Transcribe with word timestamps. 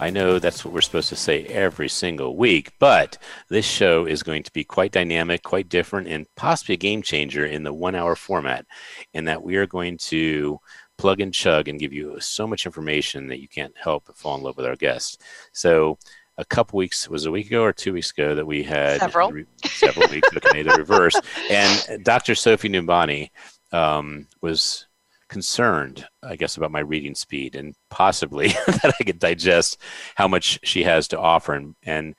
I 0.00 0.08
know 0.08 0.38
that's 0.38 0.64
what 0.64 0.72
we're 0.72 0.80
supposed 0.80 1.10
to 1.10 1.16
say 1.16 1.44
every 1.44 1.90
single 1.90 2.34
week, 2.34 2.72
but 2.78 3.18
this 3.50 3.66
show 3.66 4.06
is 4.06 4.22
going 4.22 4.42
to 4.44 4.52
be 4.52 4.64
quite 4.64 4.92
dynamic, 4.92 5.42
quite 5.42 5.68
different, 5.68 6.08
and 6.08 6.26
possibly 6.36 6.72
a 6.72 6.78
game 6.78 7.02
changer 7.02 7.44
in 7.44 7.64
the 7.64 7.72
one 7.74 7.94
hour 7.94 8.16
format, 8.16 8.64
in 9.12 9.26
that 9.26 9.42
we 9.42 9.56
are 9.56 9.66
going 9.66 9.98
to 9.98 10.58
plug 10.96 11.20
and 11.20 11.34
chug 11.34 11.68
and 11.68 11.78
give 11.78 11.92
you 11.92 12.18
so 12.18 12.46
much 12.46 12.64
information 12.64 13.26
that 13.26 13.42
you 13.42 13.48
can't 13.48 13.74
help 13.76 14.04
but 14.06 14.16
fall 14.16 14.38
in 14.38 14.42
love 14.42 14.56
with 14.56 14.64
our 14.64 14.74
guests. 14.74 15.18
So, 15.52 15.98
a 16.38 16.46
couple 16.46 16.78
weeks 16.78 17.06
was 17.06 17.26
a 17.26 17.30
week 17.30 17.48
ago 17.48 17.62
or 17.62 17.72
two 17.74 17.92
weeks 17.92 18.10
ago 18.10 18.34
that 18.34 18.46
we 18.46 18.62
had 18.62 19.00
several 19.00 19.30
re- 19.30 19.46
several 19.66 20.08
weeks 20.08 20.32
looking 20.32 20.60
at 20.60 20.66
the 20.66 20.78
reverse, 20.78 21.20
and 21.50 22.02
Dr. 22.02 22.34
Sophie 22.34 22.70
Nubani 22.70 23.28
um, 23.70 24.26
was 24.40 24.86
concerned, 25.30 26.06
I 26.22 26.36
guess, 26.36 26.56
about 26.58 26.72
my 26.72 26.80
reading 26.80 27.14
speed 27.14 27.54
and 27.54 27.74
possibly 27.88 28.48
that 28.66 28.94
I 29.00 29.04
could 29.04 29.18
digest 29.18 29.78
how 30.16 30.28
much 30.28 30.58
she 30.62 30.82
has 30.82 31.08
to 31.08 31.18
offer. 31.18 31.54
And, 31.54 31.74
and 31.84 32.14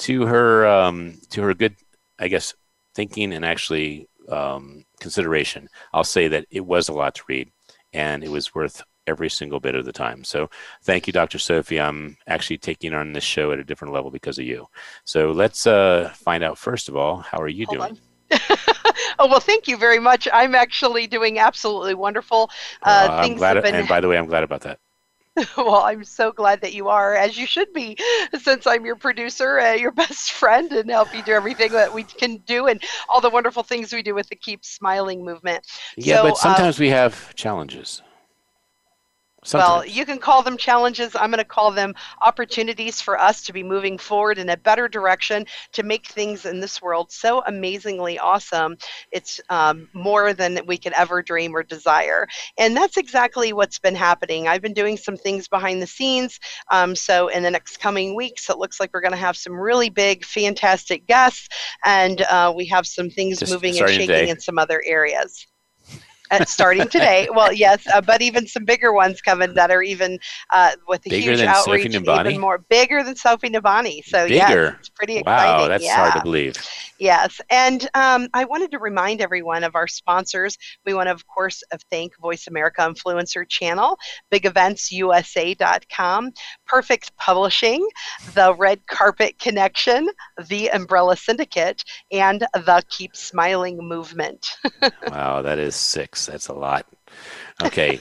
to 0.00 0.26
her, 0.26 0.66
um, 0.66 1.18
to 1.30 1.42
her 1.42 1.54
good, 1.54 1.74
I 2.20 2.28
guess, 2.28 2.54
thinking 2.94 3.32
and 3.32 3.44
actually 3.44 4.08
um, 4.28 4.84
consideration, 5.00 5.68
I'll 5.92 6.04
say 6.04 6.28
that 6.28 6.46
it 6.50 6.64
was 6.64 6.88
a 6.88 6.92
lot 6.92 7.14
to 7.16 7.22
read, 7.26 7.50
and 7.92 8.22
it 8.22 8.30
was 8.30 8.54
worth 8.54 8.82
every 9.06 9.30
single 9.30 9.58
bit 9.58 9.74
of 9.74 9.84
the 9.84 9.92
time. 9.92 10.22
So 10.22 10.48
thank 10.84 11.06
you, 11.06 11.12
Dr. 11.12 11.38
Sophie. 11.38 11.80
I'm 11.80 12.16
actually 12.28 12.58
taking 12.58 12.94
on 12.94 13.12
this 13.12 13.24
show 13.24 13.50
at 13.50 13.58
a 13.58 13.64
different 13.64 13.94
level 13.94 14.10
because 14.10 14.38
of 14.38 14.44
you. 14.44 14.66
So 15.04 15.32
let's 15.32 15.66
uh, 15.66 16.12
find 16.14 16.44
out 16.44 16.58
first 16.58 16.88
of 16.88 16.96
all, 16.96 17.16
how 17.16 17.38
are 17.38 17.48
you 17.48 17.66
Hold 17.66 17.78
doing? 17.78 17.98
oh 19.18 19.28
well, 19.28 19.40
thank 19.40 19.68
you 19.68 19.76
very 19.76 19.98
much. 19.98 20.28
I'm 20.32 20.54
actually 20.54 21.06
doing 21.06 21.38
absolutely 21.38 21.94
wonderful. 21.94 22.50
Uh, 22.82 23.08
Uh, 23.10 23.22
things 23.22 23.38
glad, 23.38 23.56
have 23.56 23.64
been 23.64 23.74
and 23.74 23.88
by 23.88 24.00
the 24.00 24.08
way, 24.08 24.16
I'm 24.16 24.26
glad 24.26 24.44
about 24.44 24.62
that. 24.62 24.78
well. 25.56 25.76
I'm 25.76 26.04
so 26.04 26.30
glad 26.30 26.60
that 26.60 26.74
you 26.74 26.88
are, 26.88 27.14
as 27.14 27.38
you 27.38 27.46
should 27.46 27.72
be, 27.72 27.96
since 28.38 28.66
I'm 28.66 28.84
your 28.84 28.96
producer, 28.96 29.58
uh, 29.58 29.72
your 29.72 29.92
best 29.92 30.32
friend, 30.32 30.70
and 30.72 30.90
help 30.90 31.14
you 31.14 31.22
do 31.22 31.32
everything 31.32 31.72
that 31.72 31.92
we 31.92 32.04
can 32.04 32.36
do, 32.38 32.66
and 32.66 32.82
all 33.08 33.20
the 33.20 33.30
wonderful 33.30 33.62
things 33.62 33.92
we 33.92 34.02
do 34.02 34.14
with 34.14 34.28
the 34.28 34.36
Keep 34.36 34.64
Smiling 34.64 35.24
movement. 35.24 35.66
Yeah, 35.96 36.16
So, 36.16 36.22
but 36.22 36.32
uh, 36.32 36.34
sometimes 36.34 36.78
we 36.78 36.90
have 36.90 37.34
challenges. 37.34 38.02
Well, 39.52 39.84
you 39.84 40.06
can 40.06 40.18
call 40.18 40.42
them 40.42 40.56
challenges. 40.56 41.16
I'm 41.16 41.30
going 41.30 41.38
to 41.38 41.44
call 41.44 41.72
them 41.72 41.94
opportunities 42.20 43.00
for 43.00 43.18
us 43.18 43.42
to 43.42 43.52
be 43.52 43.64
moving 43.64 43.98
forward 43.98 44.38
in 44.38 44.48
a 44.50 44.56
better 44.56 44.86
direction 44.86 45.46
to 45.72 45.82
make 45.82 46.06
things 46.06 46.46
in 46.46 46.60
this 46.60 46.80
world 46.80 47.10
so 47.10 47.42
amazingly 47.46 48.20
awesome. 48.20 48.76
It's 49.10 49.40
um, 49.50 49.88
more 49.94 50.32
than 50.32 50.60
we 50.66 50.78
could 50.78 50.92
ever 50.92 51.22
dream 51.22 51.56
or 51.56 51.64
desire. 51.64 52.28
And 52.56 52.76
that's 52.76 52.96
exactly 52.96 53.52
what's 53.52 53.80
been 53.80 53.96
happening. 53.96 54.46
I've 54.46 54.62
been 54.62 54.74
doing 54.74 54.96
some 54.96 55.16
things 55.16 55.48
behind 55.48 55.82
the 55.82 55.88
scenes. 55.88 56.38
Um, 56.70 56.94
so, 56.94 57.26
in 57.28 57.42
the 57.42 57.50
next 57.50 57.80
coming 57.80 58.14
weeks, 58.14 58.48
it 58.48 58.58
looks 58.58 58.78
like 58.78 58.90
we're 58.94 59.00
going 59.00 59.10
to 59.10 59.18
have 59.18 59.36
some 59.36 59.54
really 59.54 59.90
big, 59.90 60.24
fantastic 60.24 61.06
guests. 61.08 61.48
And 61.84 62.22
uh, 62.22 62.52
we 62.54 62.66
have 62.66 62.86
some 62.86 63.10
things 63.10 63.40
Just 63.40 63.52
moving 63.52 63.76
and 63.76 63.88
shaking 63.88 64.06
today. 64.06 64.28
in 64.28 64.38
some 64.38 64.58
other 64.58 64.80
areas 64.86 65.46
uh, 66.32 66.44
starting 66.44 66.88
today. 66.88 67.28
Well, 67.32 67.52
yes, 67.52 67.86
uh, 67.86 68.00
but 68.00 68.20
even 68.20 68.46
some 68.46 68.64
bigger 68.64 68.92
ones 68.92 69.22
coming 69.22 69.54
that 69.54 69.70
are 69.70 69.82
even 69.82 70.18
uh, 70.50 70.72
with 70.86 71.06
a 71.06 71.10
Bigger 71.10 71.32
huge 71.32 71.40
outreach, 71.40 71.94
even 71.94 72.40
more 72.40 72.58
bigger 72.68 73.02
than 73.02 73.16
Sophie 73.16 73.48
Nubani. 73.48 74.04
So 74.04 74.28
Bigger? 74.28 74.76
it's 74.78 74.90
pretty 74.90 75.16
exciting. 75.16 75.62
wow, 75.62 75.68
that's 75.68 75.84
yeah. 75.84 75.96
hard 75.96 76.12
to 76.14 76.22
believe. 76.22 76.56
Yes, 77.02 77.40
and 77.50 77.90
um, 77.94 78.28
I 78.32 78.44
wanted 78.44 78.70
to 78.70 78.78
remind 78.78 79.20
everyone 79.20 79.64
of 79.64 79.74
our 79.74 79.88
sponsors. 79.88 80.56
We 80.86 80.94
want 80.94 81.08
to, 81.08 81.10
of 81.10 81.26
course, 81.26 81.64
uh, 81.72 81.78
thank 81.90 82.16
Voice 82.20 82.46
America 82.46 82.80
Influencer 82.82 83.44
Channel, 83.48 83.98
BigEventsUSA.com, 84.32 86.30
Perfect 86.64 87.16
Publishing, 87.16 87.84
The 88.34 88.54
Red 88.54 88.86
Carpet 88.86 89.36
Connection, 89.40 90.08
The 90.46 90.70
Umbrella 90.70 91.16
Syndicate, 91.16 91.82
and 92.12 92.46
the 92.54 92.84
Keep 92.88 93.16
Smiling 93.16 93.78
Movement. 93.78 94.46
wow, 95.08 95.42
that 95.42 95.58
is 95.58 95.74
six. 95.74 96.26
That's 96.26 96.46
a 96.46 96.54
lot. 96.54 96.86
Okay. 97.64 98.00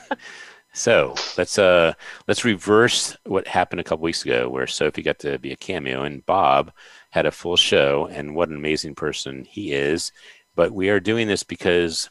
so 0.74 1.14
let's 1.38 1.58
uh 1.58 1.92
let's 2.26 2.44
reverse 2.44 3.16
what 3.24 3.46
happened 3.46 3.78
a 3.80 3.84
couple 3.84 4.02
weeks 4.02 4.24
ago 4.24 4.48
where 4.48 4.66
Sophie 4.66 5.02
got 5.02 5.20
to 5.20 5.38
be 5.38 5.52
a 5.52 5.56
cameo 5.56 6.02
and 6.02 6.26
Bob 6.26 6.72
had 7.12 7.26
a 7.26 7.30
full 7.30 7.56
show 7.56 8.08
and 8.10 8.34
what 8.34 8.48
an 8.48 8.56
amazing 8.56 8.94
person 8.94 9.44
he 9.44 9.72
is. 9.72 10.12
But 10.54 10.72
we 10.72 10.88
are 10.88 10.98
doing 10.98 11.28
this 11.28 11.42
because 11.42 12.10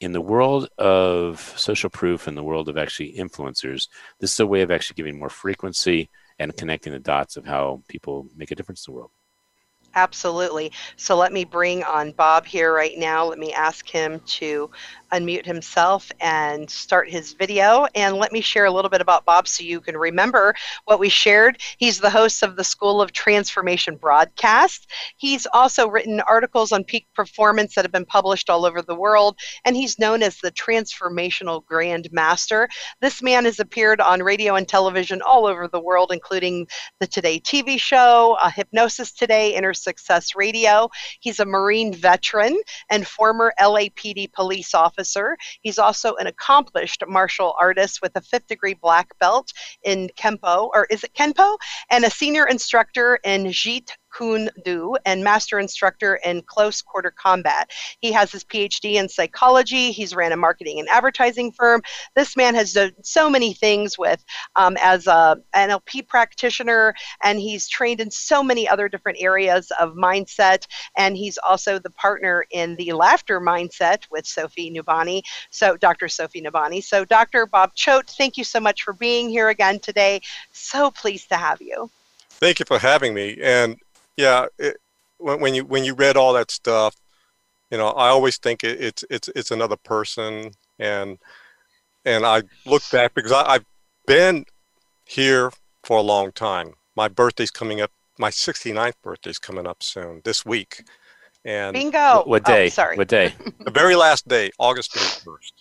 in 0.00 0.12
the 0.12 0.20
world 0.20 0.68
of 0.76 1.54
social 1.56 1.88
proof 1.88 2.26
and 2.26 2.36
the 2.36 2.42
world 2.42 2.68
of 2.68 2.76
actually 2.76 3.14
influencers, 3.14 3.88
this 4.18 4.32
is 4.32 4.40
a 4.40 4.46
way 4.46 4.62
of 4.62 4.70
actually 4.70 4.96
giving 4.96 5.18
more 5.18 5.28
frequency 5.28 6.10
and 6.38 6.56
connecting 6.56 6.92
the 6.92 6.98
dots 6.98 7.36
of 7.36 7.44
how 7.44 7.82
people 7.88 8.26
make 8.36 8.50
a 8.50 8.56
difference 8.56 8.86
in 8.86 8.92
the 8.92 8.96
world. 8.96 9.12
Absolutely. 9.94 10.70
So 10.96 11.16
let 11.16 11.32
me 11.32 11.44
bring 11.44 11.82
on 11.82 12.12
Bob 12.12 12.46
here 12.46 12.72
right 12.72 12.96
now. 12.96 13.24
Let 13.24 13.38
me 13.40 13.52
ask 13.52 13.88
him 13.88 14.20
to 14.20 14.70
unmute 15.12 15.44
himself 15.44 16.12
and 16.20 16.70
start 16.70 17.10
his 17.10 17.32
video. 17.32 17.86
And 17.96 18.14
let 18.16 18.30
me 18.30 18.40
share 18.40 18.66
a 18.66 18.70
little 18.70 18.88
bit 18.88 19.00
about 19.00 19.24
Bob 19.24 19.48
so 19.48 19.64
you 19.64 19.80
can 19.80 19.96
remember 19.96 20.54
what 20.84 21.00
we 21.00 21.08
shared. 21.08 21.58
He's 21.78 21.98
the 21.98 22.10
host 22.10 22.44
of 22.44 22.54
the 22.54 22.62
School 22.62 23.02
of 23.02 23.10
Transformation 23.12 23.96
broadcast. 23.96 24.86
He's 25.16 25.48
also 25.52 25.88
written 25.88 26.20
articles 26.20 26.70
on 26.70 26.84
peak 26.84 27.08
performance 27.12 27.74
that 27.74 27.84
have 27.84 27.90
been 27.90 28.04
published 28.06 28.48
all 28.48 28.64
over 28.64 28.82
the 28.82 28.94
world. 28.94 29.36
And 29.64 29.74
he's 29.74 29.98
known 29.98 30.22
as 30.22 30.36
the 30.38 30.52
Transformational 30.52 31.64
Grand 31.66 32.08
Master. 32.12 32.68
This 33.00 33.20
man 33.20 33.44
has 33.44 33.58
appeared 33.58 34.00
on 34.00 34.22
radio 34.22 34.54
and 34.54 34.68
television 34.68 35.20
all 35.22 35.46
over 35.46 35.66
the 35.66 35.80
world, 35.80 36.12
including 36.12 36.68
the 37.00 37.08
Today 37.08 37.40
TV 37.40 37.80
show, 37.80 38.36
uh, 38.40 38.50
Hypnosis 38.50 39.10
Today, 39.10 39.56
Inner 39.56 39.74
Success 39.82 40.34
Radio. 40.34 40.88
He's 41.20 41.40
a 41.40 41.44
Marine 41.44 41.92
veteran 41.92 42.60
and 42.90 43.06
former 43.06 43.52
LAPD 43.60 44.32
police 44.32 44.74
officer. 44.74 45.36
He's 45.62 45.78
also 45.78 46.14
an 46.16 46.26
accomplished 46.26 47.02
martial 47.08 47.54
artist 47.60 48.00
with 48.02 48.16
a 48.16 48.20
fifth 48.20 48.46
degree 48.46 48.74
black 48.74 49.18
belt 49.18 49.52
in 49.82 50.08
Kempo, 50.16 50.70
or 50.74 50.86
is 50.90 51.04
it 51.04 51.14
Kenpo? 51.14 51.56
And 51.90 52.04
a 52.04 52.10
senior 52.10 52.46
instructor 52.46 53.18
in 53.24 53.46
Jeet 53.46 53.90
Kune 54.16 54.50
Do 54.64 54.96
and 55.04 55.24
master 55.24 55.58
instructor 55.58 56.18
in 56.24 56.42
close 56.42 56.82
quarter 56.82 57.10
combat. 57.10 57.70
He 58.00 58.12
has 58.12 58.32
his 58.32 58.44
PhD 58.44 58.94
in 58.94 59.08
psychology. 59.08 59.92
He's 59.92 60.14
ran 60.14 60.32
a 60.32 60.36
marketing 60.36 60.80
and 60.80 60.88
advertising 60.88 61.52
firm. 61.52 61.82
This 62.14 62.36
man 62.36 62.54
has 62.54 62.72
done 62.72 62.92
so 63.02 63.30
many 63.30 63.52
things 63.52 63.98
with 63.98 64.24
um, 64.56 64.76
as 64.80 65.06
a 65.06 65.38
NLP 65.54 66.06
practitioner, 66.06 66.94
and 67.22 67.38
he's 67.38 67.68
trained 67.68 68.00
in 68.00 68.10
so 68.10 68.42
many 68.42 68.68
other 68.68 68.88
different 68.88 69.18
areas 69.20 69.70
of 69.80 69.94
mindset. 69.94 70.66
And 70.96 71.16
he's 71.16 71.38
also 71.38 71.78
the 71.78 71.90
partner 71.90 72.44
in 72.50 72.76
the 72.76 72.92
Laughter 72.92 73.40
Mindset 73.40 74.10
with 74.10 74.26
Sophie 74.26 74.70
Nubani. 74.70 75.22
So, 75.50 75.76
Dr. 75.76 76.08
Sophie 76.08 76.42
Nubani. 76.42 76.82
So, 76.82 77.04
Dr. 77.04 77.46
Bob 77.46 77.74
Choate, 77.74 78.10
thank 78.10 78.36
you 78.36 78.44
so 78.44 78.60
much 78.60 78.82
for 78.82 78.92
being 78.92 79.28
here 79.28 79.48
again 79.48 79.78
today. 79.80 80.20
So 80.52 80.90
pleased 80.90 81.28
to 81.30 81.36
have 81.36 81.60
you. 81.60 81.90
Thank 82.30 82.58
you 82.58 82.64
for 82.66 82.78
having 82.78 83.12
me. 83.12 83.38
And 83.42 83.76
yeah, 84.16 84.46
it, 84.58 84.76
when, 85.18 85.40
when 85.40 85.54
you 85.54 85.64
when 85.64 85.84
you 85.84 85.94
read 85.94 86.16
all 86.16 86.32
that 86.34 86.50
stuff, 86.50 86.96
you 87.70 87.78
know, 87.78 87.88
I 87.88 88.08
always 88.08 88.38
think 88.38 88.64
it, 88.64 88.80
it's 88.80 89.04
it's 89.10 89.28
it's 89.36 89.50
another 89.50 89.76
person, 89.76 90.52
and 90.78 91.18
and 92.04 92.24
I 92.26 92.42
look 92.66 92.82
back 92.92 93.14
because 93.14 93.32
I, 93.32 93.42
I've 93.44 93.66
been 94.06 94.44
here 95.06 95.50
for 95.84 95.98
a 95.98 96.02
long 96.02 96.32
time. 96.32 96.74
My 96.96 97.08
birthday's 97.08 97.50
coming 97.50 97.80
up. 97.80 97.90
My 98.18 98.30
69th 98.30 98.94
birthday's 99.02 99.38
coming 99.38 99.66
up 99.66 99.82
soon 99.82 100.20
this 100.24 100.44
week, 100.44 100.84
and 101.44 101.72
Bingo. 101.74 102.16
What, 102.16 102.28
what 102.28 102.44
Oh, 102.46 102.52
day? 102.52 102.68
sorry. 102.68 102.96
What 102.96 103.08
day? 103.08 103.34
the 103.64 103.70
very 103.70 103.96
last 103.96 104.28
day, 104.28 104.50
August 104.58 104.94
31st. 104.94 105.52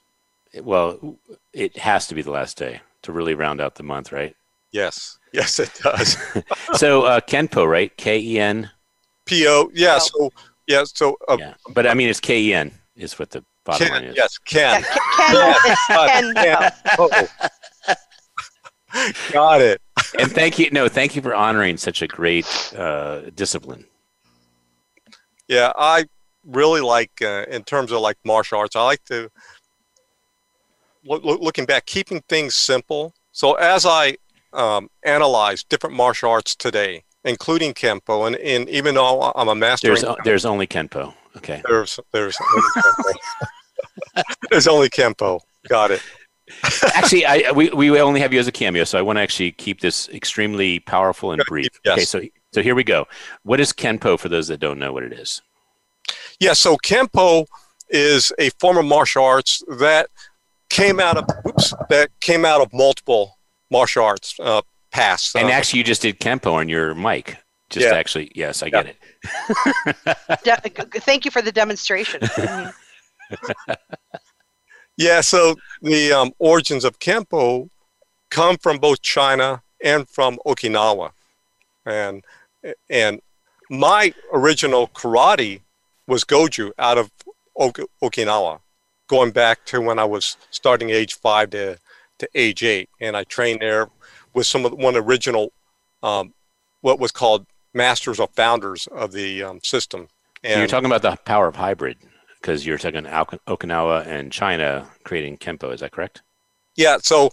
well, 0.64 1.18
it 1.54 1.78
has 1.78 2.08
to 2.08 2.16
be 2.16 2.22
the 2.22 2.32
last 2.32 2.58
day 2.58 2.82
to 3.04 3.12
really 3.12 3.34
round 3.34 3.62
out 3.62 3.76
the 3.76 3.84
month, 3.84 4.12
right? 4.12 4.36
Yes, 4.72 5.19
yes, 5.34 5.60
it 5.60 5.72
does. 5.82 6.18
so 6.74 7.04
uh, 7.04 7.20
Kenpo, 7.22 7.70
right? 7.70 7.96
K 7.98 8.20
E 8.20 8.40
N. 8.40 8.70
P.O. 9.26 9.72
Yeah. 9.74 10.00
Oh. 10.02 10.30
So 10.30 10.32
yeah. 10.68 10.84
So 10.86 11.18
uh, 11.28 11.38
Yeah, 11.40 11.54
but 11.74 11.88
I 11.88 11.94
mean 11.94 12.10
it's 12.10 12.20
K 12.20 12.40
E 12.42 12.54
N 12.54 12.72
is 12.96 13.18
what 13.18 13.30
the 13.32 13.44
bottom 13.64 13.90
line 13.90 14.04
is. 14.06 14.16
Yes, 14.16 14.38
Ken. 14.40 14.84
Ken, 14.84 15.56
it's 15.66 15.88
Ken. 15.88 16.34
Ken. 16.36 16.72
Oh. 16.98 17.28
Got 19.32 19.62
it. 19.62 19.82
and 20.18 20.32
thank 20.32 20.58
you. 20.58 20.70
No, 20.72 20.88
thank 20.88 21.16
you 21.16 21.22
for 21.22 21.36
honoring 21.36 21.78
such 21.78 22.02
a 22.02 22.08
great 22.08 22.74
uh, 22.76 23.30
discipline. 23.36 23.86
Yeah, 25.48 25.72
I 25.78 26.06
really 26.46 26.82
like 26.82 27.12
uh, 27.22 27.46
in 27.50 27.64
terms 27.64 27.92
of 27.92 28.02
like 28.02 28.18
martial 28.26 28.60
arts. 28.60 28.76
I 28.76 28.84
like 28.84 29.04
to 29.06 29.30
look, 31.06 31.24
looking 31.24 31.66
back, 31.66 31.86
keeping 31.86 32.22
things 32.30 32.56
simple. 32.56 33.14
So 33.32 33.54
as 33.54 33.86
I 33.86 34.18
um, 34.54 34.90
analyze 35.04 35.64
different 35.64 35.96
martial 35.96 36.30
arts 36.30 36.56
today, 36.56 37.04
including 37.24 37.74
Kenpo. 37.74 38.28
and, 38.28 38.36
and 38.38 38.70
even 38.70 38.96
though 38.96 39.32
I'm 39.36 39.48
a 39.48 39.56
master, 39.56 39.88
there's, 39.88 40.06
there's 40.24 40.46
only 40.46 40.68
Kenpo. 40.68 41.14
Okay. 41.38 41.62
There's 41.68 42.00
there's 42.12 42.38
only 42.42 42.68
Kempo. 42.76 44.24
there's 44.50 44.68
only 44.68 44.90
Kenpo. 44.90 45.42
Got 45.68 45.92
it. 45.92 46.02
actually, 46.96 47.26
I 47.26 47.52
we, 47.52 47.70
we 47.70 48.02
only 48.02 48.20
have 48.22 48.34
you 48.34 48.40
as 48.40 48.48
a 48.48 48.52
cameo, 48.52 48.84
so 48.84 48.98
I 48.98 49.02
want 49.02 49.18
to 49.18 49.22
actually 49.22 49.52
keep 49.52 49.82
this 49.82 50.10
extremely 50.10 50.80
powerful 50.80 51.32
and 51.32 51.42
brief. 51.48 51.70
Yes. 51.86 51.94
Okay, 51.94 52.06
so 52.06 52.22
so 52.54 52.62
here 52.64 52.76
we 52.76 52.84
go. 52.84 53.08
What 53.44 53.60
is 53.60 53.72
Kenpo 53.72 54.20
for 54.20 54.30
those 54.30 54.48
that 54.48 54.60
don't 54.60 54.80
know 54.80 54.92
what 54.92 55.04
it 55.04 55.14
is? 55.14 55.42
Yeah, 56.40 56.54
so 56.54 56.78
Kenpo 56.78 57.46
is 57.90 58.32
a 58.40 58.50
form 58.60 58.78
of 58.78 58.86
martial 58.86 59.24
arts 59.24 59.64
that 59.78 60.10
came 60.70 61.00
out 61.00 61.18
of 61.18 61.26
oops, 61.48 61.74
that 61.90 62.10
came 62.20 62.46
out 62.46 62.62
of 62.62 62.74
multiple 62.74 63.38
martial 63.72 64.04
arts 64.04 64.36
uh, 64.40 64.62
past. 64.92 65.36
And 65.36 65.50
actually, 65.50 65.80
you 65.80 65.84
just 65.84 66.02
did 66.02 66.20
Kempo 66.20 66.54
on 66.54 66.70
your 66.70 66.96
mic. 66.96 67.38
Just 67.70 67.86
Yeah. 67.86 67.94
actually, 67.94 68.32
yes, 68.34 68.64
I 68.64 68.70
get 68.70 68.88
it. 68.88 68.98
De- 70.44 70.70
g- 70.70 70.90
g- 70.92 71.00
thank 71.00 71.24
you 71.26 71.32
for 71.32 71.42
the 71.42 71.52
demonstration. 71.52 72.20
Yeah, 74.98 75.22
so 75.22 75.56
the 75.82 76.12
um, 76.12 76.34
origins 76.40 76.84
of 76.84 77.00
Kempo 77.00 77.70
come 78.30 78.58
from 78.58 78.80
both 78.80 79.02
China 79.02 79.62
and 79.82 80.06
from 80.10 80.38
Okinawa, 80.46 81.12
and 81.86 82.22
and 82.90 83.22
my 83.70 84.14
original 84.34 84.90
karate 84.90 85.62
was 86.06 86.26
Goju 86.26 86.72
out 86.78 86.98
of 86.98 87.12
ok- 87.56 87.86
Okinawa, 88.04 88.60
going 89.08 89.32
back 89.32 89.64
to 89.68 89.80
when 89.80 90.00
I 90.00 90.04
was 90.04 90.36
starting 90.52 90.90
age 90.90 91.14
five 91.16 91.52
to 91.52 91.78
to 92.20 92.30
age 92.36 92.64
eight, 92.64 92.90
and 93.02 93.18
I 93.18 93.24
trained 93.24 93.62
there 93.62 93.90
with 94.34 94.46
some 94.46 94.66
of 94.66 94.72
the, 94.72 94.78
one 94.78 94.96
original, 94.96 95.52
um, 96.04 96.34
what 96.82 97.00
was 97.00 97.12
called 97.12 97.46
masters 97.74 98.20
or 98.20 98.28
founders 98.28 98.88
of 98.88 99.12
the 99.12 99.44
um, 99.44 99.60
system. 99.64 100.08
So 100.44 100.58
you're 100.58 100.68
talking 100.68 100.86
about 100.86 101.02
the 101.02 101.18
power 101.26 101.48
of 101.48 101.56
hybrid 101.56 101.98
because 102.40 102.66
you're 102.66 102.78
talking 102.78 103.06
Al- 103.06 103.26
Okinawa 103.48 104.08
and 104.08 104.32
China 104.32 104.88
creating 105.04 105.38
Kempo. 105.38 105.74
Is 105.74 105.82
that 105.82 105.92
correct? 105.92 106.22
Yeah, 106.76 106.98
so 107.02 107.32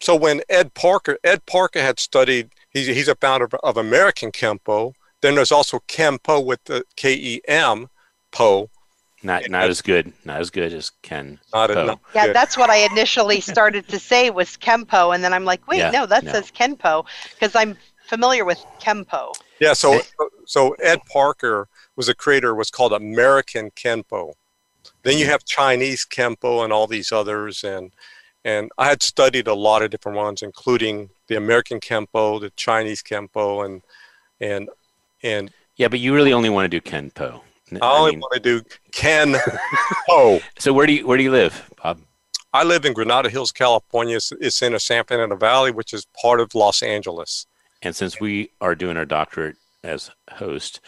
so 0.00 0.16
when 0.16 0.40
Ed 0.48 0.74
Parker 0.74 1.18
Ed 1.22 1.44
Parker 1.46 1.80
had 1.80 2.00
studied 2.00 2.50
he's 2.70 2.86
he's 2.86 3.08
a 3.08 3.14
founder 3.14 3.48
of 3.62 3.76
American 3.76 4.32
Kempo. 4.32 4.94
Then 5.22 5.34
there's 5.34 5.52
also 5.52 5.80
Kempo 5.88 6.44
with 6.44 6.62
the 6.64 6.84
K 6.96 7.14
E 7.14 7.40
M 7.46 7.88
Po. 8.30 8.70
Not 9.26 9.50
not 9.50 9.68
as 9.68 9.82
good. 9.82 10.12
Not 10.24 10.40
as 10.40 10.50
good 10.50 10.72
as 10.72 10.92
Ken. 11.02 11.40
Not, 11.52 11.70
Po. 11.70 11.84
not 11.84 12.00
yeah, 12.14 12.32
that's 12.32 12.56
what 12.56 12.70
I 12.70 12.86
initially 12.92 13.40
started 13.40 13.88
to 13.88 13.98
say 13.98 14.30
was 14.30 14.56
Kempo, 14.56 15.12
and 15.12 15.24
then 15.24 15.32
I'm 15.32 15.44
like, 15.44 15.66
wait, 15.66 15.78
Yeah, 15.78 15.90
no, 15.90 16.06
that 16.06 16.22
no. 16.22 16.30
says 16.30 16.52
Kenpo 16.52 17.04
because 17.34 17.56
I'm 17.56 17.76
familiar 18.06 18.44
with 18.44 18.64
Kempo. 18.80 19.34
yeah. 19.58 19.72
So 19.72 20.00
so 20.44 20.74
Ed 20.74 21.00
Parker 21.12 21.66
was 21.96 22.08
a 22.08 22.14
creator 22.14 22.52
of 22.52 22.58
what's 22.58 22.70
called 22.70 22.92
American 22.92 23.72
Kenpo. 23.72 24.34
Then 25.02 25.18
you 25.18 25.24
mm-hmm. 25.24 25.32
have 25.32 25.44
Chinese 25.44 26.06
Kempo 26.08 26.62
and 26.62 26.72
all 26.72 26.86
these 26.86 27.10
others, 27.10 27.64
and 27.64 27.92
and 28.44 28.70
I 28.78 28.86
had 28.86 29.02
studied 29.02 29.48
a 29.48 29.54
lot 29.54 29.82
of 29.82 29.90
different 29.90 30.18
ones, 30.18 30.40
including 30.40 31.10
the 31.26 31.34
American 31.34 31.80
Kempo, 31.80 32.40
the 32.40 32.50
Chinese 32.50 33.02
Kempo, 33.02 33.64
and 33.64 33.82
and 34.40 34.68
and 35.24 35.50
Yeah, 35.74 35.88
but 35.88 35.98
you 35.98 36.14
really 36.14 36.32
only 36.32 36.48
want 36.48 36.70
to 36.70 36.80
do 36.80 36.80
Kenpo. 36.80 37.40
N- 37.72 37.78
I 37.82 37.86
I 37.86 37.98
only 37.98 38.10
mean, 38.12 38.20
want 38.20 38.34
to 38.34 38.40
do 38.40 38.62
Ken 38.92 39.36
Po. 40.08 40.40
so 40.58 40.72
where 40.72 40.86
do 40.86 40.92
you 40.94 41.06
where 41.06 41.16
do 41.18 41.24
you 41.24 41.30
live, 41.32 41.68
Bob? 41.82 42.00
I 42.52 42.62
live 42.64 42.84
in 42.84 42.92
Granada 42.94 43.28
Hills, 43.28 43.52
California. 43.52 44.16
It's, 44.16 44.32
it's 44.40 44.62
in 44.62 44.72
the 44.72 44.80
San 44.80 45.04
Fernando 45.04 45.36
Valley, 45.36 45.70
which 45.72 45.92
is 45.92 46.06
part 46.20 46.40
of 46.40 46.54
Los 46.54 46.82
Angeles. 46.82 47.46
And 47.82 47.94
since 47.94 48.18
we 48.20 48.50
are 48.60 48.74
doing 48.74 48.96
our 48.96 49.04
doctorate 49.04 49.56
as 49.84 50.10
host, 50.30 50.80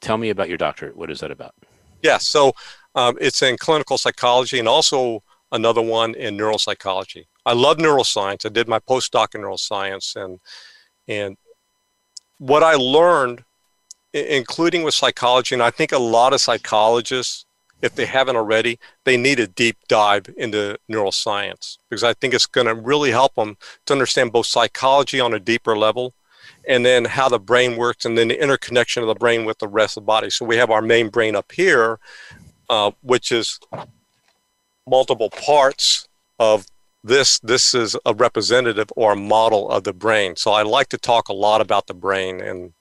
tell 0.00 0.18
me 0.18 0.28
about 0.30 0.48
your 0.48 0.58
doctorate. 0.58 0.96
What 0.96 1.10
is 1.10 1.20
that 1.20 1.30
about? 1.30 1.54
Yes, 2.02 2.26
so 2.26 2.52
um, 2.94 3.16
it's 3.20 3.40
in 3.42 3.56
clinical 3.56 3.96
psychology 3.96 4.58
and 4.58 4.68
also 4.68 5.22
another 5.52 5.80
one 5.80 6.14
in 6.14 6.36
neuropsychology. 6.36 7.24
I 7.46 7.52
love 7.54 7.78
neuroscience. 7.78 8.44
I 8.44 8.50
did 8.50 8.68
my 8.68 8.78
postdoc 8.80 9.34
in 9.34 9.40
neuroscience, 9.40 10.16
and 10.16 10.38
and 11.08 11.36
what 12.38 12.62
I 12.62 12.74
learned, 12.74 13.40
i- 13.40 13.44
including 14.16 14.82
with 14.82 14.94
psychology, 14.94 15.54
and 15.54 15.62
I 15.62 15.70
think 15.70 15.92
a 15.92 15.98
lot 15.98 16.32
of 16.32 16.40
psychologists, 16.40 17.44
if 17.82 17.94
they 17.94 18.06
haven't 18.06 18.36
already, 18.36 18.78
they 19.04 19.16
need 19.16 19.38
a 19.38 19.46
deep 19.46 19.76
dive 19.88 20.26
into 20.36 20.78
neuroscience 20.90 21.78
because 21.90 22.02
I 22.02 22.14
think 22.14 22.32
it's 22.32 22.46
going 22.46 22.66
to 22.66 22.74
really 22.74 23.10
help 23.10 23.34
them 23.34 23.56
to 23.86 23.92
understand 23.92 24.32
both 24.32 24.46
psychology 24.46 25.20
on 25.20 25.34
a 25.34 25.40
deeper 25.40 25.76
level 25.76 26.14
and 26.66 26.84
then 26.84 27.04
how 27.04 27.28
the 27.28 27.38
brain 27.38 27.76
works 27.76 28.04
and 28.04 28.16
then 28.16 28.28
the 28.28 28.42
interconnection 28.42 29.02
of 29.02 29.08
the 29.08 29.14
brain 29.14 29.44
with 29.44 29.58
the 29.58 29.68
rest 29.68 29.96
of 29.96 30.02
the 30.02 30.06
body. 30.06 30.30
So 30.30 30.44
we 30.44 30.56
have 30.56 30.70
our 30.70 30.82
main 30.82 31.10
brain 31.10 31.36
up 31.36 31.52
here, 31.52 31.98
uh, 32.70 32.92
which 33.02 33.30
is 33.30 33.60
multiple 34.88 35.30
parts 35.30 36.08
of 36.38 36.66
this. 37.04 37.38
This 37.40 37.74
is 37.74 37.96
a 38.06 38.14
representative 38.14 38.88
or 38.96 39.12
a 39.12 39.16
model 39.16 39.68
of 39.70 39.84
the 39.84 39.92
brain. 39.92 40.36
So 40.36 40.52
I 40.52 40.62
like 40.62 40.88
to 40.88 40.98
talk 40.98 41.28
a 41.28 41.34
lot 41.34 41.60
about 41.60 41.86
the 41.86 41.94
brain 41.94 42.40
and 42.40 42.72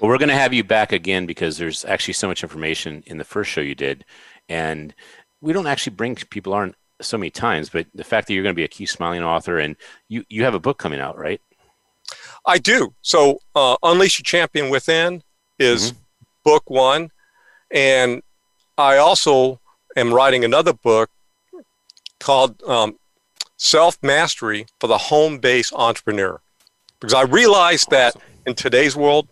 Well, 0.00 0.08
we're 0.08 0.18
going 0.18 0.28
to 0.28 0.34
have 0.34 0.54
you 0.54 0.64
back 0.64 0.92
again 0.92 1.26
because 1.26 1.58
there's 1.58 1.84
actually 1.84 2.14
so 2.14 2.28
much 2.28 2.42
information 2.42 3.02
in 3.06 3.18
the 3.18 3.24
first 3.24 3.50
show 3.50 3.60
you 3.60 3.74
did, 3.74 4.04
and 4.48 4.94
we 5.40 5.52
don't 5.52 5.66
actually 5.66 5.96
bring 5.96 6.14
people 6.14 6.54
on 6.54 6.74
so 7.00 7.18
many 7.18 7.30
times. 7.30 7.68
But 7.68 7.86
the 7.94 8.04
fact 8.04 8.28
that 8.28 8.34
you're 8.34 8.42
going 8.42 8.54
to 8.54 8.56
be 8.56 8.64
a 8.64 8.68
Keep 8.68 8.88
Smiling 8.88 9.22
author 9.22 9.58
and 9.58 9.76
you 10.08 10.24
you 10.28 10.44
have 10.44 10.54
a 10.54 10.60
book 10.60 10.78
coming 10.78 11.00
out, 11.00 11.18
right? 11.18 11.40
I 12.46 12.58
do. 12.58 12.94
So 13.02 13.40
uh, 13.54 13.76
Unleash 13.82 14.18
Your 14.18 14.24
Champion 14.24 14.70
Within 14.70 15.22
is 15.58 15.92
book 16.44 16.70
one. 16.70 17.10
And 17.70 18.22
I 18.78 18.96
also 18.96 19.60
am 19.96 20.14
writing 20.14 20.44
another 20.44 20.72
book 20.72 21.10
called 22.20 22.62
um, 22.62 22.98
Self 23.56 23.98
Mastery 24.02 24.66
for 24.80 24.86
the 24.86 24.98
Home 24.98 25.38
Based 25.38 25.72
Entrepreneur. 25.74 26.40
Because 27.00 27.14
I 27.14 27.22
realized 27.22 27.90
that 27.90 28.16
in 28.46 28.54
today's 28.54 28.96
world, 28.96 29.28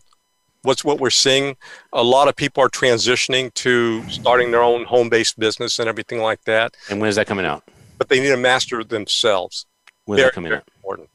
what's 0.66 0.85
what 0.85 0.99
we're 1.00 1.11
seeing, 1.11 1.56
a 1.92 2.02
lot 2.02 2.28
of 2.28 2.35
people 2.37 2.62
are 2.62 2.68
transitioning 2.68 3.52
to 3.54 4.02
starting 4.11 4.50
their 4.50 4.62
own 4.62 4.85
home 4.85 5.08
based 5.08 5.38
business 5.38 5.78
and 5.78 5.88
everything 5.88 6.20
like 6.20 6.42
that, 6.44 6.76
And 6.90 7.00
when 7.00 7.08
is 7.08 7.16
that 7.16 7.26
coming 7.26 7.46
out? 7.46 7.62
but 7.99 8.08
they 8.11 8.20
need 8.20 8.28
to 8.28 8.37
master 8.37 8.85
themselves. 8.85 9.64
When 10.04 10.18
is 10.18 10.23
Very, 10.23 10.28
that 10.30 10.35
coming 10.35 10.52
out? 10.52 10.64
important. 10.76 11.08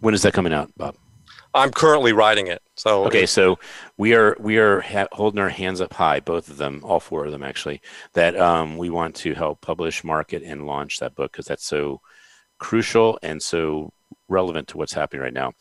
When 0.00 0.14
is 0.14 0.22
that 0.22 0.32
coming 0.32 0.52
out, 0.52 0.70
Bob? 0.76 0.96
I'm 1.54 1.70
currently 1.70 2.12
writing 2.12 2.46
it. 2.48 2.60
So 2.76 3.06
Okay, 3.06 3.26
so 3.26 3.58
we 3.96 4.14
are 4.14 4.36
we 4.38 4.58
are 4.58 4.80
ha- 4.80 5.08
holding 5.12 5.40
our 5.40 5.48
hands 5.48 5.80
up 5.80 5.94
high, 5.94 6.20
both 6.20 6.48
of 6.50 6.56
them, 6.58 6.80
all 6.84 7.00
four 7.00 7.24
of 7.26 7.32
them 7.32 7.42
actually. 7.42 7.80
That 8.14 8.36
um, 8.38 8.76
we 8.76 8.90
want 8.90 9.14
to 9.16 9.34
help 9.34 9.60
publish, 9.60 10.04
market, 10.04 10.42
and 10.42 10.66
launch 10.66 10.98
that 10.98 11.14
book 11.14 11.32
because 11.32 11.46
that's 11.46 11.64
so 11.66 12.00
crucial 12.58 13.18
and 13.22 13.42
so 13.42 13.92
relevant 14.28 14.68
to 14.68 14.76
what's 14.78 14.92
happening 14.92 15.22
right 15.22 15.32
now. 15.32 15.52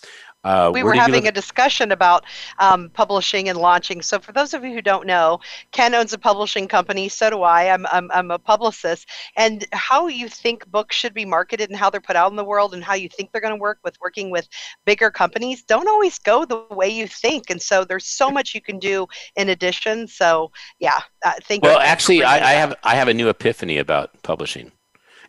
Uh, 0.48 0.72
we 0.72 0.82
were 0.82 0.94
having 0.94 1.26
live- 1.26 1.30
a 1.30 1.32
discussion 1.34 1.92
about 1.92 2.24
um, 2.60 2.90
publishing 2.92 3.50
and 3.50 3.58
launching. 3.58 4.02
So, 4.02 4.18
for 4.18 4.32
those 4.32 4.54
of 4.54 4.64
you 4.64 4.74
who 4.74 4.82
don't 4.82 5.06
know, 5.06 5.40
Ken 5.74 5.94
owns 5.94 6.14
a 6.14 6.18
publishing 6.18 6.70
company. 6.70 7.10
So 7.10 7.30
do 7.30 7.42
I. 7.42 7.74
I'm, 7.74 7.86
I'm, 7.88 8.10
I'm 8.12 8.32
a 8.32 8.40
publicist. 8.40 9.10
And 9.36 9.66
how 9.74 10.08
you 10.08 10.30
think 10.30 10.66
books 10.72 10.96
should 10.96 11.14
be 11.14 11.26
marketed 11.26 11.70
and 11.70 11.78
how 11.78 11.90
they're 11.90 12.00
put 12.00 12.16
out 12.16 12.32
in 12.32 12.38
the 12.38 12.46
world 12.46 12.74
and 12.74 12.82
how 12.82 12.94
you 12.94 13.10
think 13.10 13.32
they're 13.32 13.42
going 13.42 13.56
to 13.56 13.60
work 13.60 13.80
with 13.84 13.98
working 14.00 14.30
with 14.30 14.48
bigger 14.86 15.12
companies 15.12 15.64
don't 15.64 15.90
always 15.90 16.18
go 16.18 16.46
the 16.46 16.64
way 16.72 16.88
you 16.88 17.08
think. 17.08 17.50
And 17.50 17.62
so, 17.62 17.84
there's 17.84 18.06
so 18.06 18.32
much 18.32 18.56
you 18.56 18.62
can 18.62 18.80
do 18.80 19.06
in 19.36 19.50
addition. 19.50 20.08
So, 20.08 20.52
yeah, 20.80 21.02
uh, 21.26 21.34
thank 21.44 21.66
you. 21.66 21.70
Well, 21.70 21.80
actually, 21.80 22.24
I, 22.24 22.36
I 22.36 22.54
have 22.54 22.74
I 22.84 22.96
have 22.96 23.10
a 23.10 23.14
new 23.14 23.28
epiphany 23.28 23.78
about 23.78 24.12
publishing. 24.24 24.72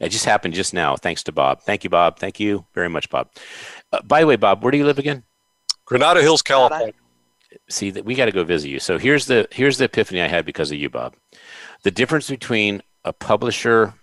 It 0.01 0.11
just 0.11 0.25
happened 0.25 0.55
just 0.55 0.75
now, 0.75 0.97
thanks 0.97 1.23
to 1.25 1.33
Bob. 1.33 1.63
Thank 1.63 1.85
you, 1.85 1.91
Bob. 1.91 2.19
Thank 2.19 2.39
you 2.39 2.67
very 2.75 2.89
much, 2.89 3.11
Bob. 3.11 3.31
Uh, 3.93 4.03
by 4.03 4.21
the 4.21 4.27
way, 4.27 4.37
Bob, 4.37 4.63
where 4.63 4.71
do 4.71 4.79
you 4.79 4.87
live 4.87 4.99
again? 4.99 5.25
Granada 5.85 6.21
Hills, 6.21 6.43
California. 6.43 6.93
see 7.69 7.91
that 7.91 8.05
we 8.05 8.15
got 8.15 8.27
to 8.27 8.33
go 8.33 8.45
visit 8.45 8.69
you. 8.69 8.79
So 8.79 8.99
here's 8.99 9.27
the 9.27 9.49
here's 9.51 9.79
the 9.79 9.87
epiphany 9.87 10.21
I 10.21 10.29
had 10.29 10.45
because 10.45 10.71
of 10.71 10.79
you, 10.79 10.91
Bob. 10.91 11.17
The 11.83 11.91
difference 11.91 12.29
between 12.29 12.83
a 13.05 13.13
publisher 13.13 13.95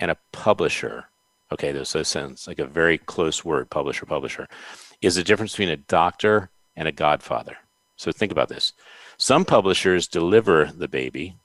and 0.00 0.10
a 0.10 0.16
publisher. 0.32 1.04
Okay, 1.52 1.70
those 1.70 1.90
so 1.90 2.00
it 2.00 2.06
sounds 2.06 2.48
like 2.48 2.58
a 2.58 2.66
very 2.66 2.96
close 2.96 3.44
word, 3.44 3.68
publisher, 3.68 4.06
publisher, 4.06 4.48
is 5.02 5.16
the 5.16 5.22
difference 5.22 5.52
between 5.52 5.68
a 5.68 5.76
doctor 5.76 6.50
and 6.76 6.88
a 6.88 6.92
godfather. 6.92 7.58
So 7.96 8.10
think 8.10 8.32
about 8.32 8.48
this. 8.48 8.72
Some 9.18 9.44
publishers 9.44 10.08
deliver 10.08 10.64
the 10.64 10.88
baby 10.88 11.36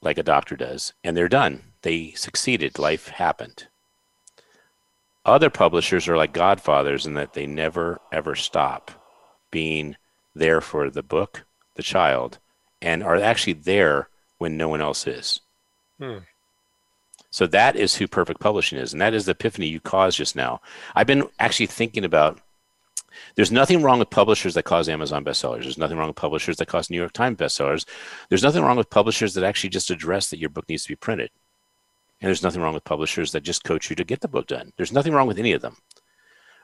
like 0.00 0.18
a 0.18 0.22
doctor 0.22 0.56
does, 0.56 0.94
and 1.04 1.16
they're 1.16 1.28
done. 1.28 1.62
They 1.84 2.12
succeeded. 2.12 2.78
Life 2.78 3.08
happened. 3.08 3.66
Other 5.26 5.50
publishers 5.50 6.08
are 6.08 6.16
like 6.16 6.32
godfathers 6.32 7.04
in 7.06 7.12
that 7.14 7.34
they 7.34 7.46
never 7.46 8.00
ever 8.10 8.34
stop 8.34 8.90
being 9.50 9.96
there 10.34 10.62
for 10.62 10.88
the 10.88 11.02
book, 11.02 11.44
the 11.76 11.82
child, 11.82 12.38
and 12.80 13.02
are 13.02 13.16
actually 13.16 13.52
there 13.52 14.08
when 14.38 14.56
no 14.56 14.70
one 14.70 14.80
else 14.80 15.06
is. 15.06 15.42
Hmm. 15.98 16.20
So 17.30 17.46
that 17.48 17.76
is 17.76 17.96
who 17.96 18.08
perfect 18.08 18.40
publishing 18.40 18.78
is, 18.78 18.94
and 18.94 19.02
that 19.02 19.12
is 19.12 19.26
the 19.26 19.32
epiphany 19.32 19.66
you 19.66 19.78
caused 19.78 20.16
just 20.16 20.34
now. 20.34 20.62
I've 20.94 21.06
been 21.06 21.28
actually 21.38 21.66
thinking 21.66 22.06
about. 22.06 22.40
There's 23.36 23.52
nothing 23.52 23.82
wrong 23.82 23.98
with 23.98 24.08
publishers 24.08 24.54
that 24.54 24.64
cause 24.64 24.88
Amazon 24.88 25.22
bestsellers. 25.22 25.62
There's 25.62 25.78
nothing 25.78 25.98
wrong 25.98 26.08
with 26.08 26.16
publishers 26.16 26.56
that 26.56 26.66
cause 26.66 26.88
New 26.88 26.96
York 26.96 27.12
Times 27.12 27.36
bestsellers. 27.36 27.84
There's 28.30 28.42
nothing 28.42 28.62
wrong 28.62 28.78
with 28.78 28.88
publishers 28.88 29.34
that 29.34 29.44
actually 29.44 29.70
just 29.70 29.90
address 29.90 30.30
that 30.30 30.38
your 30.38 30.48
book 30.48 30.68
needs 30.68 30.84
to 30.84 30.88
be 30.88 30.96
printed. 30.96 31.30
And 32.20 32.28
there's 32.28 32.42
nothing 32.42 32.62
wrong 32.62 32.74
with 32.74 32.84
publishers 32.84 33.32
that 33.32 33.42
just 33.42 33.64
coach 33.64 33.90
you 33.90 33.96
to 33.96 34.04
get 34.04 34.20
the 34.20 34.28
book 34.28 34.46
done. 34.46 34.72
There's 34.76 34.92
nothing 34.92 35.12
wrong 35.12 35.26
with 35.26 35.38
any 35.38 35.52
of 35.52 35.62
them. 35.62 35.76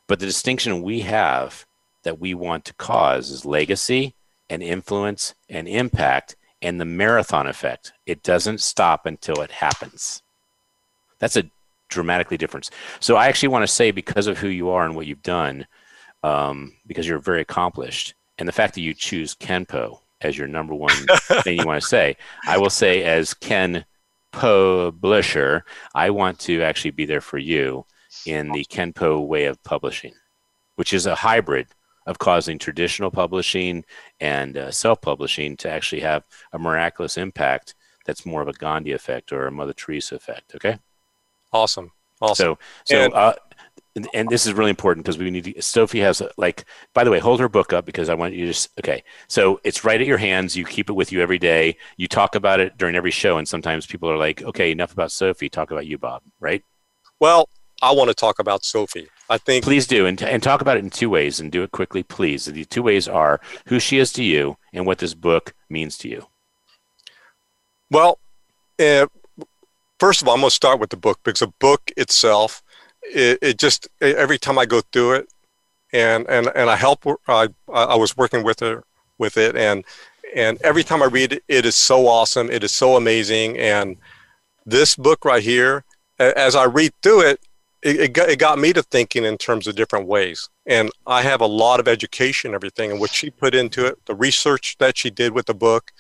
But 0.07 0.21
the 0.21 0.27
distinction 0.27 0.83
we 0.83 1.01
have 1.01 1.67
that 2.03 2.19
we 2.19 2.35
want 2.35 2.65
to 2.65 2.75
cause 2.75 3.31
is 3.31 3.45
legacy 3.45 4.15
and 4.49 4.63
influence 4.63 5.35
and 5.49 5.69
impact 5.69 6.37
and 6.63 6.81
the 6.81 6.85
marathon 6.85 7.47
effect. 7.47 7.93
It 8.07 8.23
doesn't 8.23 8.61
stop 8.61 9.07
until 9.07 9.41
it 9.43 9.51
happens. 9.51 10.23
That's 11.19 11.37
a 11.37 11.51
dramatically 11.89 12.37
difference. 12.37 12.71
So 13.01 13.17
I 13.17 13.29
actually 13.29 13.49
want 13.49 13.63
to 13.65 13.73
say 13.73 13.91
because 13.91 14.27
of 14.27 14.39
who 14.39 14.49
you 14.49 14.71
are 14.71 14.85
and 14.85 14.95
what 14.95 15.07
you've 15.07 15.23
done, 15.23 15.67
um, 16.23 16.75
because 16.87 17.07
you're 17.07 17.19
very 17.19 17.41
accomplished, 17.41 18.15
and 18.39 18.49
the 18.49 18.53
fact 18.53 18.75
that 18.75 18.81
you 18.81 18.95
choose 18.95 19.35
Kenpo 19.35 20.01
as 20.23 20.37
your 20.37 20.49
number 20.49 20.75
one 20.75 20.95
thing 21.43 21.59
you 21.59 21.67
want 21.67 21.81
to 21.81 21.89
say, 21.89 22.17
I 22.47 22.59
will 22.59 22.71
say 22.71 23.03
as 23.03 23.35
Ken 23.35 23.85
publisher, 24.33 25.65
I 25.95 26.11
want 26.11 26.39
to 26.41 26.63
actually 26.63 26.93
be 26.93 27.05
there 27.05 27.21
for 27.21 27.39
you 27.39 27.85
in 28.27 28.51
the 28.53 28.65
Kenpo 28.65 29.27
way 29.27 29.47
of 29.47 29.63
publishing, 29.63 30.15
which 30.77 30.93
is 30.93 31.07
a 31.07 31.15
hybrid 31.15 31.69
of 32.07 32.19
causing 32.19 32.59
traditional 32.59 33.11
publishing 33.11 33.85
and 34.21 34.57
uh, 34.57 34.71
self-publishing 34.71 35.57
to 35.59 35.71
actually 35.71 36.01
have 36.01 36.25
a 36.53 36.59
miraculous 36.59 37.17
impact 37.17 37.75
that's 38.07 38.27
more 38.27 38.43
of 38.43 38.49
a 38.49 38.53
Gandhi 38.53 38.93
effect 38.93 39.33
or 39.33 39.47
a 39.47 39.53
Mother 39.53 39.73
Teresa 39.75 40.17
effect. 40.17 40.55
Okay. 40.55 40.79
Awesome. 41.53 41.93
Awesome. 42.21 42.35
So, 42.35 42.59
so, 42.85 43.05
And- 43.05 43.15
uh, 43.15 43.35
and, 43.97 44.09
and 44.15 44.29
this 44.29 44.47
is 44.47 44.53
really 44.53 44.71
important 44.71 45.05
because 45.05 45.19
we 45.19 45.31
need 45.31 45.45
to. 45.45 45.63
Sophie 45.63 46.01
has 46.01 46.21
a, 46.21 46.31
like. 46.37 46.65
By 46.95 47.05
the 47.05 47.11
way, 47.11 47.19
hold 47.19 47.41
her 47.41 47.49
book 47.49 47.73
up 47.73 47.85
because 47.85 48.09
I 48.09 48.15
want 48.15 48.35
you 48.35 48.47
to 48.47 48.53
just. 48.53 48.71
Okay, 48.79 49.03
so 49.29 49.61
it's 49.65 49.85
right 49.85 50.01
at 50.01 50.07
your 50.07 50.19
hands. 50.19 50.57
You 50.57 50.65
keep 50.65 50.89
it 50.89 50.95
with 50.95 51.13
you 51.13 51.21
every 51.21 51.39
day. 51.39 51.77
You 51.97 52.07
talk 52.07 52.35
about 52.35 52.61
it 52.61 52.79
during 52.79 52.95
every 52.95 53.11
show, 53.11 53.39
and 53.39 53.49
sometimes 53.49 53.87
people 53.87 54.11
are 54.11 54.17
like, 54.17 54.43
"Okay, 54.43 54.71
enough 54.71 54.93
about 54.93 55.13
Sophie. 55.13 55.49
Talk 55.49 55.71
about 55.71 55.87
you, 55.87 55.99
Bob." 55.99 56.23
Right? 56.39 56.63
Well, 57.19 57.49
I 57.83 57.93
want 57.93 58.09
to 58.09 58.15
talk 58.15 58.39
about 58.39 58.65
Sophie. 58.65 59.09
I 59.29 59.39
think 59.39 59.65
Please 59.65 59.87
do, 59.87 60.07
and 60.07 60.21
and 60.23 60.43
talk 60.43 60.61
about 60.61 60.77
it 60.77 60.85
in 60.85 60.91
two 60.91 61.11
ways, 61.11 61.41
and 61.41 61.51
do 61.51 61.63
it 61.63 61.73
quickly, 61.73 62.03
please. 62.03 62.45
The 62.45 62.65
two 62.65 62.83
ways 62.83 63.09
are 63.09 63.41
who 63.67 63.79
she 63.81 63.99
is 63.99 64.13
to 64.15 64.23
you 64.23 64.57
and 64.73 64.87
what 64.87 64.99
this 64.99 65.15
book 65.15 65.55
means 65.69 65.97
to 65.99 66.09
you. 66.09 66.27
Well, 67.91 68.19
uh, 68.79 69.07
first 69.99 70.23
of 70.23 70.29
all, 70.29 70.35
I'm 70.35 70.41
going 70.41 70.51
to 70.51 70.55
start 70.55 70.81
with 70.81 70.91
the 70.91 70.97
book 70.97 71.21
because 71.25 71.41
the 71.41 71.53
book 71.59 71.91
itself, 71.97 72.63
it, 73.15 73.39
it 73.43 73.59
just 73.59 73.89
every 74.01 74.39
time 74.39 74.59
I 74.59 74.67
go 74.67 74.81
through 74.93 75.13
it, 75.15 75.29
and 75.93 76.27
and 76.29 76.51
and 76.55 76.71
I 76.71 76.77
help. 76.77 77.07
I 77.29 77.49
I 77.73 77.97
was 77.97 78.17
working 78.17 78.43
with 78.43 78.61
her 78.61 78.85
with 79.19 79.37
it, 79.37 79.57
and 79.57 79.85
and 80.35 80.61
every 80.63 80.85
time 80.85 81.03
I 81.03 81.07
read 81.07 81.33
it, 81.33 81.45
it 81.49 81.67
is 81.67 81.77
so 81.77 82.07
awesome. 82.07 82.51
It 82.51 82.63
is 82.65 82.73
so 82.73 82.97
amazing, 82.97 83.59
and 83.59 83.97
this 84.67 84.97
book 84.97 85.25
right 85.25 85.43
here, 85.43 85.85
as 86.19 86.55
I 86.55 86.65
read 86.65 86.93
through 87.03 87.23
it, 87.23 87.41
it, 87.83 88.01
it, 88.01 88.13
got, 88.13 88.29
it 88.29 88.39
got 88.39 88.59
me 88.59 88.73
to 88.73 88.83
thinking 88.83 89.25
in 89.25 89.39
terms 89.39 89.67
of 89.67 89.75
different 89.75 90.07
ways. 90.07 90.49
And 90.67 90.91
I 91.07 91.23
have 91.23 91.41
a 91.41 91.47
lot 91.47 91.81
of 91.81 91.89
education, 91.89 92.55
everything, 92.55 92.91
and 92.91 93.01
what 93.01 93.11
she 93.11 93.31
put 93.31 93.55
into 93.55 93.87
it, 93.87 93.99
the 94.07 94.15
research 94.15 94.77
that 94.79 94.99
she 94.99 95.11
did 95.11 95.33
with 95.33 95.47
the 95.47 95.55
book, 95.55 95.93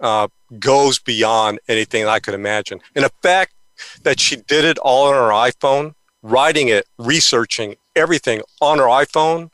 uh, 0.00 0.28
goes 0.58 0.98
beyond 0.98 1.58
anything 1.68 2.06
I 2.06 2.20
could 2.20 2.34
imagine. 2.34 2.80
And 2.94 3.04
the 3.04 3.12
fact 3.22 3.54
that 4.02 4.20
she 4.20 4.36
did 4.36 4.64
it 4.64 4.78
all 4.78 5.08
on 5.08 5.14
her 5.14 5.30
iPhone, 5.30 5.94
writing 6.22 6.68
it, 6.68 6.86
researching 6.98 7.76
everything 7.94 8.42
on 8.60 8.78
her 8.78 8.84
iPhone, 8.84 9.50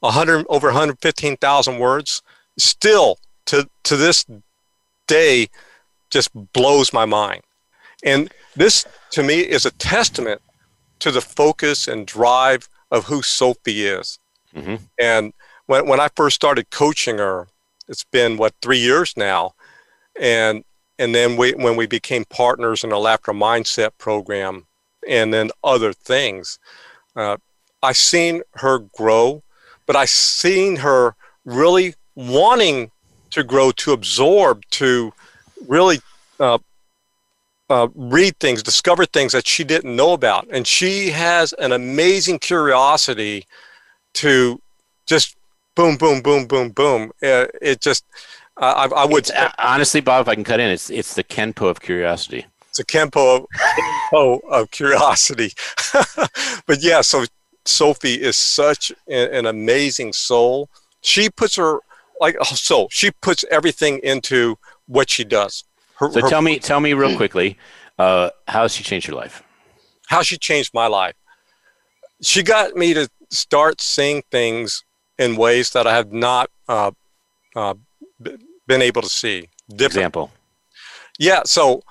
100 0.00 0.46
over 0.48 0.68
115,000 0.68 1.78
words, 1.78 2.22
still 2.56 3.18
to 3.46 3.68
to 3.84 3.96
this 3.96 4.24
day 5.06 5.48
just 6.10 6.30
blows 6.52 6.92
my 6.92 7.04
mind. 7.04 7.42
And 8.04 8.32
this 8.54 8.86
to 9.10 9.22
me 9.22 9.40
is 9.40 9.66
a 9.66 9.70
testament 9.72 10.40
to 11.00 11.10
the 11.10 11.20
focus 11.20 11.88
and 11.88 12.06
drive 12.06 12.68
of 12.90 13.06
who 13.06 13.22
Sophie 13.22 13.86
is. 13.86 14.18
Mhm. 14.54 14.80
And 14.98 15.32
when 15.66 15.86
when 15.86 16.00
I 16.00 16.08
first 16.16 16.36
started 16.36 16.70
coaching 16.70 17.18
her, 17.18 17.48
it's 17.88 18.04
been 18.04 18.36
what 18.36 18.54
three 18.62 18.78
years 18.78 19.14
now, 19.16 19.54
and 20.18 20.64
and 20.98 21.14
then 21.14 21.36
we 21.36 21.52
when 21.52 21.76
we 21.76 21.86
became 21.86 22.24
partners 22.24 22.84
in 22.84 22.90
the 22.90 22.98
laughter 22.98 23.32
mindset 23.32 23.90
program, 23.98 24.66
and 25.08 25.32
then 25.32 25.50
other 25.62 25.92
things, 25.92 26.58
uh, 27.16 27.36
I 27.82 27.92
seen 27.92 28.42
her 28.54 28.78
grow, 28.78 29.42
but 29.86 29.96
I've 29.96 30.10
seen 30.10 30.76
her 30.76 31.14
really 31.44 31.94
wanting 32.14 32.90
to 33.30 33.44
grow, 33.44 33.70
to 33.72 33.92
absorb, 33.92 34.62
to 34.70 35.12
really 35.66 36.00
uh, 36.40 36.58
uh, 37.70 37.88
read 37.94 38.38
things, 38.38 38.62
discover 38.62 39.04
things 39.04 39.32
that 39.32 39.46
she 39.46 39.64
didn't 39.64 39.94
know 39.94 40.12
about, 40.12 40.48
and 40.50 40.66
she 40.66 41.10
has 41.10 41.52
an 41.54 41.72
amazing 41.72 42.38
curiosity 42.38 43.46
to 44.14 44.60
just 45.06 45.36
boom, 45.74 45.96
boom, 45.96 46.20
boom, 46.20 46.46
boom, 46.46 46.70
boom. 46.70 47.12
Uh, 47.22 47.46
it 47.60 47.80
just, 47.80 48.04
I, 48.56 48.88
I 48.94 49.04
would. 49.04 49.20
It's, 49.20 49.30
uh, 49.30 49.52
honestly, 49.58 50.00
Bob, 50.00 50.22
if 50.22 50.28
I 50.28 50.34
can 50.34 50.44
cut 50.44 50.60
in, 50.60 50.70
it's 50.70 50.90
it's 50.90 51.14
the 51.14 51.24
Kenpo 51.24 51.68
of 51.68 51.80
curiosity. 51.80 52.46
It's 52.70 52.78
a 52.78 52.84
Kenpo 52.84 53.46
of, 54.12 54.40
of 54.50 54.70
curiosity. 54.70 55.52
but 56.66 56.82
yeah, 56.82 57.00
so 57.00 57.24
Sophie 57.64 58.20
is 58.20 58.36
such 58.36 58.90
an, 59.08 59.34
an 59.34 59.46
amazing 59.46 60.12
soul. 60.12 60.68
She 61.00 61.30
puts 61.30 61.56
her 61.56 61.78
like 62.20 62.36
oh, 62.40 62.44
so. 62.44 62.88
She 62.90 63.10
puts 63.20 63.44
everything 63.50 64.00
into 64.02 64.56
what 64.86 65.10
she 65.10 65.24
does. 65.24 65.64
Her, 65.96 66.10
So 66.10 66.20
her- 66.22 66.28
tell 66.28 66.42
me, 66.42 66.58
tell 66.58 66.80
me 66.80 66.92
real 66.94 67.16
quickly, 67.16 67.58
uh, 67.98 68.30
how 68.46 68.62
has 68.62 68.72
she 68.72 68.84
changed 68.84 69.08
your 69.08 69.16
life? 69.16 69.42
how 70.08 70.22
she 70.22 70.38
changed 70.38 70.72
my 70.72 70.86
life. 70.86 71.14
She 72.22 72.42
got 72.42 72.74
me 72.74 72.94
to 72.94 73.08
start 73.30 73.80
seeing 73.80 74.22
things 74.30 74.82
in 75.18 75.36
ways 75.36 75.70
that 75.70 75.86
I 75.86 75.94
have 75.94 76.12
not 76.12 76.50
uh, 76.66 76.92
uh, 77.54 77.74
been 78.66 78.82
able 78.82 79.02
to 79.02 79.08
see. 79.08 79.48
Different 79.68 79.96
Example. 79.96 80.30
Yeah, 81.18 81.42
so 81.44 81.82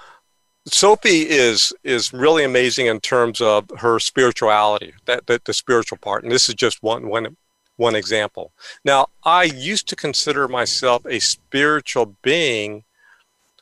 Sophie 0.68 1.30
is 1.30 1.74
is 1.84 2.14
really 2.14 2.44
amazing 2.44 2.88
in 2.88 3.00
terms 3.00 3.42
of 3.42 3.70
her 3.80 4.00
spirituality, 4.00 4.94
that, 5.06 5.26
that 5.28 5.46
the 5.46 5.54
spiritual 5.54 5.98
part, 5.98 6.24
and 6.24 6.32
this 6.32 6.50
is 6.50 6.56
just 6.56 6.84
one 6.84 7.08
one 7.08 7.38
one 7.78 7.96
example. 7.96 8.52
Now, 8.84 9.08
I 9.24 9.44
used 9.44 9.88
to 9.90 9.96
consider 9.96 10.48
myself 10.48 11.06
a 11.06 11.20
spiritual 11.20 12.18
being 12.22 12.84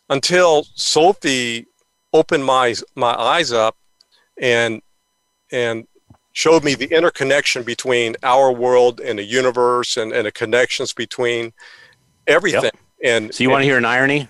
until 0.10 0.66
Sophie 0.74 1.68
opened 2.14 2.46
my 2.46 2.76
my 2.96 3.14
eyes 3.14 3.52
up 3.52 3.76
and 4.40 4.82
and 5.52 5.88
showed 6.32 6.64
me 6.64 6.76
the 6.76 6.94
interconnection 6.94 7.64
between 7.64 8.16
our 8.24 8.52
world 8.52 9.00
and 9.00 9.20
the 9.20 9.24
universe 9.24 9.96
and, 9.96 10.12
and 10.12 10.26
the 10.26 10.32
connections 10.32 10.92
between 10.92 11.54
everything. 12.28 12.72
And 13.04 13.34
So 13.34 13.44
you 13.44 13.50
want 13.50 13.62
to 13.62 13.66
hear 13.66 13.78
an 13.78 13.86
irony? 13.86 14.28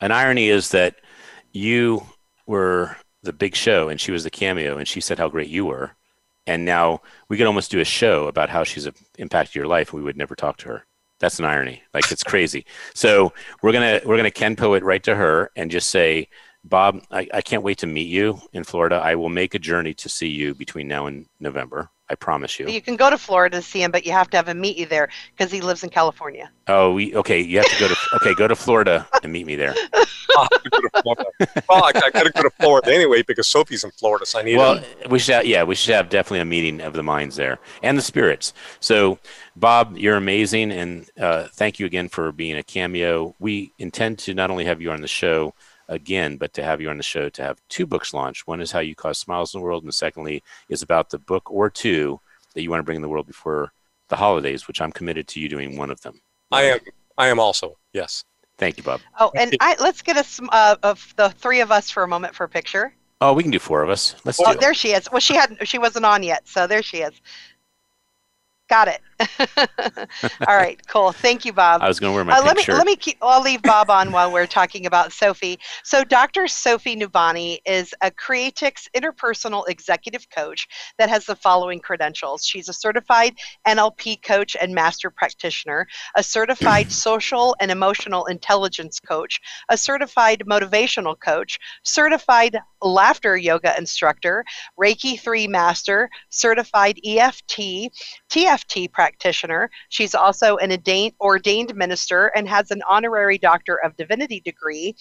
An 0.00 0.10
irony 0.10 0.48
is 0.48 0.70
that 0.70 0.96
you 1.52 2.06
were 2.46 2.96
the 3.22 3.32
big 3.32 3.54
show 3.54 3.88
and 3.88 4.00
she 4.00 4.12
was 4.12 4.24
the 4.24 4.30
cameo 4.30 4.76
and 4.78 4.88
she 4.88 5.00
said 5.00 5.18
how 5.18 5.28
great 5.28 5.48
you 5.48 5.66
were. 5.66 5.92
And 6.46 6.64
now 6.64 7.02
we 7.28 7.36
could 7.36 7.46
almost 7.46 7.70
do 7.70 7.80
a 7.80 7.84
show 7.84 8.26
about 8.26 8.48
how 8.48 8.64
she's 8.64 8.88
impacted 9.16 9.54
your 9.54 9.66
life. 9.66 9.92
and 9.92 10.00
We 10.00 10.04
would 10.04 10.16
never 10.16 10.34
talk 10.34 10.56
to 10.58 10.68
her. 10.68 10.86
That's 11.20 11.38
an 11.38 11.44
irony. 11.44 11.82
Like 11.94 12.10
it's 12.10 12.24
crazy. 12.24 12.66
So 12.94 13.32
we're 13.62 13.72
gonna 13.72 14.00
we're 14.04 14.16
gonna 14.16 14.30
Kenpo 14.30 14.76
it 14.76 14.82
right 14.82 15.02
to 15.04 15.14
her 15.14 15.52
and 15.54 15.70
just 15.70 15.90
say, 15.90 16.28
Bob, 16.64 17.00
I, 17.12 17.28
I 17.32 17.42
can't 17.42 17.62
wait 17.62 17.78
to 17.78 17.86
meet 17.86 18.08
you 18.08 18.40
in 18.52 18.64
Florida. 18.64 18.96
I 18.96 19.14
will 19.14 19.28
make 19.28 19.54
a 19.54 19.60
journey 19.60 19.94
to 19.94 20.08
see 20.08 20.28
you 20.28 20.52
between 20.54 20.88
now 20.88 21.06
and 21.06 21.26
November. 21.38 21.90
I 22.12 22.14
promise 22.14 22.60
you. 22.60 22.68
You 22.68 22.82
can 22.82 22.96
go 22.96 23.08
to 23.08 23.16
Florida 23.16 23.56
to 23.56 23.62
see 23.62 23.82
him, 23.82 23.90
but 23.90 24.04
you 24.04 24.12
have 24.12 24.28
to 24.30 24.36
have 24.36 24.46
him 24.46 24.60
meet 24.60 24.76
you 24.76 24.84
there 24.84 25.08
because 25.34 25.50
he 25.50 25.62
lives 25.62 25.82
in 25.82 25.88
California. 25.88 26.50
Oh, 26.68 26.92
we 26.92 27.16
okay. 27.16 27.40
You 27.40 27.56
have 27.56 27.68
to 27.68 27.78
go 27.80 27.88
to 27.88 27.96
okay. 28.16 28.34
Go 28.34 28.46
to 28.46 28.54
Florida 28.54 29.06
and 29.22 29.32
meet 29.32 29.46
me 29.46 29.56
there. 29.56 29.74
I'll 30.36 30.42
have 30.52 30.62
to 30.62 30.70
to 30.70 31.02
Florida. 31.02 31.24
well, 31.70 31.84
I, 31.84 31.88
I 31.88 32.10
got 32.10 32.24
to 32.24 32.30
go 32.30 32.42
to 32.42 32.50
Florida 32.60 32.92
anyway 32.92 33.22
because 33.22 33.48
Sophie's 33.48 33.82
in 33.82 33.90
Florida, 33.92 34.26
so 34.26 34.40
I 34.40 34.42
need. 34.42 34.58
Well, 34.58 34.78
to, 34.78 35.08
we 35.08 35.18
should 35.18 35.36
have, 35.36 35.46
yeah, 35.46 35.62
we 35.62 35.74
should 35.74 35.94
have 35.94 36.10
definitely 36.10 36.40
a 36.40 36.44
meeting 36.44 36.82
of 36.82 36.92
the 36.92 37.02
minds 37.02 37.36
there 37.36 37.58
and 37.82 37.96
the 37.96 38.02
spirits. 38.02 38.52
So, 38.80 39.18
Bob, 39.56 39.96
you're 39.96 40.16
amazing, 40.16 40.70
and 40.70 41.08
uh, 41.18 41.48
thank 41.54 41.78
you 41.78 41.86
again 41.86 42.10
for 42.10 42.30
being 42.30 42.58
a 42.58 42.62
cameo. 42.62 43.34
We 43.38 43.72
intend 43.78 44.18
to 44.20 44.34
not 44.34 44.50
only 44.50 44.66
have 44.66 44.82
you 44.82 44.90
on 44.90 45.00
the 45.00 45.08
show 45.08 45.54
again, 45.88 46.36
but 46.36 46.52
to 46.54 46.62
have 46.62 46.80
you 46.80 46.90
on 46.90 46.96
the 46.96 47.02
show 47.02 47.28
to 47.28 47.42
have 47.42 47.60
two 47.68 47.86
books 47.86 48.14
launched. 48.14 48.46
One 48.46 48.60
is 48.60 48.72
How 48.72 48.80
You 48.80 48.94
Cause 48.94 49.18
Smiles 49.18 49.54
in 49.54 49.60
the 49.60 49.64
World, 49.64 49.82
and 49.82 49.88
the 49.88 49.92
secondly 49.94 50.42
is 50.68 50.82
about 50.82 51.10
the 51.10 51.18
book 51.18 51.50
or 51.50 51.70
two 51.70 52.20
that 52.54 52.62
you 52.62 52.70
want 52.70 52.80
to 52.80 52.84
bring 52.84 52.96
in 52.96 53.02
the 53.02 53.08
world 53.08 53.26
before 53.26 53.72
the 54.08 54.16
holidays, 54.16 54.68
which 54.68 54.80
I'm 54.80 54.92
committed 54.92 55.26
to 55.28 55.40
you 55.40 55.48
doing 55.48 55.76
one 55.76 55.90
of 55.90 56.00
them. 56.02 56.20
I 56.50 56.62
am. 56.64 56.78
I 57.18 57.28
am 57.28 57.38
also. 57.40 57.76
Yes. 57.92 58.24
Thank 58.58 58.76
you, 58.76 58.82
Bob. 58.82 59.00
Oh, 59.18 59.32
and 59.34 59.56
I, 59.60 59.76
let's 59.80 60.02
get 60.02 60.16
us 60.16 60.38
uh, 60.50 60.76
of 60.82 61.12
the 61.16 61.30
three 61.30 61.60
of 61.60 61.72
us 61.72 61.90
for 61.90 62.02
a 62.02 62.08
moment 62.08 62.34
for 62.34 62.44
a 62.44 62.48
picture. 62.48 62.94
Oh, 63.20 63.32
we 63.32 63.42
can 63.42 63.50
do 63.50 63.58
four 63.58 63.82
of 63.82 63.90
us. 63.90 64.14
Let's 64.24 64.38
Oh, 64.40 64.44
do 64.44 64.50
it. 64.52 64.60
there 64.60 64.74
she 64.74 64.92
is. 64.92 65.10
Well, 65.10 65.20
she 65.20 65.34
had 65.34 65.56
she 65.66 65.78
wasn't 65.78 66.04
on 66.04 66.22
yet, 66.22 66.46
so 66.46 66.66
there 66.66 66.82
she 66.82 66.98
is. 66.98 67.12
Got 68.68 68.88
it. 68.88 69.00
All 70.46 70.56
right, 70.56 70.80
cool. 70.88 71.12
Thank 71.12 71.44
you, 71.44 71.52
Bob. 71.52 71.82
I 71.82 71.88
was 71.88 72.00
going 72.00 72.12
to 72.12 72.14
wear 72.14 72.24
my 72.24 72.38
Uh, 72.38 72.44
let 72.44 72.56
me 72.56 72.62
shirt. 72.62 72.76
let 72.76 72.86
me 72.86 72.96
keep. 72.96 73.18
I'll 73.22 73.42
leave 73.42 73.62
Bob 73.62 73.90
on 73.90 74.12
while 74.12 74.32
we're 74.32 74.46
talking 74.46 74.86
about 74.86 75.12
Sophie. 75.12 75.58
So, 75.84 76.04
Dr. 76.04 76.48
Sophie 76.48 76.96
Nubani 76.96 77.58
is 77.64 77.94
a 78.02 78.10
Creatix 78.10 78.88
interpersonal 78.96 79.68
executive 79.68 80.28
coach 80.30 80.66
that 80.98 81.08
has 81.08 81.26
the 81.26 81.36
following 81.36 81.80
credentials: 81.80 82.44
she's 82.44 82.68
a 82.68 82.72
certified 82.72 83.34
NLP 83.66 84.22
coach 84.22 84.56
and 84.60 84.74
master 84.74 85.10
practitioner, 85.10 85.86
a 86.16 86.22
certified 86.22 86.90
social 86.92 87.54
and 87.60 87.70
emotional 87.70 88.26
intelligence 88.26 89.00
coach, 89.00 89.40
a 89.68 89.76
certified 89.76 90.42
motivational 90.46 91.18
coach, 91.18 91.58
certified 91.84 92.58
laughter 92.80 93.36
yoga 93.36 93.76
instructor, 93.78 94.44
Reiki 94.80 95.18
3 95.20 95.46
master, 95.46 96.08
certified 96.30 96.98
EFT, 97.06 97.90
TFT 98.28 98.90
practitioner. 98.92 99.11
She's 99.88 100.14
also 100.14 100.56
an 100.56 100.72
ordained 101.20 101.74
minister 101.74 102.26
and 102.34 102.48
has 102.48 102.70
an 102.70 102.82
honorary 102.88 103.38
Doctor 103.38 103.76
of 103.76 103.96
Divinity 103.96 104.40
degree. 104.40 104.94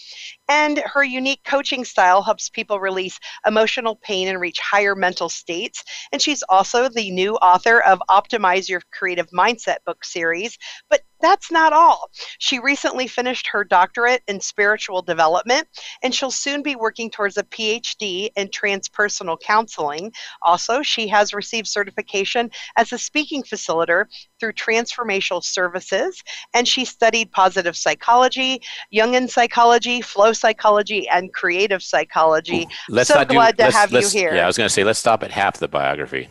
And 0.50 0.80
her 0.80 1.03
unique 1.03 1.44
coaching 1.44 1.86
style 1.86 2.22
helps 2.22 2.50
people 2.50 2.80
release 2.80 3.20
emotional 3.46 3.96
pain 3.96 4.27
and 4.27 4.39
reach 4.39 4.60
higher 4.60 4.96
mental 4.96 5.30
states. 5.30 5.84
And 6.12 6.22
she's 6.22 6.44
also 6.50 6.89
the 6.89 7.12
new 7.12 7.36
author 7.36 7.82
of 7.82 8.01
Optimize 8.10 8.70
Your 8.70 8.82
Creative 8.91 9.30
Mindset 9.30 9.77
book 9.86 10.03
series. 10.03 10.58
But 10.89 11.01
that's 11.22 11.51
not 11.51 11.74
all. 11.74 12.10
She 12.40 12.60
recently 12.60 13.08
finished 13.08 13.48
her 13.48 13.63
doctorate 13.63 14.24
in 14.28 14.40
spiritual 14.40 15.01
development, 15.01 15.68
and 16.04 16.13
she'll 16.13 16.32
soon 16.32 16.62
be 16.62 16.75
working 16.75 17.10
towards 17.10 17.38
a 17.38 17.44
PhD 17.44 18.30
in 18.36 18.48
transpersonal 18.50 19.40
counseling. 19.40 20.12
Also, 20.42 20.82
she 20.82 21.08
has 21.08 21.34
received 21.34 21.68
certification 21.68 22.50
as 22.78 22.92
a 22.92 22.98
speaking 22.98 23.44
facilitator 23.44 24.06
through 24.40 24.54
Transformational 24.54 25.44
Services, 25.44 26.22
and 26.54 26.68
she 26.68 26.86
studied 26.86 27.32
positive 27.32 27.78
psychology, 27.78 28.62
Jungian 28.94 29.30
psychology, 29.30 30.01
flow 30.01 30.34
psychology, 30.34 31.08
and 31.10 31.34
creative 31.34 31.84
psychology. 31.84 32.68
Let's 32.90 33.10
so 33.10 33.16
not 33.16 33.30
do, 33.30 33.36
glad 33.36 33.58
to 33.58 33.72
have 33.72 33.92
you 33.92 34.08
here. 34.08 34.34
Yeah, 34.34 34.44
I 34.44 34.48
was 34.48 34.58
going 34.58 34.68
to 34.68 34.74
say, 34.74 34.84
let's 34.84 35.00
stop 35.00 35.24
at 35.24 35.32
half 35.32 35.58
the 35.58 35.68
biography. 35.68 36.30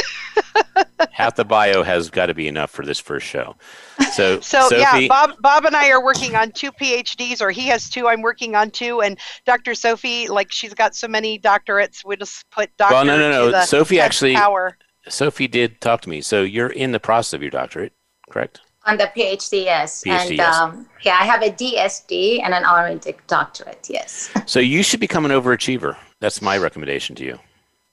half 1.10 1.36
the 1.36 1.44
bio 1.44 1.82
has 1.82 2.10
got 2.10 2.26
to 2.26 2.34
be 2.34 2.48
enough 2.48 2.70
for 2.70 2.84
this 2.84 2.98
first 2.98 3.26
show. 3.26 3.56
So, 4.12 4.40
So 4.40 4.68
Sophie, 4.68 4.80
yeah, 4.80 5.08
Bob, 5.08 5.32
Bob 5.40 5.64
and 5.64 5.76
I 5.76 5.90
are 5.90 6.02
working 6.02 6.34
on 6.36 6.52
two 6.52 6.72
PhDs, 6.72 7.40
or 7.40 7.50
he 7.50 7.66
has 7.66 7.88
two. 7.88 8.08
I'm 8.08 8.22
working 8.22 8.54
on 8.54 8.70
two, 8.70 9.00
and 9.00 9.18
Dr. 9.44 9.74
Sophie, 9.74 10.28
like 10.28 10.52
she's 10.52 10.74
got 10.74 10.94
so 10.94 11.08
many 11.08 11.38
doctorates, 11.38 12.04
we 12.04 12.16
just 12.16 12.48
put 12.50 12.74
doctor. 12.76 12.94
well, 12.94 13.04
no, 13.04 13.18
no, 13.18 13.46
to 13.46 13.52
no. 13.52 13.64
Sophie 13.64 14.00
actually, 14.00 14.34
power. 14.34 14.76
Sophie 15.08 15.48
did 15.48 15.80
talk 15.80 16.00
to 16.02 16.08
me. 16.08 16.20
So 16.20 16.42
you're 16.42 16.68
in 16.70 16.92
the 16.92 17.00
process 17.00 17.34
of 17.34 17.42
your 17.42 17.50
doctorate, 17.50 17.92
correct? 18.30 18.60
On 18.84 18.96
the 18.96 19.10
PhD, 19.16 19.64
yes. 19.64 20.02
PhD, 20.04 20.10
and 20.10 20.30
yes. 20.36 20.56
Um, 20.56 20.88
yeah, 21.02 21.18
I 21.20 21.24
have 21.24 21.42
a 21.42 21.50
DSD 21.50 22.42
and 22.42 22.52
an 22.52 22.64
honorary 22.64 23.00
doctorate, 23.28 23.86
yes. 23.88 24.30
So 24.46 24.58
you 24.58 24.82
should 24.82 25.00
become 25.00 25.24
an 25.24 25.30
overachiever. 25.30 25.96
That's 26.20 26.42
my 26.42 26.58
recommendation 26.58 27.14
to 27.16 27.24
you. 27.24 27.38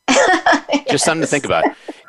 Just 0.90 1.06
something 1.06 1.22
to 1.22 1.28
think 1.28 1.46
about. 1.46 1.66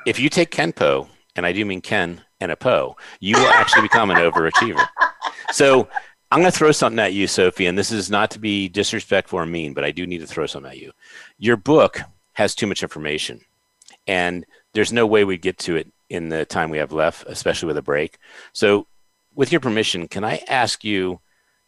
If 0.07 0.19
you 0.19 0.29
take 0.29 0.51
Kenpo, 0.51 1.09
and 1.37 1.47
I 1.47 1.53
do 1.53 1.65
mean 1.65 1.81
Ken 1.81 2.23
and 2.41 2.51
a 2.51 2.57
Po, 2.57 2.97
you 3.21 3.37
will 3.37 3.49
actually 3.49 3.83
become 3.83 4.11
an 4.11 4.17
overachiever. 4.17 4.87
So 5.53 5.89
I'm 6.31 6.41
going 6.41 6.51
to 6.51 6.57
throw 6.57 6.73
something 6.73 6.99
at 7.01 7.13
you, 7.13 7.27
Sophie, 7.27 7.67
and 7.67 7.77
this 7.77 7.91
is 7.91 8.11
not 8.11 8.31
to 8.33 8.39
be 8.39 8.69
disrespectful 8.69 9.39
or 9.39 9.47
mean, 9.47 9.75
but 9.75 9.85
I 9.85 9.91
do 9.91 10.07
need 10.07 10.21
to 10.21 10.27
throw 10.27 10.47
something 10.47 10.71
at 10.71 10.79
you. 10.79 10.93
Your 11.39 11.57
book 11.57 12.01
has 12.35 12.55
too 12.55 12.67
much 12.67 12.83
information, 12.83 13.41
and 14.07 14.47
there's 14.73 14.93
no 14.93 15.07
way 15.07 15.25
we 15.25 15.39
get 15.39 15.59
to 15.59 15.77
it 15.77 15.93
in 16.09 16.29
the 16.29 16.45
time 16.45 16.71
we 16.71 16.79
have 16.79 16.93
left, 16.93 17.25
especially 17.27 17.67
with 17.67 17.79
a 17.79 17.83
break. 17.83 18.19
So, 18.53 18.87
with 19.35 19.53
your 19.53 19.61
permission, 19.61 20.09
can 20.09 20.25
I 20.25 20.43
ask 20.49 20.85
you 20.85 21.21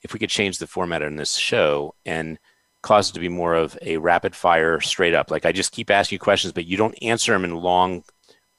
if 0.03 0.13
we 0.13 0.19
could 0.19 0.31
change 0.31 0.59
the 0.59 0.67
format 0.67 1.03
on 1.03 1.17
this 1.17 1.35
show 1.35 1.95
and 2.05 2.39
cause 2.83 3.11
it 3.11 3.15
to 3.15 3.21
be 3.21 3.29
more 3.29 3.55
of 3.55 3.79
a 3.83 3.97
rapid 3.97 4.35
fire, 4.35 4.81
straight 4.81 5.15
up? 5.15 5.31
Like 5.31 5.47
I 5.47 5.53
just 5.53 5.73
keep 5.73 5.91
asking 5.91 6.17
you 6.17 6.21
questions, 6.21 6.53
but 6.53 6.67
you 6.67 6.77
don't 6.77 7.01
answer 7.03 7.33
them 7.33 7.45
in 7.45 7.57
long 7.57 8.05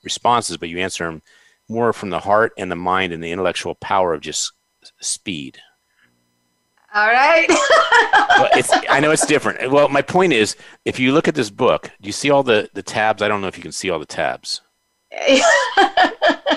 responses, 0.03 0.57
but 0.57 0.69
you 0.69 0.79
answer 0.79 1.05
them 1.05 1.21
more 1.69 1.93
from 1.93 2.09
the 2.09 2.19
heart 2.19 2.53
and 2.57 2.71
the 2.71 2.75
mind 2.75 3.13
and 3.13 3.23
the 3.23 3.31
intellectual 3.31 3.75
power 3.75 4.13
of 4.13 4.21
just 4.21 4.51
speed. 4.99 5.59
All 6.93 7.07
right. 7.07 7.47
Well, 8.35 8.49
it's, 8.53 8.71
I 8.89 8.99
know 8.99 9.11
it's 9.11 9.27
different. 9.27 9.71
Well, 9.71 9.89
my 9.89 10.01
point 10.01 10.33
is, 10.33 10.55
if 10.85 10.99
you 10.99 11.11
look 11.11 11.27
at 11.27 11.35
this 11.35 11.51
book, 11.51 11.91
do 12.01 12.07
you 12.07 12.11
see 12.11 12.31
all 12.31 12.41
the, 12.41 12.67
the 12.73 12.81
tabs? 12.81 13.21
I 13.21 13.27
don't 13.27 13.41
know 13.41 13.47
if 13.47 13.57
you 13.57 13.61
can 13.61 13.71
see 13.71 13.91
all 13.91 13.99
the 13.99 14.07
tabs. 14.07 14.61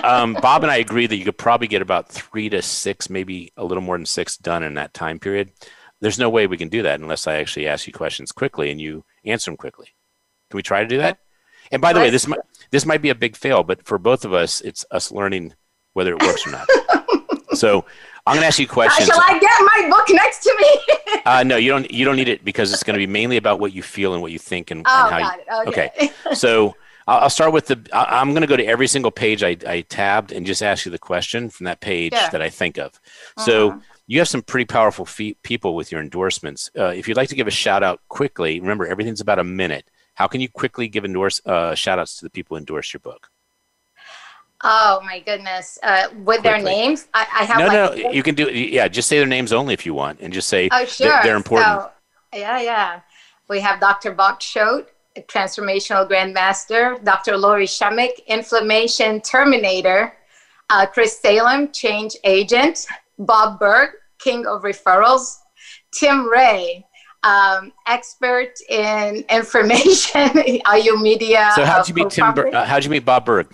Um, 0.07 0.35
Bob 0.35 0.63
and 0.63 0.71
I 0.71 0.77
agree 0.77 1.05
that 1.05 1.17
you 1.17 1.25
could 1.25 1.37
probably 1.37 1.67
get 1.67 1.81
about 1.81 2.07
three 2.07 2.47
to 2.49 2.61
six, 2.61 3.09
maybe 3.09 3.51
a 3.57 3.65
little 3.65 3.83
more 3.83 3.97
than 3.97 4.05
six 4.05 4.37
done 4.37 4.63
in 4.63 4.75
that 4.75 4.93
time 4.93 5.19
period. 5.19 5.51
There's 6.01 6.19
no 6.19 6.29
way 6.29 6.47
we 6.47 6.57
can 6.57 6.69
do 6.69 6.83
that 6.83 6.99
unless 6.99 7.27
I 7.27 7.35
actually 7.37 7.67
ask 7.67 7.87
you 7.87 7.93
questions 7.93 8.31
quickly 8.31 8.69
and 8.69 8.79
you 8.79 9.03
answer 9.25 9.49
them 9.51 9.57
quickly. 9.57 9.87
Can 10.49 10.57
we 10.57 10.63
try 10.63 10.81
to 10.81 10.87
do 10.87 10.97
that? 10.99 11.19
And 11.71 11.81
by 11.81 11.91
the 11.93 11.99
way, 11.99 12.09
this 12.09 12.27
might 12.27 12.39
this 12.71 12.85
might 12.85 13.01
be 13.01 13.09
a 13.09 13.15
big 13.15 13.35
fail, 13.35 13.63
but 13.63 13.85
for 13.85 13.97
both 13.97 14.23
of 14.25 14.33
us, 14.33 14.61
it's 14.61 14.85
us 14.91 15.11
learning 15.11 15.53
whether 15.93 16.13
it 16.13 16.21
works 16.21 16.45
or 16.47 16.51
not. 16.51 16.67
so 17.53 17.83
I'm 18.25 18.35
going 18.35 18.41
to 18.41 18.47
ask 18.47 18.59
you 18.59 18.67
questions. 18.67 19.07
Shall 19.07 19.19
I 19.19 19.39
get 19.39 19.51
my 19.59 19.89
book 19.89 20.05
next 20.09 20.43
to 20.43 20.55
me? 20.59 20.93
Uh, 21.25 21.43
no, 21.43 21.57
you 21.57 21.69
don't. 21.69 21.91
You 21.91 22.05
don't 22.05 22.15
need 22.15 22.29
it 22.29 22.45
because 22.45 22.71
it's 22.71 22.83
going 22.83 22.93
to 22.93 22.99
be 22.99 23.07
mainly 23.07 23.35
about 23.35 23.59
what 23.59 23.73
you 23.73 23.83
feel 23.83 24.13
and 24.13 24.21
what 24.21 24.31
you 24.31 24.39
think 24.39 24.71
and, 24.71 24.85
oh, 24.87 25.05
and 25.07 25.13
how. 25.13 25.19
got 25.19 25.39
it. 25.39 25.67
Okay. 25.67 25.89
You, 25.99 26.35
so 26.35 26.73
I'll, 27.05 27.23
I'll 27.23 27.29
start 27.29 27.51
with 27.51 27.67
the. 27.67 27.77
I'm 27.91 28.29
going 28.29 28.43
to 28.43 28.47
go 28.47 28.55
to 28.55 28.63
every 28.65 28.87
single 28.87 29.11
page 29.11 29.43
I, 29.43 29.57
I 29.67 29.81
tabbed 29.81 30.31
and 30.31 30.45
just 30.45 30.63
ask 30.63 30.85
you 30.85 30.91
the 30.91 30.97
question 30.99 31.49
from 31.49 31.65
that 31.65 31.81
page 31.81 32.13
that 32.13 32.41
I 32.41 32.49
think 32.49 32.77
of. 32.77 32.97
So 33.39 33.71
Uh-huh. 33.71 33.79
You 34.09 34.19
have 34.19 34.27
some 34.27 34.41
pretty 34.41 34.65
powerful 34.65 35.05
fe- 35.05 35.35
people 35.43 35.75
with 35.75 35.91
your 35.91 35.99
endorsements. 36.01 36.71
Uh, 36.77 36.85
if 36.95 37.07
you'd 37.07 37.17
like 37.17 37.29
to 37.29 37.35
give 37.35 37.47
a 37.47 37.51
shout 37.51 37.83
out 37.83 37.99
quickly, 38.07 38.59
remember 38.59 38.87
everything's 38.87 39.19
about 39.21 39.37
a 39.39 39.43
minute. 39.43 39.89
How 40.15 40.27
can 40.27 40.39
you 40.41 40.47
quickly 40.49 40.87
give 40.87 41.03
endorse 41.05 41.41
uh, 41.45 41.75
shout 41.75 41.99
outs 41.99 42.17
to 42.17 42.25
the 42.25 42.29
people 42.29 42.55
who 42.55 42.59
endorse 42.59 42.93
your 42.93 43.01
book? 43.01 43.29
Oh 44.63 45.01
my 45.05 45.19
goodness. 45.19 45.77
Uh, 45.83 46.07
with 46.23 46.41
their 46.41 46.59
names, 46.59 47.07
I, 47.13 47.27
I 47.41 47.43
have 47.45 47.59
No, 47.59 47.67
like. 47.67 48.03
no, 48.05 48.11
you 48.11 48.23
can 48.23 48.33
do. 48.33 48.49
Yeah, 48.51 48.87
just 48.87 49.07
say 49.07 49.17
their 49.19 49.27
names 49.27 49.53
only 49.53 49.73
if 49.73 49.85
you 49.85 49.93
want, 49.93 50.19
and 50.19 50.33
just 50.33 50.47
say 50.49 50.67
Oh, 50.71 50.77
they're- 50.79 50.87
sure. 50.87 51.19
they're 51.23 51.35
important. 51.35 51.69
So, 51.81 51.91
yeah, 52.33 52.59
yeah. 52.61 52.99
We 53.49 53.59
have 53.59 53.79
Dr. 53.79 54.13
Bob 54.13 54.39
Choate, 54.39 54.87
transformational 55.27 56.09
grandmaster, 56.09 57.01
Dr. 57.03 57.37
Lori 57.37 57.67
Shemek, 57.67 58.25
inflammation 58.25 59.21
terminator, 59.21 60.13
uh, 60.69 60.85
Chris 60.87 61.19
Salem, 61.19 61.71
change 61.71 62.15
agent, 62.23 62.87
Bob 63.19 63.59
Burg, 63.59 63.89
king 64.19 64.45
of 64.47 64.61
referrals, 64.63 65.37
Tim 65.91 66.27
Ray, 66.29 66.85
um, 67.23 67.71
expert 67.87 68.53
in 68.69 69.23
information, 69.29 70.29
IU 70.73 70.97
media. 70.97 71.51
so 71.55 71.65
how'd 71.65 71.81
uh, 71.81 71.85
you 71.87 71.93
meet 71.93 72.09
Tim? 72.09 72.33
Ber- 72.33 72.55
uh, 72.55 72.65
how'd 72.65 72.83
you 72.83 72.89
meet 72.91 73.05
Bob 73.05 73.25
Burg? 73.25 73.47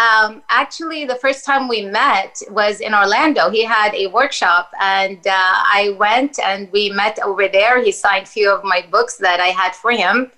Um, 0.00 0.42
actually, 0.50 1.04
the 1.04 1.14
first 1.16 1.44
time 1.44 1.68
we 1.68 1.82
met 1.82 2.36
was 2.50 2.80
in 2.80 2.94
Orlando. 2.94 3.48
He 3.48 3.62
had 3.64 3.94
a 3.94 4.08
workshop, 4.08 4.72
and 4.80 5.18
uh, 5.24 5.30
I 5.32 5.94
went 5.98 6.40
and 6.40 6.68
we 6.72 6.90
met 6.90 7.18
over 7.22 7.46
there. 7.46 7.82
He 7.82 7.92
signed 7.92 8.24
a 8.24 8.28
few 8.28 8.50
of 8.50 8.64
my 8.64 8.84
books 8.90 9.16
that 9.18 9.38
I 9.38 9.48
had 9.48 9.72
for 9.76 9.92
him, 9.92 10.32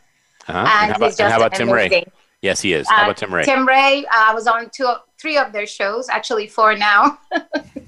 Uh-huh. 0.46 0.58
and, 0.58 0.68
And 0.68 0.68
how 0.92 0.96
about, 0.96 1.06
he's 1.06 1.20
and 1.20 1.32
how 1.32 1.38
about 1.38 1.54
Tim 1.54 1.70
Ray? 1.70 2.04
Yes, 2.42 2.60
he 2.60 2.74
is. 2.74 2.86
How 2.88 3.00
Uh, 3.00 3.04
about 3.04 3.16
Tim 3.16 3.34
Ray? 3.34 3.44
Tim 3.44 3.66
Ray, 3.66 4.04
uh, 4.04 4.24
I 4.30 4.34
was 4.34 4.46
on 4.46 4.68
two, 4.76 4.92
three 5.18 5.38
of 5.38 5.52
their 5.52 5.66
shows, 5.66 6.08
actually 6.10 6.48
four 6.48 6.76
now. 6.76 7.18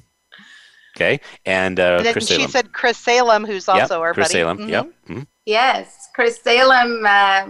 Okay, 0.98 1.20
and 1.46 1.78
uh, 1.78 1.96
And 1.98 2.06
then 2.06 2.12
Chris 2.12 2.26
she 2.28 2.34
Salem. 2.34 2.50
said 2.50 2.72
Chris 2.72 2.98
Salem, 2.98 3.44
who's 3.44 3.66
Yep, 3.68 3.82
also 3.82 4.00
our 4.02 4.12
Chris 4.14 4.28
buddy. 4.28 4.40
Salem. 4.40 4.58
Mhm. 4.58 4.68
Yep. 4.70 4.86
mhm. 5.08 5.26
yes, 5.46 6.08
Chris 6.14 6.40
Salem. 6.42 7.04
Uh, 7.06 7.46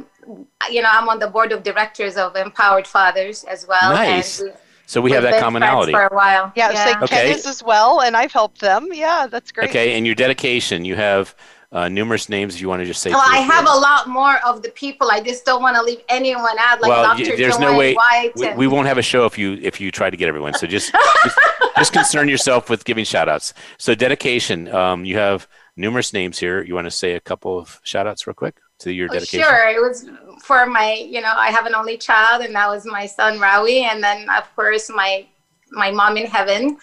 you 0.70 0.82
know, 0.82 0.90
I'm 0.92 1.08
on 1.08 1.18
the 1.18 1.28
board 1.28 1.52
of 1.52 1.62
directors 1.62 2.16
of 2.18 2.36
Empowered 2.36 2.86
Fathers 2.86 3.44
as 3.44 3.66
well. 3.66 3.92
Nice. 3.92 4.40
And 4.40 4.50
we, 4.50 4.56
So 4.86 5.00
we 5.00 5.12
have 5.12 5.22
we've 5.22 5.30
that 5.32 5.36
been 5.36 5.42
commonality. 5.42 5.92
friends 5.92 6.08
for 6.08 6.14
a 6.14 6.16
while. 6.16 6.52
Yeah, 6.56 6.72
so 6.74 7.04
Okay. 7.04 7.28
Ken 7.28 7.36
is 7.36 7.46
as 7.46 7.62
well, 7.62 8.00
and 8.00 8.14
I've 8.16 8.32
helped 8.32 8.60
them. 8.60 8.88
Yeah, 8.92 9.26
that's 9.26 9.50
great. 9.52 9.70
Okay, 9.70 9.96
and 9.96 10.04
your 10.06 10.14
dedication. 10.14 10.84
You 10.84 10.96
have 10.96 11.34
uh, 11.70 11.88
numerous 11.88 12.28
names. 12.28 12.54
If 12.54 12.60
you 12.60 12.68
want 12.68 12.80
to 12.80 12.86
just 12.86 13.02
say. 13.02 13.10
Well, 13.10 13.22
I 13.24 13.38
have 13.38 13.64
a 13.66 13.74
lot 13.78 14.08
more 14.08 14.38
of 14.46 14.62
the 14.62 14.70
people. 14.70 15.10
I 15.10 15.20
just 15.20 15.44
don't 15.44 15.62
want 15.62 15.76
to 15.76 15.82
leave 15.82 16.00
anyone 16.08 16.56
out, 16.58 16.80
like 16.80 16.88
Well, 16.90 17.02
Dr. 17.16 17.36
there's 17.36 17.58
no 17.58 17.68
Joanne 17.68 17.76
way- 17.76 17.94
White. 17.94 18.32
We, 18.36 18.46
and- 18.48 18.58
we 18.58 18.66
won't 18.66 18.86
have 18.88 18.98
a 18.98 19.02
show 19.02 19.26
if 19.26 19.36
you 19.38 19.58
if 19.62 19.80
you 19.80 19.90
try 19.90 20.08
to 20.10 20.16
get 20.16 20.28
everyone. 20.28 20.54
So 20.54 20.66
just 20.66 20.92
just, 21.24 21.38
just 21.76 21.92
concern 21.92 22.28
yourself 22.28 22.70
with 22.70 22.84
giving 22.84 23.04
shout 23.04 23.28
outs. 23.28 23.52
So 23.78 23.94
dedication. 23.94 24.68
Um, 24.74 25.04
you 25.04 25.16
have 25.18 25.46
numerous 25.76 26.12
names 26.12 26.38
here. 26.38 26.62
You 26.62 26.74
want 26.74 26.86
to 26.86 26.90
say 26.90 27.12
a 27.14 27.20
couple 27.20 27.58
of 27.58 27.80
shout 27.84 28.06
outs 28.06 28.26
real 28.26 28.34
quick 28.34 28.56
to 28.80 28.92
your 28.92 29.08
Oh, 29.10 29.12
dedication? 29.14 29.40
Sure. 29.46 29.68
It 29.68 29.80
was 29.80 30.08
for 30.42 30.66
my, 30.66 30.94
you 30.94 31.20
know, 31.20 31.32
I 31.36 31.50
have 31.50 31.66
an 31.66 31.74
only 31.74 31.98
child, 31.98 32.42
and 32.44 32.54
that 32.54 32.68
was 32.68 32.86
my 32.86 33.06
son 33.06 33.38
Rawi, 33.38 33.82
and 33.82 34.02
then 34.02 34.28
of 34.30 34.44
course 34.56 34.88
my 34.88 35.26
my 35.72 35.90
mom 35.90 36.16
in 36.16 36.26
heaven, 36.26 36.78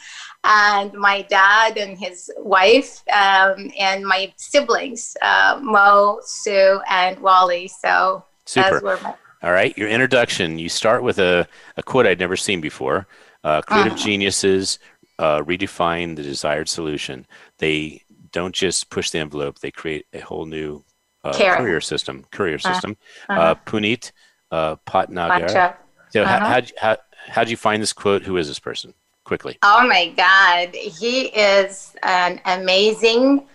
and 0.45 0.93
my 0.93 1.23
dad 1.23 1.77
and 1.77 1.97
his 1.97 2.31
wife, 2.37 3.01
um, 3.11 3.71
and 3.79 4.05
my 4.05 4.31
siblings, 4.37 5.17
uh, 5.21 5.59
Mo, 5.61 6.19
Sue, 6.23 6.79
and 6.89 7.19
Wally. 7.19 7.67
So 7.67 8.23
Super. 8.45 8.79
my. 8.81 9.15
All 9.43 9.51
right, 9.51 9.77
your 9.77 9.89
introduction. 9.89 10.57
You 10.57 10.69
start 10.69 11.03
with 11.03 11.19
a, 11.19 11.47
a 11.77 11.83
quote 11.83 12.05
I'd 12.07 12.19
never 12.19 12.35
seen 12.37 12.61
before. 12.61 13.07
Uh, 13.43 13.61
creative 13.61 13.93
Uh-huh. 13.93 14.03
geniuses 14.03 14.79
uh, 15.19 15.39
redefine 15.41 16.15
the 16.15 16.23
desired 16.23 16.67
solution. 16.69 17.25
They 17.59 18.01
don't 18.31 18.55
just 18.55 18.89
push 18.89 19.09
the 19.11 19.19
envelope; 19.19 19.59
they 19.59 19.71
create 19.71 20.05
a 20.13 20.19
whole 20.19 20.45
new 20.45 20.83
uh, 21.23 21.37
courier 21.37 21.81
system. 21.81 22.25
Courier 22.31 22.55
Uh, 22.55 22.73
system. 22.73 22.97
uh-huh. 23.29 23.41
Uh, 23.41 23.55
Puneet 23.65 24.11
uh, 24.51 24.75
Patnagar. 24.87 25.39
Gotcha. 25.47 25.77
So, 26.09 26.25
how, 26.25 26.35
Uh-huh. 26.35 26.45
how'd, 26.49 26.69
you- 26.69 26.75
how, 26.79 26.97
how'd 27.27 27.49
you 27.49 27.57
find 27.57 27.81
this 27.81 27.93
quote? 27.93 28.23
Who 28.23 28.37
is 28.37 28.47
this 28.47 28.59
person? 28.59 28.93
Quickly. 29.25 29.57
Oh 29.63 29.85
my 29.87 30.09
God. 30.15 30.73
He 30.75 31.25
is 31.27 31.95
an 32.03 32.39
amazing 32.45 33.47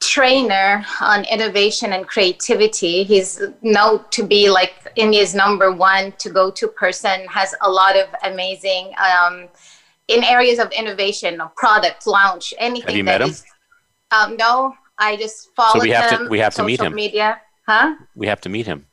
trainer 0.00 0.84
on 1.00 1.24
innovation 1.24 1.92
and 1.92 2.06
creativity. 2.06 3.02
He's 3.04 3.42
known 3.62 4.04
to 4.10 4.22
be 4.22 4.50
like 4.50 4.74
India's 4.96 5.34
number 5.34 5.72
one 5.72 6.12
to 6.18 6.30
go 6.30 6.50
to 6.50 6.68
person, 6.68 7.26
has 7.28 7.54
a 7.62 7.70
lot 7.70 7.96
of 7.96 8.08
amazing 8.24 8.92
um, 8.98 9.48
in 10.08 10.24
areas 10.24 10.58
of 10.58 10.70
innovation, 10.72 11.40
product 11.56 12.06
launch, 12.06 12.52
anything. 12.58 12.88
Have 12.88 12.96
you 12.96 13.04
met 13.04 13.20
him? 13.20 13.30
um, 14.10 14.36
no, 14.36 14.74
I 14.98 15.16
just 15.16 15.48
follow 15.54 15.80
we 15.80 15.90
have 15.90 16.10
to- 16.10 16.24
him. 16.24 16.28
we 16.28 16.38
have 16.38 16.54
to 16.54 16.64
meet 16.64 16.78
social 16.78 16.86
him. 16.92 16.94
Media. 16.94 17.40
Huh? 17.66 17.94
We 18.16 18.26
have 18.26 18.40
to 18.42 18.48
meet 18.48 18.66
him. 18.66 18.86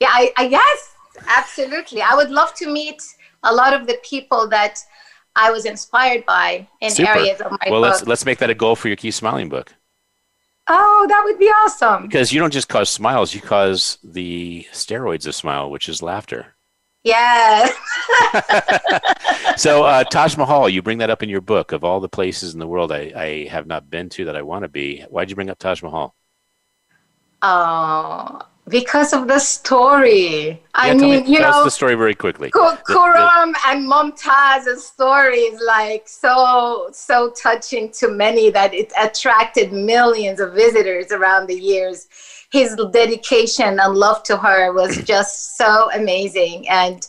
Yeah, 0.00 0.08
I, 0.10 0.32
I 0.36 0.42
yes, 0.46 0.94
absolutely. 1.26 2.02
I 2.02 2.14
would 2.14 2.30
love 2.30 2.54
to 2.54 2.70
meet 2.72 3.02
a 3.44 3.54
lot 3.54 3.72
of 3.74 3.86
the 3.86 3.98
people 4.02 4.48
that 4.48 4.80
I 5.38 5.50
was 5.52 5.64
inspired 5.64 6.26
by 6.26 6.66
in 6.80 6.90
Super. 6.90 7.10
areas 7.10 7.40
of 7.40 7.52
my 7.52 7.58
well, 7.70 7.80
book. 7.80 7.90
let's 7.90 8.06
let's 8.06 8.24
make 8.26 8.38
that 8.38 8.50
a 8.50 8.54
goal 8.54 8.74
for 8.74 8.88
your 8.88 8.96
Keep 8.96 9.14
Smiling 9.14 9.48
book. 9.48 9.72
oh, 10.68 11.06
that 11.08 11.22
would 11.24 11.38
be 11.38 11.46
awesome. 11.46 12.02
Because 12.02 12.32
you 12.32 12.40
don't 12.40 12.52
just 12.52 12.68
cause 12.68 12.90
smiles; 12.90 13.34
you 13.34 13.40
cause 13.40 13.98
the 14.02 14.66
steroids 14.72 15.26
of 15.26 15.34
smile, 15.34 15.70
which 15.70 15.88
is 15.88 16.02
laughter. 16.02 16.56
Yeah. 17.04 17.68
so 19.56 19.84
uh, 19.84 20.04
Taj 20.04 20.36
Mahal, 20.36 20.68
you 20.68 20.82
bring 20.82 20.98
that 20.98 21.10
up 21.10 21.22
in 21.22 21.28
your 21.28 21.40
book. 21.40 21.70
Of 21.70 21.84
all 21.84 22.00
the 22.00 22.08
places 22.08 22.52
in 22.52 22.58
the 22.58 22.66
world 22.66 22.90
I, 22.90 23.12
I 23.14 23.48
have 23.48 23.66
not 23.66 23.88
been 23.88 24.08
to 24.10 24.24
that 24.26 24.36
I 24.36 24.42
want 24.42 24.64
to 24.64 24.68
be, 24.68 25.02
why'd 25.02 25.30
you 25.30 25.36
bring 25.36 25.50
up 25.50 25.58
Taj 25.58 25.82
Mahal? 25.82 26.14
Oh, 27.40 28.40
because 28.68 29.12
of 29.12 29.28
the 29.28 29.38
story. 29.38 30.62
I 30.74 30.88
Yeah, 30.88 30.94
mean, 30.94 31.24
me, 31.24 31.32
you 31.34 31.40
know, 31.40 31.64
the 31.64 31.70
story 31.70 31.94
very 31.94 32.14
quickly. 32.14 32.50
Ku- 32.50 32.60
The- 32.86 32.94
the- 32.94 33.54
and 33.66 33.86
Mumtaz's 33.86 34.86
story 34.86 35.38
is 35.52 35.60
like 35.60 36.08
so 36.08 36.88
so 36.92 37.30
touching 37.30 37.90
to 37.92 38.08
many 38.08 38.50
that 38.50 38.74
it 38.74 38.92
attracted 39.00 39.72
millions 39.72 40.40
of 40.40 40.52
visitors 40.52 41.12
around 41.12 41.46
the 41.48 41.58
years. 41.58 42.06
His 42.50 42.74
dedication 42.92 43.78
and 43.80 43.94
love 43.94 44.22
to 44.24 44.36
her 44.36 44.72
was 44.72 44.96
just 45.12 45.56
so 45.56 45.90
amazing 45.92 46.68
and 46.68 47.06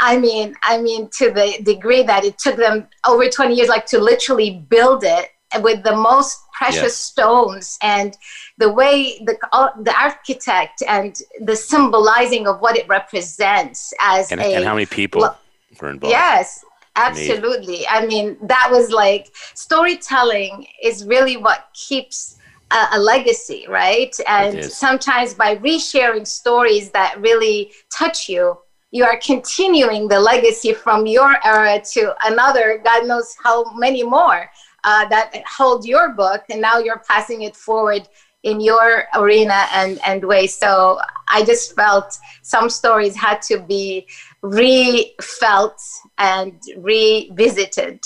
I 0.00 0.16
mean, 0.16 0.54
I 0.62 0.80
mean, 0.80 1.08
to 1.18 1.32
the 1.32 1.58
degree 1.62 2.02
that 2.04 2.24
it 2.24 2.38
took 2.38 2.56
them 2.56 2.86
over 3.06 3.28
20 3.28 3.54
years, 3.54 3.68
like 3.68 3.84
to 3.86 3.98
literally 3.98 4.64
build 4.68 5.02
it 5.04 5.30
with 5.60 5.82
the 5.82 5.94
most 5.94 6.38
precious 6.56 6.82
Yes. 6.82 6.96
stones 6.96 7.78
and 7.82 8.16
the 8.62 8.70
way 8.70 9.18
the 9.24 9.36
uh, 9.52 9.70
the 9.88 9.94
architect 10.08 10.82
and 10.86 11.20
the 11.40 11.56
symbolizing 11.56 12.46
of 12.46 12.60
what 12.60 12.76
it 12.76 12.86
represents 12.88 13.92
as 14.00 14.30
and, 14.30 14.40
a 14.40 14.44
and 14.44 14.64
how 14.64 14.74
many 14.74 14.86
people 14.86 15.20
Well, 15.22 15.38
were 15.80 15.90
involved? 15.90 16.12
Yes, 16.12 16.64
absolutely. 16.94 17.80
I 17.88 18.06
mean, 18.06 18.26
that 18.42 18.68
was 18.70 18.90
like 18.90 19.24
storytelling 19.54 20.66
is 20.80 21.04
really 21.04 21.36
what 21.36 21.60
keeps 21.74 22.38
a, 22.70 22.80
a 22.92 22.98
legacy, 23.00 23.66
right? 23.68 24.14
And 24.28 24.64
sometimes 24.64 25.34
by 25.34 25.56
resharing 25.56 26.26
stories 26.26 26.90
that 26.92 27.20
really 27.20 27.72
touch 27.90 28.28
you, 28.28 28.58
you 28.92 29.02
are 29.04 29.18
continuing 29.18 30.06
the 30.06 30.20
legacy 30.20 30.72
from 30.72 31.06
your 31.06 31.34
era 31.44 31.80
to 31.94 32.14
another, 32.30 32.80
God 32.84 33.08
knows 33.08 33.34
how 33.42 33.56
many 33.74 34.04
more 34.04 34.48
uh, 34.84 35.08
that 35.08 35.32
hold 35.56 35.84
your 35.84 36.10
book, 36.10 36.42
and 36.50 36.60
now 36.60 36.78
you're 36.78 37.02
passing 37.08 37.42
it 37.42 37.56
forward 37.56 38.08
in 38.42 38.60
your 38.60 39.04
arena 39.14 39.66
and, 39.72 40.00
and 40.04 40.24
way. 40.24 40.46
So 40.46 41.00
I 41.28 41.44
just 41.44 41.74
felt 41.74 42.18
some 42.42 42.68
stories 42.68 43.16
had 43.16 43.40
to 43.42 43.60
be 43.60 44.06
re-felt 44.42 45.80
and 46.18 46.60
revisited. 46.76 48.00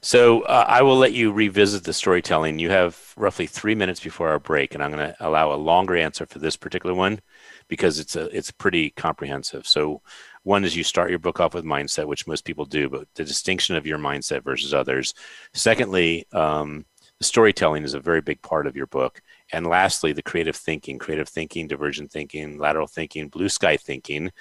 So 0.00 0.42
uh, 0.42 0.64
I 0.66 0.82
will 0.82 0.96
let 0.96 1.12
you 1.12 1.32
revisit 1.32 1.84
the 1.84 1.92
storytelling. 1.92 2.58
You 2.58 2.70
have 2.70 3.12
roughly 3.16 3.46
three 3.46 3.74
minutes 3.74 4.00
before 4.00 4.28
our 4.28 4.38
break, 4.38 4.74
and 4.74 4.82
I'm 4.82 4.90
going 4.90 5.06
to 5.06 5.16
allow 5.20 5.52
a 5.52 5.56
longer 5.56 5.96
answer 5.96 6.26
for 6.26 6.38
this 6.38 6.56
particular 6.56 6.94
one 6.94 7.20
because 7.68 7.98
it's 7.98 8.16
a 8.16 8.24
it's 8.36 8.50
pretty 8.50 8.90
comprehensive. 8.90 9.66
So 9.66 10.00
one 10.44 10.64
is 10.64 10.76
you 10.76 10.84
start 10.84 11.10
your 11.10 11.18
book 11.18 11.40
off 11.40 11.54
with 11.54 11.64
mindset, 11.64 12.06
which 12.06 12.26
most 12.26 12.44
people 12.44 12.64
do, 12.64 12.88
but 12.88 13.08
the 13.14 13.24
distinction 13.24 13.76
of 13.76 13.86
your 13.86 13.98
mindset 13.98 14.42
versus 14.44 14.72
others. 14.72 15.14
Secondly, 15.52 16.26
um, 16.32 16.86
the 17.18 17.24
storytelling 17.24 17.82
is 17.84 17.94
a 17.94 18.00
very 18.00 18.20
big 18.20 18.40
part 18.42 18.66
of 18.66 18.76
your 18.76 18.86
book. 18.86 19.20
And 19.52 19.66
lastly, 19.66 20.12
the 20.12 20.22
creative 20.22 20.56
thinking, 20.56 20.98
creative 20.98 21.28
thinking, 21.28 21.68
divergent 21.68 22.10
thinking, 22.10 22.58
lateral 22.58 22.86
thinking, 22.86 23.28
blue 23.28 23.48
sky 23.48 23.76
thinking, 23.76 24.32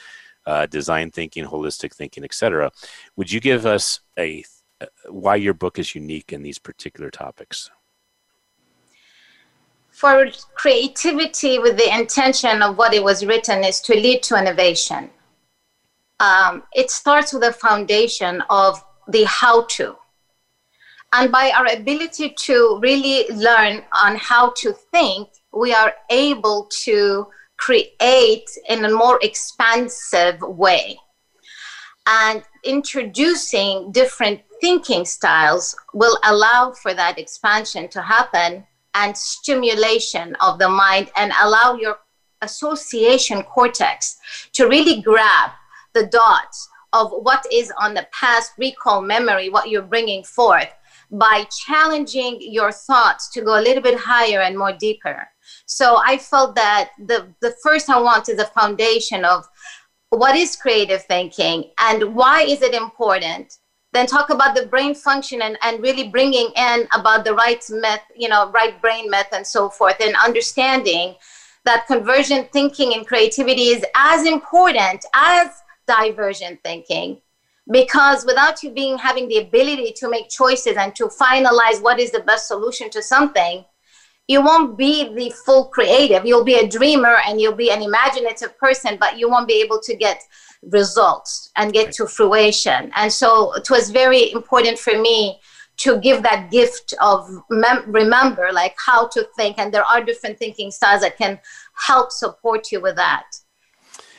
uh, 0.45 0.65
design 0.65 1.11
thinking, 1.11 1.45
holistic 1.45 1.93
thinking, 1.93 2.23
etc. 2.23 2.71
Would 3.15 3.31
you 3.31 3.39
give 3.39 3.65
us 3.65 3.99
a 4.17 4.43
uh, 4.81 4.87
why 5.09 5.35
your 5.35 5.53
book 5.53 5.79
is 5.79 5.95
unique 5.95 6.33
in 6.33 6.43
these 6.43 6.59
particular 6.59 7.09
topics? 7.09 7.69
For 9.89 10.27
creativity 10.55 11.59
with 11.59 11.77
the 11.77 11.97
intention 11.97 12.61
of 12.61 12.77
what 12.77 12.93
it 12.93 13.01
was 13.01 13.25
written 13.25 13.63
is 13.63 13.79
to 13.81 13.93
lead 13.93 14.23
to 14.23 14.37
innovation. 14.37 15.09
Um, 16.19 16.63
it 16.73 16.91
starts 16.91 17.31
with 17.31 17.43
a 17.43 17.53
foundation 17.53 18.43
of 18.49 18.83
the 19.07 19.23
how 19.23 19.63
to. 19.63 19.95
And 21.17 21.31
by 21.31 21.49
our 21.55 21.67
ability 21.71 22.31
to 22.31 22.77
really 22.81 23.25
learn 23.29 23.83
on 23.93 24.17
how 24.17 24.51
to 24.57 24.73
think, 24.73 25.29
we 25.53 25.73
are 25.73 25.93
able 26.09 26.67
to 26.83 27.27
create 27.55 28.49
in 28.67 28.83
a 28.83 28.91
more 28.91 29.17
expansive 29.21 30.41
way. 30.41 30.99
And 32.05 32.43
introducing 32.65 33.93
different 33.93 34.41
thinking 34.59 35.05
styles 35.05 35.73
will 35.93 36.19
allow 36.25 36.73
for 36.73 36.93
that 36.93 37.17
expansion 37.17 37.87
to 37.89 38.01
happen 38.01 38.67
and 38.93 39.17
stimulation 39.17 40.35
of 40.41 40.59
the 40.59 40.67
mind 40.67 41.11
and 41.15 41.31
allow 41.41 41.75
your 41.75 41.97
association 42.41 43.41
cortex 43.43 44.17
to 44.51 44.67
really 44.67 45.01
grab 45.01 45.51
the 45.93 46.07
dots 46.07 46.67
of 46.91 47.11
what 47.11 47.45
is 47.53 47.71
on 47.79 47.93
the 47.93 48.05
past 48.11 48.51
recall 48.57 49.01
memory, 49.01 49.49
what 49.49 49.69
you're 49.69 49.81
bringing 49.81 50.21
forth 50.21 50.73
by 51.11 51.45
challenging 51.65 52.37
your 52.41 52.71
thoughts 52.71 53.31
to 53.31 53.41
go 53.41 53.59
a 53.59 53.61
little 53.61 53.83
bit 53.83 53.97
higher 53.97 54.41
and 54.41 54.57
more 54.57 54.73
deeper. 54.73 55.27
So 55.65 55.97
I 56.03 56.17
felt 56.17 56.55
that 56.55 56.91
the, 56.97 57.27
the 57.41 57.55
first 57.63 57.89
I 57.89 57.99
want 57.99 58.29
is 58.29 58.39
a 58.39 58.45
foundation 58.45 59.25
of 59.25 59.45
what 60.09 60.35
is 60.35 60.55
creative 60.55 61.03
thinking 61.03 61.71
and 61.79 62.15
why 62.15 62.43
is 62.43 62.61
it 62.61 62.73
important 62.73 63.57
then 63.95 64.05
talk 64.05 64.29
about 64.29 64.55
the 64.55 64.65
brain 64.65 64.93
function 64.93 65.41
and, 65.41 65.57
and 65.63 65.81
really 65.81 66.09
bringing 66.09 66.51
in 66.57 66.85
about 66.93 67.23
the 67.23 67.33
right 67.33 67.63
myth 67.69 68.01
you 68.15 68.29
know 68.29 68.51
right 68.51 68.81
brain 68.81 69.09
myth 69.09 69.27
and 69.33 69.45
so 69.45 69.69
forth 69.69 69.95
and 69.99 70.15
understanding 70.23 71.15
that 71.65 71.87
convergent 71.87 72.51
thinking 72.51 72.93
and 72.93 73.07
creativity 73.07 73.69
is 73.69 73.83
as 73.95 74.25
important 74.25 75.03
as 75.13 75.49
divergent 75.87 76.59
thinking 76.63 77.19
because 77.71 78.25
without 78.25 78.61
you 78.63 78.71
being 78.71 78.97
having 78.97 79.27
the 79.27 79.37
ability 79.37 79.91
to 79.97 80.09
make 80.09 80.29
choices 80.29 80.77
and 80.77 80.95
to 80.95 81.05
finalize 81.07 81.81
what 81.81 81.99
is 81.99 82.11
the 82.11 82.19
best 82.21 82.47
solution 82.47 82.89
to 82.91 83.01
something 83.01 83.65
you 84.27 84.41
won't 84.41 84.77
be 84.77 85.13
the 85.13 85.29
full 85.45 85.65
creative. 85.65 86.25
You'll 86.25 86.43
be 86.43 86.55
a 86.55 86.67
dreamer 86.67 87.17
and 87.27 87.39
you'll 87.39 87.55
be 87.55 87.71
an 87.71 87.81
imaginative 87.81 88.57
person 88.57 88.97
but 88.99 89.17
you 89.17 89.29
won't 89.29 89.47
be 89.47 89.61
able 89.61 89.79
to 89.81 89.95
get 89.95 90.21
results 90.63 91.51
and 91.55 91.71
get 91.73 91.91
to 91.93 92.07
fruition. 92.07 92.91
And 92.95 93.11
so 93.11 93.53
it 93.53 93.69
was 93.69 93.91
very 93.91 94.31
important 94.31 94.79
for 94.79 94.99
me 94.99 95.39
to 95.77 95.99
give 95.99 96.23
that 96.23 96.49
gift 96.49 96.93
of 97.01 97.29
mem- 97.49 97.91
remember 97.91 98.49
like 98.51 98.75
how 98.83 99.07
to 99.09 99.27
think 99.35 99.59
and 99.59 99.73
there 99.73 99.83
are 99.83 100.03
different 100.03 100.39
thinking 100.39 100.71
styles 100.71 101.01
that 101.01 101.17
can 101.17 101.39
help 101.75 102.11
support 102.11 102.71
you 102.71 102.81
with 102.81 102.95
that. 102.95 103.25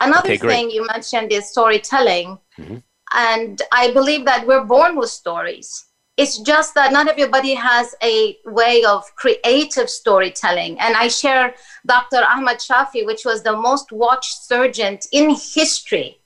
Another 0.01 0.35
Okay, 0.35 0.37
thing 0.37 0.71
you 0.71 0.87
mentioned 0.87 1.33
is 1.33 1.51
storytelling. 1.51 2.39
Mhm. 2.59 2.83
And 3.17 3.63
i 3.73 3.91
believe 3.93 4.25
that 4.25 4.47
we're 4.47 4.65
born 4.65 4.97
with 4.97 5.11
stories 5.11 5.87
it's 6.17 6.39
just 6.39 6.75
that 6.75 6.93
not 6.93 7.09
everybody 7.09 7.55
has 7.55 7.95
a 8.03 8.39
way 8.47 8.85
of 8.85 9.05
creative 9.17 9.91
storytelling. 9.91 10.81
And 10.81 10.97
I 10.97 11.09
share 11.09 11.55
Dr. 11.85 12.25
Ahmad 12.27 12.57
Shafi, 12.57 13.05
which 13.05 13.27
was 13.27 13.43
the 13.43 13.55
most 13.55 13.93
watched 13.93 14.45
surgeon 14.45 14.99
in 15.13 15.31
history. 15.31 16.19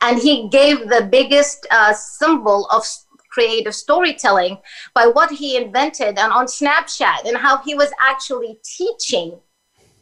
And 0.00 0.18
he 0.18 0.48
gave 0.48 0.88
the 0.88 1.08
biggest 1.10 1.66
uh, 1.70 1.92
symbol 1.92 2.66
of 2.70 2.86
creative 3.30 3.74
storytelling 3.74 4.58
by 4.94 5.08
what 5.08 5.30
he 5.30 5.56
invented 5.56 6.18
and 6.18 6.32
on 6.32 6.46
Snapchat 6.46 7.26
and 7.26 7.36
how 7.36 7.58
he 7.58 7.74
was 7.74 7.90
actually 8.00 8.58
teaching 8.64 9.38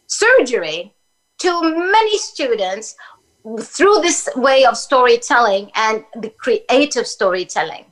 surgery 0.06 0.94
to 1.38 1.62
many 1.62 2.18
students 2.18 2.94
through 3.60 4.00
this 4.00 4.28
way 4.36 4.64
of 4.64 4.76
storytelling 4.76 5.70
and 5.74 6.04
the 6.20 6.30
creative 6.30 7.06
storytelling. 7.06 7.86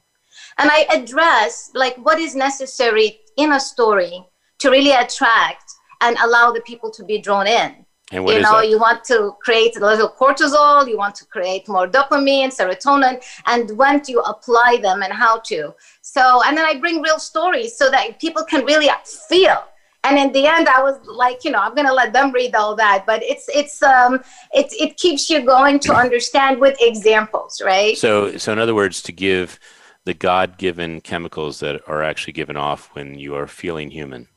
And 0.59 0.71
i 0.71 0.87
address 0.93 1.71
like 1.75 1.97
what 1.97 2.19
is 2.19 2.35
necessary 2.35 3.21
in 3.37 3.53
a 3.53 3.61
story 3.61 4.25
to 4.59 4.71
really 4.71 4.93
attract 4.93 5.65
and 6.01 6.17
allow 6.23 6.53
the 6.53 6.61
people 6.63 6.91
to 6.91 7.05
be 7.05 7.19
drawn 7.19 7.47
in. 7.47 7.87
And 8.13 8.25
what 8.25 8.35
you 8.35 8.43
know 8.43 8.61
that? 8.61 8.69
you 8.69 8.79
want 8.79 9.05
to 9.05 9.37
create 9.43 9.77
a 9.77 9.81
little 9.81 10.09
cortisol 10.09 10.89
you 10.89 10.99
want 10.99 11.15
to 11.17 11.25
create 11.27 11.69
more 11.69 11.87
dopamine 11.87 12.51
serotonin 12.57 13.23
and 13.47 13.77
when 13.79 14.01
do 14.01 14.13
you 14.13 14.21
apply 14.21 14.79
them 14.83 15.03
and 15.03 15.13
how 15.13 15.39
to? 15.51 15.75
So 16.03 16.43
and 16.45 16.57
then 16.57 16.65
i 16.65 16.75
bring 16.79 17.01
real 17.01 17.19
stories 17.19 17.77
so 17.77 17.91
that 17.91 18.21
people 18.21 18.45
can 18.45 18.65
really 18.65 18.91
feel 19.29 19.63
and 20.05 20.19
in 20.19 20.33
the 20.33 20.47
end 20.47 20.69
i 20.69 20.83
was 20.83 20.99
like 21.07 21.45
you 21.45 21.51
know 21.51 21.59
i'm 21.59 21.75
gonna 21.75 21.93
let 21.93 22.13
them 22.13 22.33
read 22.33 22.55
all 22.55 22.75
that 22.75 23.05
but 23.07 23.23
it's 23.23 23.49
it's 23.55 23.83
um 23.83 24.15
it, 24.53 24.67
it 24.79 24.97
keeps 24.97 25.29
you 25.29 25.43
going 25.43 25.79
to 25.79 25.95
understand 25.95 26.59
with 26.59 26.77
examples 26.81 27.61
right 27.65 27.99
So, 27.99 28.37
so 28.37 28.53
in 28.53 28.59
other 28.59 28.75
words, 28.75 29.03
to 29.03 29.13
give 29.13 29.59
the 30.05 30.15
God-given 30.15 31.03
chemicals 31.03 31.61
that 31.61 31.83
are 31.87 32.03
actually 32.03 32.33
given 32.33 32.57
off 32.57 32.91
when 32.95 33.19
you 33.19 33.35
are 33.35 33.47
feeling 33.47 33.91
human. 33.91 34.29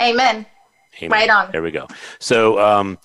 amen 0.00 0.46
Amen. 1.02 1.10
Right 1.10 1.30
on. 1.30 1.52
There 1.52 1.62
we 1.62 1.70
go. 1.70 1.86
So, 2.18 2.58
um, 2.58 2.98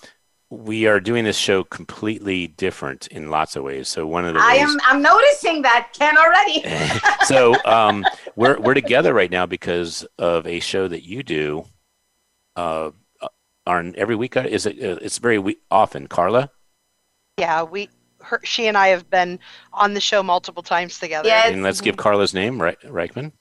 we 0.50 0.86
are 0.86 1.00
doing 1.00 1.24
this 1.24 1.36
show 1.36 1.64
completely 1.64 2.46
different 2.46 3.08
in 3.08 3.30
lots 3.30 3.56
of 3.56 3.64
ways. 3.64 3.88
So, 3.88 4.06
one 4.06 4.24
of 4.24 4.34
the 4.34 4.40
i 4.40 4.58
ways, 4.58 4.70
am 4.70 4.78
i'm 4.84 5.02
noticing 5.02 5.62
that 5.62 5.90
ken 5.92 6.16
already 6.16 6.62
so 7.26 7.56
um, 7.64 8.04
we're 8.36 8.58
we're 8.60 8.74
together 8.74 9.12
right 9.12 9.30
now 9.30 9.46
because 9.46 10.06
of 10.18 10.46
a 10.46 10.60
show 10.60 10.88
that 10.88 11.02
you 11.02 11.22
do. 11.22 11.64
Uh, 12.54 12.90
on 13.66 13.94
every 13.96 14.14
week, 14.14 14.36
is 14.36 14.66
it? 14.66 14.82
Uh, 14.82 14.98
it's 15.02 15.18
very 15.18 15.38
we- 15.38 15.58
often. 15.70 16.06
Carla. 16.06 16.50
Yeah, 17.38 17.64
we, 17.64 17.90
her, 18.20 18.40
she 18.44 18.66
and 18.66 18.78
I 18.78 18.88
have 18.88 19.10
been 19.10 19.38
on 19.72 19.94
the 19.94 20.00
show 20.00 20.22
multiple 20.22 20.62
times 20.62 20.98
together. 20.98 21.28
Yes. 21.28 21.52
And 21.52 21.62
let's 21.62 21.80
give 21.80 21.96
Carla's 21.96 22.32
name, 22.32 22.60
right? 22.60 22.80
Reichman. 22.82 23.32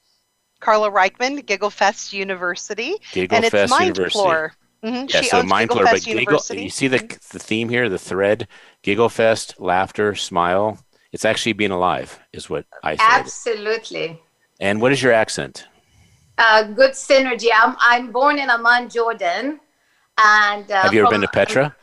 Carla 0.59 0.89
Reichman, 0.89 1.43
Gigglefest 1.45 2.11
University, 2.11 2.95
Giggle 3.11 3.35
and 3.35 3.45
it's 3.45 3.51
Fest 3.51 3.69
Mind 3.69 3.85
University. 3.85 4.19
Floor. 4.19 4.53
Mhm, 4.85 5.11
Yeah, 5.13 5.21
she 5.21 5.27
so 5.29 5.39
owns 5.39 5.49
mindful, 5.49 5.79
but 5.83 6.01
giggle. 6.03 6.19
University. 6.21 6.63
You 6.63 6.69
see 6.69 6.87
the 6.87 6.99
the 7.31 7.39
theme 7.39 7.69
here, 7.69 7.89
the 7.89 7.97
thread, 7.99 8.47
giggle 8.83 9.09
fest, 9.09 9.55
laughter, 9.59 10.13
smile. 10.15 10.77
It's 11.11 11.25
actually 11.25 11.53
being 11.53 11.71
alive, 11.71 12.19
is 12.33 12.49
what 12.49 12.65
I 12.83 12.95
said. 12.97 13.05
absolutely 13.09 14.21
And 14.59 14.81
what 14.81 14.91
is 14.91 15.01
your 15.01 15.13
accent? 15.13 15.65
uh, 16.37 16.63
good 16.63 16.91
synergy. 16.91 17.49
I'm 17.55 17.75
I'm 17.79 18.11
born 18.11 18.37
in 18.39 18.49
Amman, 18.49 18.89
Jordan, 18.89 19.59
and 20.17 20.69
uh, 20.71 20.81
Have 20.83 20.93
you 20.93 20.99
ever 20.99 21.07
from- 21.07 21.21
been 21.21 21.27
to 21.29 21.33
Petra? 21.33 21.75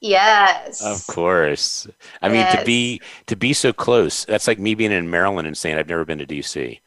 Yes. 0.00 0.82
Of 0.84 1.06
course. 1.06 1.86
I 2.20 2.28
mean, 2.28 2.46
to 2.52 2.62
be 2.64 3.00
to 3.26 3.36
be 3.36 3.52
so 3.54 3.72
close. 3.72 4.24
That's 4.26 4.46
like 4.46 4.58
me 4.58 4.74
being 4.74 4.92
in 4.92 5.10
Maryland 5.10 5.46
and 5.46 5.56
saying 5.56 5.78
I've 5.78 5.88
never 5.88 6.04
been 6.04 6.18
to 6.18 6.26
DC. 6.26 6.80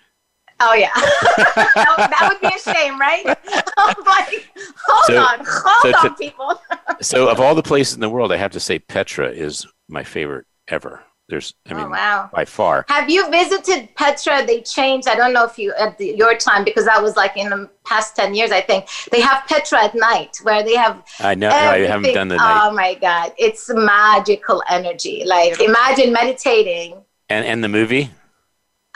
Oh 0.59 0.73
yeah. 0.73 0.91
that, 0.95 1.95
would- 1.97 2.09
that 2.09 2.29
would 2.29 2.41
be 2.41 2.55
a 2.55 2.73
shame, 2.73 2.99
right? 2.99 3.23
I'm 3.77 4.03
like, 4.05 4.49
hold 4.87 5.05
So- 5.05 5.17
on, 5.17 5.45
hold 5.45 5.81
so 5.81 5.91
to- 5.91 5.97
on, 5.97 6.15
people. 6.15 6.61
So, 6.99 7.29
of 7.29 7.39
all 7.39 7.53
the 7.53 7.61
places 7.61 7.93
in 7.93 7.99
the 7.99 8.09
world, 8.09 8.31
I 8.31 8.37
have 8.37 8.51
to 8.53 8.59
say 8.59 8.79
Petra 8.79 9.29
is 9.29 9.67
my 9.87 10.03
favorite 10.03 10.47
ever. 10.67 11.03
There's, 11.29 11.53
I 11.67 11.73
oh, 11.73 11.75
mean, 11.75 11.85
oh 11.85 11.89
wow. 11.89 12.29
by 12.33 12.45
far. 12.45 12.85
Have 12.87 13.09
you 13.09 13.29
visited 13.29 13.93
Petra? 13.95 14.45
They 14.45 14.61
changed. 14.61 15.07
I 15.07 15.15
don't 15.15 15.33
know 15.33 15.43
if 15.43 15.59
you 15.59 15.73
at 15.77 15.97
the, 15.97 16.15
your 16.15 16.35
time 16.37 16.63
because 16.63 16.85
that 16.85 17.03
was 17.03 17.15
like 17.17 17.35
in 17.35 17.49
the 17.49 17.69
past 17.85 18.15
ten 18.15 18.33
years. 18.33 18.51
I 18.51 18.61
think 18.61 18.87
they 19.11 19.19
have 19.19 19.45
Petra 19.45 19.83
at 19.83 19.93
night 19.93 20.37
where 20.43 20.63
they 20.63 20.75
have 20.75 21.03
I 21.19 21.35
know. 21.35 21.49
I 21.49 21.79
haven't 21.79 22.13
done 22.13 22.29
the 22.29 22.37
night. 22.37 22.61
Oh 22.63 22.71
my 22.73 22.95
god, 22.95 23.33
it's 23.37 23.69
magical 23.69 24.63
energy. 24.69 25.23
Like 25.25 25.59
imagine 25.59 26.13
meditating. 26.13 27.03
And 27.29 27.45
and 27.45 27.61
the 27.63 27.69
movie. 27.69 28.09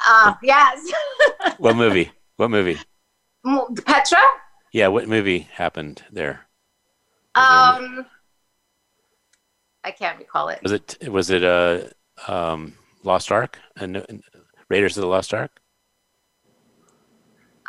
Uh, 0.05 0.33
yes. 0.43 0.91
What 1.57 1.75
movie? 1.75 2.11
What 2.37 2.49
movie? 2.49 2.77
Petra? 3.85 4.19
Yeah, 4.71 4.87
what 4.87 5.07
movie 5.07 5.47
happened 5.53 6.03
there? 6.11 6.47
Um, 7.35 8.05
I 9.83 9.91
can't 9.91 10.17
recall 10.19 10.49
it. 10.49 10.59
Was 10.63 10.71
it 10.71 10.97
was 11.09 11.29
it 11.29 11.43
uh 11.43 11.81
um 12.27 12.73
Lost 13.03 13.31
Ark 13.31 13.59
and 13.75 14.23
Raiders 14.69 14.97
of 14.97 15.01
the 15.01 15.07
Lost 15.07 15.33
Ark? 15.33 15.51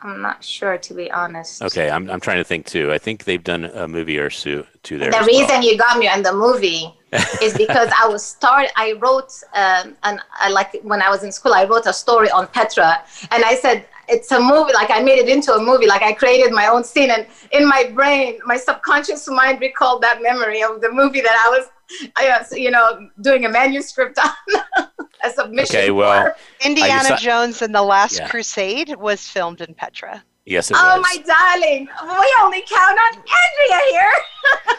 I'm 0.03 0.21
not 0.21 0.43
sure, 0.43 0.79
to 0.79 0.95
be 0.95 1.11
honest. 1.11 1.63
Okay, 1.63 1.89
I'm 1.89 2.11
I'm 2.11 2.21
trying 2.21 2.39
to 2.39 2.45
think 2.45 2.67
too. 2.67 2.93
I 2.93 2.99
think 2.99 3.25
they've 3.25 3.43
done 3.43 3.65
a 3.65 3.87
movie 3.87 4.19
or 4.19 4.31
two 4.31 4.67
two 4.83 4.99
there. 4.99 5.11
The 5.11 5.19
as 5.19 5.27
reason 5.27 5.47
well. 5.49 5.65
you 5.65 5.79
got 5.79 5.99
me 5.99 6.09
on 6.09 6.23
the 6.23 6.33
movie 6.33 6.93
is 7.43 7.57
because 7.57 7.91
I 7.97 8.09
was 8.09 8.25
start. 8.25 8.69
I 8.77 8.93
wrote 8.95 9.33
um, 9.55 9.97
and 10.03 10.21
I 10.33 10.51
like 10.51 10.81
when 10.83 11.03
I 11.03 11.09
was 11.09 11.23
in 11.23 11.31
school, 11.31 11.55
I 11.55 11.65
wrote 11.65 11.87
a 11.87 11.93
story 11.93 12.31
on 12.31 12.49
Petra, 12.49 13.05
and 13.31 13.45
I 13.45 13.55
said 13.55 13.87
it's 14.09 14.33
a 14.33 14.41
movie. 14.41 14.73
Like 14.73 14.91
I 14.91 15.01
made 15.03 15.19
it 15.19 15.29
into 15.29 15.53
a 15.53 15.63
movie. 15.63 15.87
Like 15.87 16.03
I 16.03 16.13
created 16.13 16.53
my 16.53 16.67
own 16.67 16.83
scene, 16.83 17.11
and 17.11 17.27
in 17.53 17.69
my 17.69 17.91
brain, 17.95 18.41
my 18.45 18.57
subconscious 18.57 19.29
mind 19.29 19.61
recalled 19.61 20.03
that 20.03 20.21
memory 20.21 20.63
of 20.63 20.81
the 20.81 20.91
movie 20.91 21.21
that 21.21 21.37
I 21.47 21.51
was, 21.57 21.69
I 22.17 22.29
was 22.39 22.53
you 22.53 22.71
know, 22.71 23.09
doing 23.21 23.45
a 23.45 23.49
manuscript 23.49 24.19
on. 24.19 24.87
a 25.25 25.31
submission. 25.31 25.77
Okay, 25.77 25.91
well, 25.93 26.27
for. 26.31 26.37
Indiana 26.67 27.05
saw- 27.11 27.17
Jones 27.17 27.63
and 27.63 27.75
the 27.75 27.83
Last 27.83 28.19
Yeah. 28.19 28.29
Crusade 28.29 28.97
was 28.97 29.27
filmed 29.29 29.61
in 29.61 29.73
Petra. 29.75 30.23
yes, 30.47 30.71
it 30.71 30.77
Oh 30.77 30.97
was. 30.99 31.03
my 31.03 31.23
darling, 31.25 31.89
we 32.03 32.35
only 32.43 32.63
count 32.63 32.99
on 32.99 33.19
Andrea 33.19 33.91
here. 33.91 34.13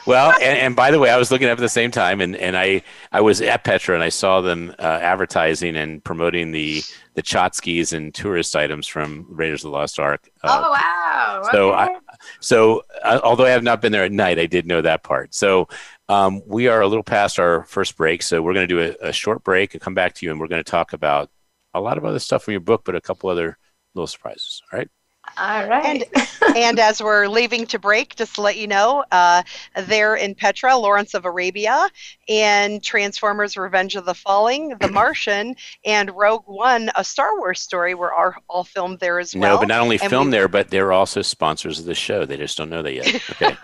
Well, 0.06 0.34
and, 0.34 0.58
and 0.60 0.76
by 0.76 0.92
the 0.92 1.00
way, 1.00 1.10
I 1.10 1.16
was 1.16 1.32
looking 1.32 1.48
up 1.48 1.58
at 1.58 1.62
the 1.62 1.70
same 1.70 1.90
time, 1.90 2.20
and, 2.20 2.36
and 2.36 2.58
I, 2.58 2.82
I 3.14 3.22
was 3.22 3.40
at 3.40 3.64
Petra, 3.64 3.96
and 3.96 4.04
I 4.04 4.10
saw 4.10 4.42
them 4.42 4.76
uh, 4.78 4.82
advertising 4.82 5.78
and 5.78 6.04
promoting 6.04 6.52
the 6.52 6.84
the 7.16 7.22
Chotskis 7.22 7.94
and 7.94 8.14
tourist 8.14 8.54
items 8.56 8.86
from 8.86 9.26
Raiders 9.30 9.64
of 9.64 9.72
the 9.72 9.78
Lost 9.78 10.00
Ark. 10.00 10.30
Uh, 10.44 10.62
oh 10.66 10.72
wow. 10.72 11.44
so 11.54 11.72
okay. 11.74 11.94
I, 11.94 11.98
so 12.42 12.84
uh, 13.04 13.22
although 13.24 13.46
I 13.46 13.52
have 13.52 13.64
not 13.64 13.80
been 13.82 13.94
there 13.94 14.04
at 14.04 14.12
night, 14.12 14.40
I 14.40 14.46
did 14.46 14.66
know 14.68 14.82
that 14.82 15.04
part. 15.04 15.34
So 15.34 15.70
um, 16.10 16.42
we 16.46 16.68
are 16.68 16.82
a 16.82 16.88
little 16.88 17.04
past 17.04 17.40
our 17.40 17.64
first 17.64 17.98
break, 17.98 18.22
so 18.22 18.42
we're 18.42 18.54
going 18.54 18.68
to 18.68 18.76
do 18.76 18.96
a, 19.02 19.10
a 19.10 19.14
short 19.14 19.44
break 19.44 19.74
and 19.74 19.82
come 19.82 19.94
back 19.94 20.14
to 20.16 20.26
you, 20.26 20.32
and 20.32 20.40
we're 20.40 20.48
going 20.48 20.64
to 20.64 20.70
talk 20.70 20.94
about 20.94 21.30
a 21.74 21.82
lot 21.82 21.98
of 21.98 22.06
other 22.06 22.20
stuff 22.20 22.44
from 22.44 22.52
your 22.52 22.62
book, 22.62 22.84
but 22.86 22.96
a 22.96 23.02
couple 23.02 23.30
other 23.30 23.58
little 23.96 24.08
surprises. 24.08 24.62
All 24.72 24.80
right. 24.80 24.90
All 25.38 25.68
right. 25.68 25.86
And 25.86 26.28
and 26.58 26.80
as 26.80 27.02
we're 27.02 27.28
leaving 27.28 27.66
to 27.68 27.80
break, 27.80 28.16
just 28.16 28.36
to 28.36 28.42
let 28.42 28.58
you 28.58 28.68
know, 28.68 29.04
uh, 29.12 29.42
there 29.88 30.16
in 30.16 30.36
Petra, 30.36 30.76
Lawrence 30.76 31.14
of 31.14 31.26
Arabia, 31.26 31.90
and 32.30 32.84
Transformers: 32.84 33.58
Revenge 33.58 33.96
of 33.96 34.06
the 34.06 34.14
Fallen, 34.14 34.76
The 34.80 34.88
Martian, 34.92 35.56
and 35.86 36.12
Rogue 36.12 36.44
One, 36.46 36.90
a 36.96 37.04
Star 37.04 37.38
Wars 37.38 37.60
story, 37.62 37.96
were 37.96 38.14
all, 38.14 38.34
all 38.48 38.64
filmed 38.64 39.00
there 39.00 39.20
as 39.20 39.36
well. 39.36 39.56
no, 39.56 39.60
but 39.60 39.68
not 39.68 39.82
only 39.82 40.00
and 40.00 40.10
filmed 40.10 40.28
we- 40.28 40.38
there, 40.38 40.48
but 40.48 40.70
they're 40.70 40.92
also 40.92 41.22
sponsors 41.22 41.80
of 41.80 41.86
the 41.86 41.96
show. 41.96 42.26
They 42.26 42.38
just 42.38 42.58
don't 42.58 42.70
know 42.70 42.82
that 42.82 42.94
yet. 42.94 43.22
Okay. 43.34 43.56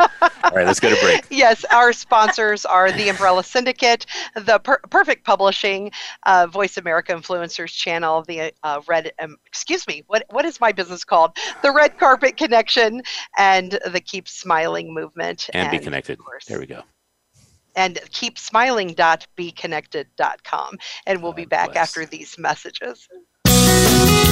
All 0.44 0.52
right, 0.56 0.66
let's 0.66 0.80
go 0.80 0.90
to 0.90 1.00
break. 1.02 1.26
Yes, 1.30 1.64
our 1.66 1.94
sponsors 1.94 2.66
are 2.66 2.92
the 2.92 3.10
Umbrella 3.10 3.44
Syndicate, 3.44 4.06
the 4.36 4.58
per- 4.60 4.80
Perfect 4.90 5.24
Publishing, 5.24 5.92
uh, 6.26 6.48
Voice 6.48 6.78
America 6.78 7.14
Influencers 7.14 7.72
Channel, 7.72 8.24
the 8.24 8.52
uh, 8.64 8.82
Red, 8.88 9.12
um, 9.20 9.38
excuse 9.46 9.88
me, 9.88 10.04
what 10.08 10.26
what 10.32 10.46
is 10.46 10.60
my 10.60 10.72
business 10.72 11.04
called? 11.04 11.38
The 11.62 11.72
Red 11.72 11.98
Carpet 12.00 12.36
Connection, 12.38 13.02
and 13.38 13.78
the 13.92 14.00
Keep 14.00 14.28
Smiling 14.28 14.94
Movement. 14.94 15.50
And 15.54 15.70
be 15.72 15.78
connected. 15.80 16.20
of 16.20 16.26
course, 16.26 16.46
There 16.46 16.60
we 16.60 16.66
go. 16.66 16.82
And 17.80 17.96
keepsmiling.beconnected.com. 18.12 20.78
And 21.08 21.24
we'll 21.24 21.34
be 21.34 21.46
back 21.46 21.72
bless. 21.72 21.90
after 21.90 22.06
these 22.06 22.38
messages. 22.38 23.08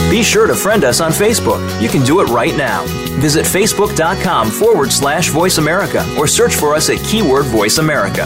Be 0.09 0.23
sure 0.23 0.47
to 0.47 0.55
friend 0.55 0.83
us 0.83 1.01
on 1.01 1.11
Facebook. 1.11 1.81
You 1.81 1.89
can 1.89 2.05
do 2.05 2.21
it 2.21 2.25
right 2.25 2.55
now. 2.55 2.85
Visit 3.19 3.45
facebook.com 3.45 4.51
forward 4.51 4.91
slash 4.91 5.29
voice 5.29 5.57
America 5.57 6.05
or 6.17 6.27
search 6.27 6.55
for 6.55 6.73
us 6.73 6.89
at 6.89 7.03
keyword 7.05 7.45
voice 7.45 7.77
America. 7.77 8.25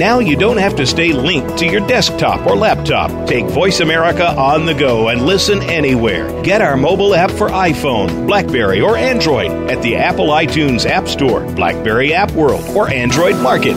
Now 0.00 0.18
you 0.18 0.34
don't 0.34 0.56
have 0.56 0.76
to 0.76 0.86
stay 0.86 1.12
linked 1.12 1.58
to 1.58 1.66
your 1.66 1.86
desktop 1.86 2.46
or 2.46 2.56
laptop. 2.56 3.28
Take 3.28 3.44
Voice 3.44 3.80
America 3.80 4.28
on 4.28 4.64
the 4.64 4.72
go 4.72 5.10
and 5.10 5.26
listen 5.26 5.60
anywhere. 5.64 6.42
Get 6.42 6.62
our 6.62 6.74
mobile 6.74 7.14
app 7.14 7.30
for 7.30 7.50
iPhone, 7.50 8.26
Blackberry, 8.26 8.80
or 8.80 8.96
Android 8.96 9.50
at 9.70 9.82
the 9.82 9.96
Apple 9.96 10.28
iTunes 10.28 10.88
App 10.88 11.06
Store, 11.06 11.44
Blackberry 11.52 12.14
App 12.14 12.32
World, 12.32 12.64
or 12.74 12.88
Android 12.88 13.36
Market. 13.42 13.76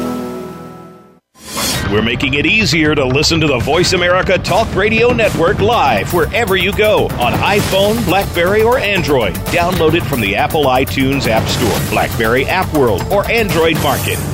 We're 1.92 2.02
making 2.02 2.36
it 2.36 2.46
easier 2.46 2.96
to 2.96 3.04
listen 3.04 3.42
to 3.42 3.48
the 3.48 3.60
Voice 3.60 3.92
America 3.92 4.38
Talk 4.38 4.74
Radio 4.76 5.12
Network 5.12 5.60
live 5.60 6.14
wherever 6.14 6.56
you 6.56 6.72
go 6.72 7.08
on 7.20 7.34
iPhone, 7.34 8.04
Blackberry, 8.06 8.64
or 8.64 8.80
Android. 8.80 9.34
Download 9.52 9.94
it 9.94 10.04
from 10.04 10.22
the 10.22 10.38
Apple 10.38 10.68
iTunes 10.68 11.28
App 11.28 11.46
Store, 11.50 11.90
Blackberry 11.90 12.46
App 12.46 12.74
World, 12.74 13.04
or 13.12 13.30
Android 13.30 13.76
Market. 13.84 14.33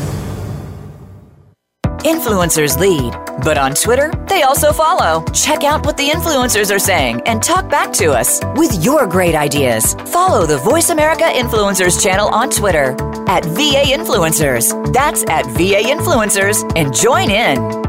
Influencers 2.06 2.80
lead, 2.80 3.14
but 3.44 3.58
on 3.58 3.74
Twitter, 3.74 4.12
they 4.28 4.44
also 4.44 4.72
follow. 4.72 5.24
Check 5.34 5.64
out 5.64 5.86
what 5.86 5.98
the 5.98 6.08
influencers 6.08 6.74
are 6.74 6.80
saying 6.80 7.22
and 7.26 7.44
talk 7.44 7.70
back 7.70 7.92
to 7.94 8.12
us 8.14 8.40
with 8.56 8.84
your 8.84 9.06
great 9.06 9.36
ideas. 9.36 9.96
Follow 10.06 10.46
the 10.46 10.58
Voice 10.58 10.90
America 10.92 11.24
Influencers 11.24 12.02
channel 12.02 12.30
on 12.30 12.50
Twitter 12.50 12.96
at 13.28 13.44
VA 13.46 13.84
Influencers. 13.92 14.94
That's 14.94 15.24
at 15.24 15.46
VA 15.48 15.82
Influencers 15.90 16.64
and 16.78 16.94
join 16.94 17.30
in. 17.30 17.89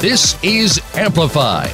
This 0.00 0.36
is 0.44 0.80
Amplified. 0.94 1.72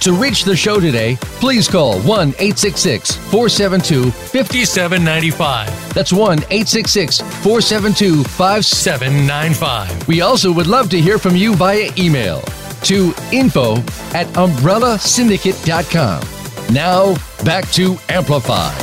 To 0.00 0.14
reach 0.14 0.44
the 0.44 0.56
show 0.56 0.80
today, 0.80 1.18
please 1.20 1.68
call 1.68 2.00
1 2.00 2.28
866 2.38 3.16
472 3.16 4.10
5795. 4.10 5.92
That's 5.92 6.10
1 6.10 6.38
866 6.38 7.20
472 7.20 8.24
5795. 8.24 10.08
We 10.08 10.22
also 10.22 10.50
would 10.50 10.66
love 10.66 10.88
to 10.88 10.98
hear 10.98 11.18
from 11.18 11.36
you 11.36 11.54
via 11.56 11.90
email 11.98 12.40
to 12.84 13.12
info 13.32 13.74
at 14.14 14.26
umbrellasyndicate.com. 14.28 16.74
Now, 16.74 17.16
back 17.44 17.68
to 17.72 17.98
Amplify. 18.08 18.74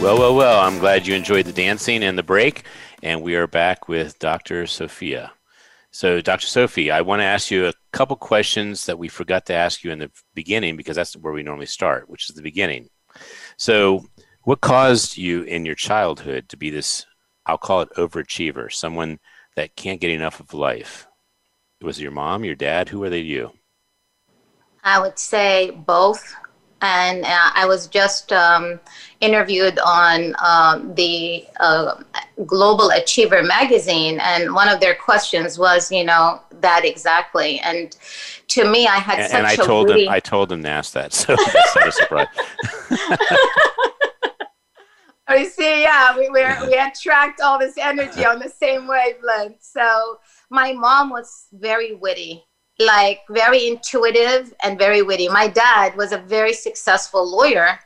Well, 0.00 0.16
well, 0.16 0.36
well, 0.36 0.60
I'm 0.60 0.78
glad 0.78 1.08
you 1.08 1.16
enjoyed 1.16 1.46
the 1.46 1.52
dancing 1.52 2.04
and 2.04 2.16
the 2.16 2.22
break. 2.22 2.62
And 3.02 3.20
we 3.20 3.34
are 3.34 3.48
back 3.48 3.88
with 3.88 4.20
Dr. 4.20 4.68
Sophia. 4.68 5.32
So, 5.94 6.20
Dr. 6.20 6.48
Sophie, 6.48 6.90
I 6.90 7.02
want 7.02 7.20
to 7.20 7.24
ask 7.24 7.52
you 7.52 7.68
a 7.68 7.72
couple 7.92 8.16
questions 8.16 8.84
that 8.86 8.98
we 8.98 9.06
forgot 9.06 9.46
to 9.46 9.54
ask 9.54 9.84
you 9.84 9.92
in 9.92 10.00
the 10.00 10.10
beginning 10.34 10.76
because 10.76 10.96
that's 10.96 11.16
where 11.16 11.32
we 11.32 11.44
normally 11.44 11.66
start, 11.66 12.10
which 12.10 12.28
is 12.28 12.34
the 12.34 12.42
beginning. 12.42 12.88
So, 13.58 14.04
what 14.42 14.60
caused 14.60 15.16
you 15.16 15.42
in 15.42 15.64
your 15.64 15.76
childhood 15.76 16.48
to 16.48 16.56
be 16.56 16.68
this, 16.68 17.06
I'll 17.46 17.58
call 17.58 17.82
it 17.82 17.94
overachiever, 17.96 18.72
someone 18.72 19.20
that 19.54 19.76
can't 19.76 20.00
get 20.00 20.10
enough 20.10 20.40
of 20.40 20.52
life? 20.52 21.06
Was 21.80 22.00
it 22.00 22.02
your 22.02 22.10
mom, 22.10 22.44
your 22.44 22.56
dad? 22.56 22.88
Who 22.88 22.98
were 22.98 23.08
they 23.08 23.22
to 23.22 23.28
you? 23.28 23.52
I 24.82 24.98
would 24.98 25.16
say 25.20 25.70
both 25.70 26.34
and 26.84 27.24
uh, 27.24 27.50
I 27.54 27.64
was 27.66 27.86
just 27.86 28.30
um, 28.30 28.78
interviewed 29.20 29.78
on 29.78 30.34
um, 30.38 30.94
the 30.94 31.46
uh, 31.58 32.02
Global 32.44 32.90
Achiever 32.90 33.42
magazine, 33.42 34.20
and 34.20 34.54
one 34.54 34.68
of 34.68 34.80
their 34.80 34.94
questions 34.94 35.58
was, 35.58 35.90
you 35.90 36.04
know, 36.04 36.42
that 36.60 36.84
exactly. 36.84 37.58
And 37.60 37.96
to 38.48 38.70
me, 38.70 38.86
I 38.86 38.96
had 38.96 39.18
and, 39.18 39.30
such 39.30 39.38
and 39.38 39.46
I 39.46 39.52
a 39.52 39.56
told 39.56 39.88
them 39.88 40.08
I 40.10 40.20
told 40.20 40.50
them 40.50 40.62
to 40.62 40.68
ask 40.68 40.92
that, 40.92 41.14
so 41.14 41.34
that's 41.54 41.76
not 41.76 41.88
a 41.88 41.92
surprise. 41.92 42.26
You 45.30 45.46
see, 45.46 45.80
yeah, 45.80 46.14
we 46.16 46.28
were, 46.28 46.54
we 46.66 46.74
attract 46.74 47.40
all 47.40 47.58
this 47.58 47.78
energy 47.78 48.26
on 48.26 48.38
the 48.38 48.48
same 48.50 48.86
wavelength. 48.86 49.56
So 49.62 50.18
my 50.50 50.74
mom 50.74 51.08
was 51.08 51.46
very 51.50 51.94
witty, 51.94 52.44
like 52.78 53.20
very 53.30 53.68
intuitive 53.68 54.52
and 54.62 54.78
very 54.78 55.02
witty. 55.02 55.28
My 55.28 55.48
dad 55.48 55.96
was 55.96 56.12
a 56.12 56.18
very 56.18 56.52
successful 56.52 57.24
lawyer. 57.28 57.78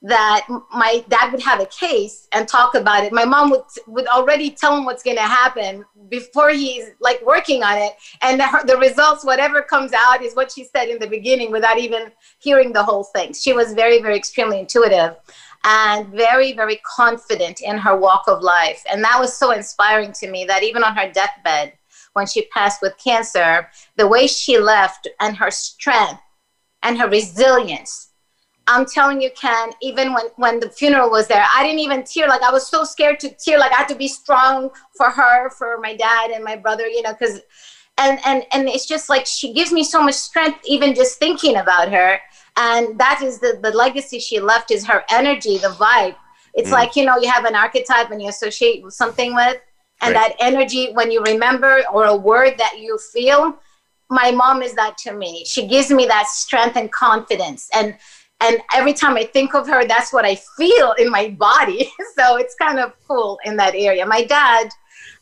That 0.00 0.46
my 0.72 1.04
dad 1.08 1.32
would 1.32 1.42
have 1.42 1.60
a 1.60 1.66
case 1.66 2.28
and 2.32 2.46
talk 2.46 2.76
about 2.76 3.02
it. 3.02 3.12
My 3.12 3.24
mom 3.24 3.50
would 3.50 3.64
would 3.88 4.06
already 4.06 4.48
tell 4.50 4.76
him 4.76 4.84
what's 4.84 5.02
going 5.02 5.16
to 5.16 5.22
happen 5.22 5.84
before 6.08 6.50
he's 6.50 6.90
like 7.00 7.20
working 7.26 7.64
on 7.64 7.78
it, 7.78 7.94
and 8.22 8.38
the, 8.38 8.62
the 8.64 8.76
results, 8.76 9.24
whatever 9.24 9.60
comes 9.60 9.92
out, 9.92 10.22
is 10.22 10.36
what 10.36 10.52
she 10.52 10.62
said 10.62 10.88
in 10.88 11.00
the 11.00 11.08
beginning 11.08 11.50
without 11.50 11.78
even 11.78 12.12
hearing 12.38 12.72
the 12.72 12.84
whole 12.84 13.02
thing. 13.02 13.32
She 13.32 13.52
was 13.52 13.74
very, 13.74 14.00
very 14.00 14.16
extremely 14.16 14.60
intuitive 14.60 15.16
and 15.64 16.06
very, 16.08 16.52
very 16.52 16.80
confident 16.96 17.60
in 17.60 17.76
her 17.78 17.96
walk 17.96 18.22
of 18.28 18.40
life. 18.40 18.84
And 18.88 19.02
that 19.02 19.18
was 19.18 19.36
so 19.36 19.50
inspiring 19.50 20.12
to 20.12 20.30
me 20.30 20.44
that 20.44 20.62
even 20.62 20.84
on 20.84 20.94
her 20.94 21.10
deathbed, 21.10 21.72
when 22.12 22.26
she 22.26 22.46
passed 22.46 22.82
with 22.82 22.94
cancer, 23.02 23.68
the 23.96 24.06
way 24.06 24.26
she 24.26 24.58
left 24.58 25.08
and 25.20 25.36
her 25.36 25.50
strength 25.50 26.20
and 26.82 26.98
her 26.98 27.08
resilience. 27.08 28.10
I'm 28.66 28.84
telling 28.84 29.22
you, 29.22 29.30
Ken, 29.30 29.70
even 29.80 30.12
when, 30.12 30.26
when 30.36 30.60
the 30.60 30.68
funeral 30.68 31.10
was 31.10 31.26
there, 31.26 31.44
I 31.54 31.62
didn't 31.62 31.80
even 31.80 32.04
tear. 32.04 32.28
Like, 32.28 32.42
I 32.42 32.50
was 32.50 32.66
so 32.66 32.84
scared 32.84 33.18
to 33.20 33.30
tear. 33.30 33.58
Like, 33.58 33.72
I 33.72 33.76
had 33.76 33.88
to 33.88 33.94
be 33.94 34.08
strong 34.08 34.70
for 34.94 35.08
her, 35.08 35.48
for 35.50 35.78
my 35.78 35.96
dad 35.96 36.30
and 36.30 36.44
my 36.44 36.56
brother, 36.56 36.86
you 36.86 37.00
know, 37.00 37.12
because 37.12 37.40
and 37.98 38.18
and 38.24 38.46
and 38.52 38.68
it's 38.68 38.86
just 38.86 39.08
like 39.08 39.26
she 39.26 39.52
gives 39.52 39.72
me 39.72 39.84
so 39.84 40.02
much 40.02 40.14
strength 40.14 40.60
even 40.64 40.94
just 40.94 41.18
thinking 41.18 41.56
about 41.56 41.90
her 41.90 42.18
and 42.56 42.98
that 42.98 43.20
is 43.22 43.40
the 43.40 43.58
the 43.62 43.70
legacy 43.72 44.18
she 44.18 44.40
left 44.40 44.70
is 44.70 44.86
her 44.86 45.04
energy 45.10 45.58
the 45.58 45.68
vibe 45.68 46.14
it's 46.54 46.70
Mm. 46.70 46.72
like 46.72 46.96
you 46.96 47.04
know 47.04 47.18
you 47.18 47.30
have 47.30 47.44
an 47.44 47.54
archetype 47.54 48.10
and 48.10 48.22
you 48.22 48.28
associate 48.28 48.84
something 48.92 49.34
with 49.34 49.56
and 50.00 50.14
Right. 50.14 50.28
that 50.30 50.36
energy 50.40 50.92
when 50.92 51.10
you 51.10 51.22
remember 51.22 51.82
or 51.92 52.04
a 52.04 52.16
word 52.16 52.54
that 52.58 52.78
you 52.78 52.98
feel 53.12 53.58
my 54.10 54.30
mom 54.30 54.62
is 54.62 54.74
that 54.74 54.96
to 54.98 55.12
me. 55.12 55.44
She 55.46 55.66
gives 55.66 55.90
me 55.90 56.06
that 56.06 56.26
strength 56.28 56.76
and 56.76 56.90
confidence. 56.90 57.68
And 57.74 57.96
and 58.40 58.60
every 58.72 58.92
time 58.94 59.16
i 59.16 59.24
think 59.24 59.52
of 59.54 59.66
her 59.66 59.84
that's 59.84 60.12
what 60.12 60.24
i 60.24 60.36
feel 60.56 60.92
in 60.98 61.10
my 61.10 61.30
body. 61.30 61.90
So 62.16 62.36
it's 62.36 62.54
kind 62.54 62.78
of 62.78 62.92
cool 63.06 63.38
in 63.44 63.56
that 63.56 63.74
area. 63.74 64.04
My 64.06 64.24
dad 64.24 64.68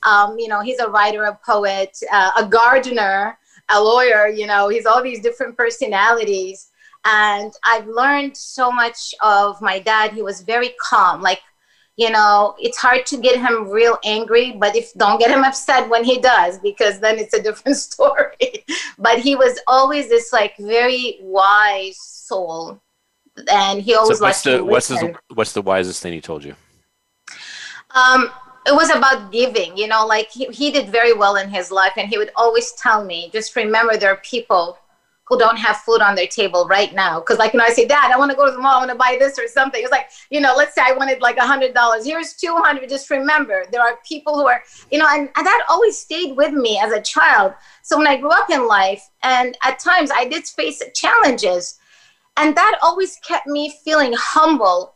um, 0.03 0.39
you 0.39 0.49
know 0.49 0.61
he's 0.61 0.79
a 0.81 0.89
writer 0.89 1.25
a 1.25 1.39
poet 1.45 1.97
uh, 2.13 2.31
a 2.39 2.45
gardener 2.47 3.39
a 3.71 3.83
lawyer 3.83 4.29
you 4.29 4.47
know 4.47 4.69
he's 4.69 4.87
all 4.87 5.03
these 5.03 5.21
different 5.21 5.57
personalities. 5.57 6.71
And 7.05 7.53
i've 7.65 7.87
learned 7.89 8.37
so 8.37 8.71
much 8.71 9.15
of 9.23 9.61
my 9.63 9.79
dad. 9.79 10.13
He 10.13 10.23
was 10.23 10.43
very 10.43 10.71
calm 10.89 11.23
like 11.23 11.41
you 11.97 12.11
know 12.11 12.55
it's 12.59 12.77
hard 12.77 13.07
to 13.07 13.17
get 13.17 13.39
him 13.39 13.69
real 13.71 13.99
angry 14.05 14.53
but 14.53 14.77
if 14.77 14.93
don't 14.95 15.19
get 15.19 15.31
him 15.31 15.45
upset 15.45 15.89
when 15.89 16.05
he 16.05 16.21
does 16.21 16.59
because 16.59 17.01
then 17.01 17.19
it's 17.19 17.35
a 17.35 17.43
different 17.49 17.77
story 17.77 18.65
but 18.99 19.19
he 19.19 19.35
was 19.35 19.59
always 19.67 20.09
this 20.09 20.33
like 20.33 20.57
very 20.59 21.19
wise 21.21 21.99
soul 21.99 22.81
and 23.51 23.83
he 23.83 23.95
always 23.95 24.19
So 24.19 24.25
what's 24.25 24.43
the 24.43 24.65
what's 24.65 24.89
the 24.89 25.15
what's 25.35 25.53
the 25.53 25.63
wisest 25.63 26.03
thing 26.03 26.13
he 26.13 26.21
told 26.21 26.45
you? 26.45 26.55
um 27.95 28.31
it 28.67 28.75
was 28.75 28.91
about 28.91 29.31
giving 29.31 29.77
you 29.77 29.87
know 29.87 30.07
like 30.07 30.31
he, 30.31 30.47
he 30.47 30.71
did 30.71 30.89
very 30.91 31.13
well 31.13 31.37
in 31.37 31.49
his 31.49 31.71
life 31.71 31.93
and 31.97 32.09
he 32.09 32.19
would 32.19 32.31
always 32.37 32.73
tell 32.73 33.05
me 33.05 33.31
just 33.33 33.55
remember 33.57 33.97
there 33.97 34.11
are 34.11 34.17
people 34.19 34.79
who 35.27 35.39
don't 35.39 35.57
have 35.57 35.77
food 35.79 36.01
on 36.01 36.15
their 36.15 36.27
table 36.27 36.67
right 36.67 36.95
now. 36.95 37.21
Because 37.21 37.39
like 37.39 37.53
you 37.53 37.59
know 37.59 37.65
i 37.65 37.71
say 37.71 37.87
dad 37.87 38.11
i 38.13 38.19
want 38.19 38.31
to 38.31 38.37
go 38.37 38.47
to 38.47 38.53
the 38.53 38.59
mall 38.59 38.77
i 38.77 38.79
want 38.79 38.91
to 38.91 38.97
buy 38.97 39.17
this 39.19 39.39
or 39.39 39.47
something. 39.49 39.83
It's 39.83 39.93
like 39.93 40.09
you 40.31 40.41
know 40.41 40.55
let's 40.57 40.75
say 40.75 40.83
i 40.85 40.93
wanted 40.93 41.21
like 41.21 41.37
a 41.37 41.47
hundred 41.47 41.75
dollars 41.75 42.05
here's 42.05 42.35
200 42.35 42.89
just 42.89 43.11
remember 43.11 43.65
there 43.71 43.81
are 43.81 43.99
people 44.07 44.35
who 44.35 44.47
are 44.47 44.63
you 44.91 44.99
know 44.99 45.07
and, 45.09 45.29
and 45.37 45.47
that 45.47 45.67
always 45.69 45.99
stayed 45.99 46.37
with 46.37 46.53
me 46.53 46.79
as 46.83 46.93
a 46.93 47.01
child. 47.01 47.53
So 47.83 47.99
when 47.99 48.07
i 48.07 48.17
grew 48.17 48.31
up 48.31 48.51
in 48.51 48.67
life 48.67 49.03
and 49.23 49.57
at 49.63 49.79
times 49.79 50.11
i 50.13 50.27
did 50.27 50.45
face 50.47 50.83
challenges 50.95 51.79
and 52.37 52.57
that 52.57 52.79
always 52.83 53.17
kept 53.17 53.47
me 53.47 53.75
feeling 53.85 54.13
humble 54.17 54.95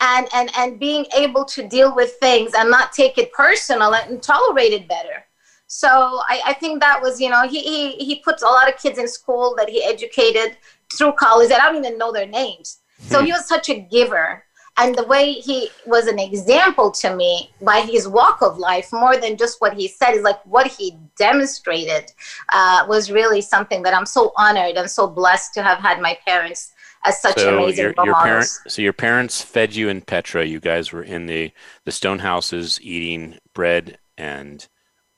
and 0.00 0.28
and 0.34 0.50
and 0.56 0.78
being 0.78 1.06
able 1.16 1.44
to 1.44 1.66
deal 1.68 1.94
with 1.94 2.12
things 2.20 2.52
and 2.56 2.70
not 2.70 2.92
take 2.92 3.18
it 3.18 3.32
personal 3.32 3.94
and 3.94 4.22
tolerate 4.22 4.72
it 4.72 4.88
better 4.88 5.24
so 5.72 5.88
I, 5.88 6.42
I 6.46 6.52
think 6.54 6.80
that 6.80 7.00
was 7.00 7.20
you 7.20 7.30
know 7.30 7.46
he, 7.46 7.60
he 7.60 8.04
he 8.04 8.16
puts 8.16 8.42
a 8.42 8.46
lot 8.46 8.68
of 8.68 8.76
kids 8.76 8.98
in 8.98 9.06
school 9.06 9.54
that 9.56 9.68
he 9.68 9.84
educated 9.84 10.56
through 10.92 11.12
college. 11.12 11.48
That 11.48 11.62
i 11.62 11.66
don't 11.66 11.84
even 11.84 11.96
know 11.96 12.10
their 12.10 12.26
names. 12.26 12.78
So 13.02 13.22
he 13.22 13.30
was 13.30 13.46
such 13.46 13.68
a 13.70 13.78
giver. 13.78 14.44
And 14.76 14.94
the 14.96 15.04
way 15.04 15.32
he 15.32 15.68
was 15.86 16.06
an 16.06 16.18
example 16.18 16.90
to 16.92 17.14
me 17.14 17.50
by 17.62 17.82
his 17.82 18.08
walk 18.08 18.42
of 18.42 18.58
life 18.58 18.92
more 18.92 19.16
than 19.16 19.36
just 19.36 19.60
what 19.60 19.74
he 19.74 19.86
said 19.86 20.12
is 20.14 20.22
like 20.22 20.44
what 20.44 20.66
he 20.66 20.96
demonstrated 21.16 22.12
uh, 22.52 22.86
was 22.88 23.10
really 23.10 23.42
something 23.42 23.82
that 23.82 23.92
i'm 23.92 24.06
so 24.06 24.32
honored 24.36 24.76
and 24.76 24.90
so 24.90 25.06
blessed 25.06 25.52
to 25.54 25.62
have 25.62 25.78
had 25.78 26.00
my 26.00 26.16
parents 26.24 26.72
as 27.04 27.20
such 27.20 27.36
so 27.36 27.58
amazing 27.58 27.92
your, 27.96 28.06
your 28.06 28.14
parents 28.14 28.60
so 28.68 28.80
your 28.80 28.92
parents 28.94 29.42
fed 29.42 29.74
you 29.74 29.88
in 29.88 30.00
Petra. 30.00 30.44
You 30.44 30.60
guys 30.60 30.92
were 30.92 31.02
in 31.02 31.26
the 31.26 31.52
the 31.84 31.92
stone 31.92 32.20
houses 32.20 32.80
eating 32.82 33.38
bread 33.52 33.98
and 34.16 34.66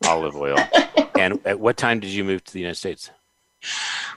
olive 0.07 0.37
oil. 0.37 0.57
and 1.19 1.41
at 1.47 1.59
what 1.61 1.77
time 1.77 2.01
did 2.01 2.11
you 2.11 2.25
move 2.25 2.45
to 2.45 2.53
the 2.53 2.61
United 2.61 2.77
States? 2.77 3.11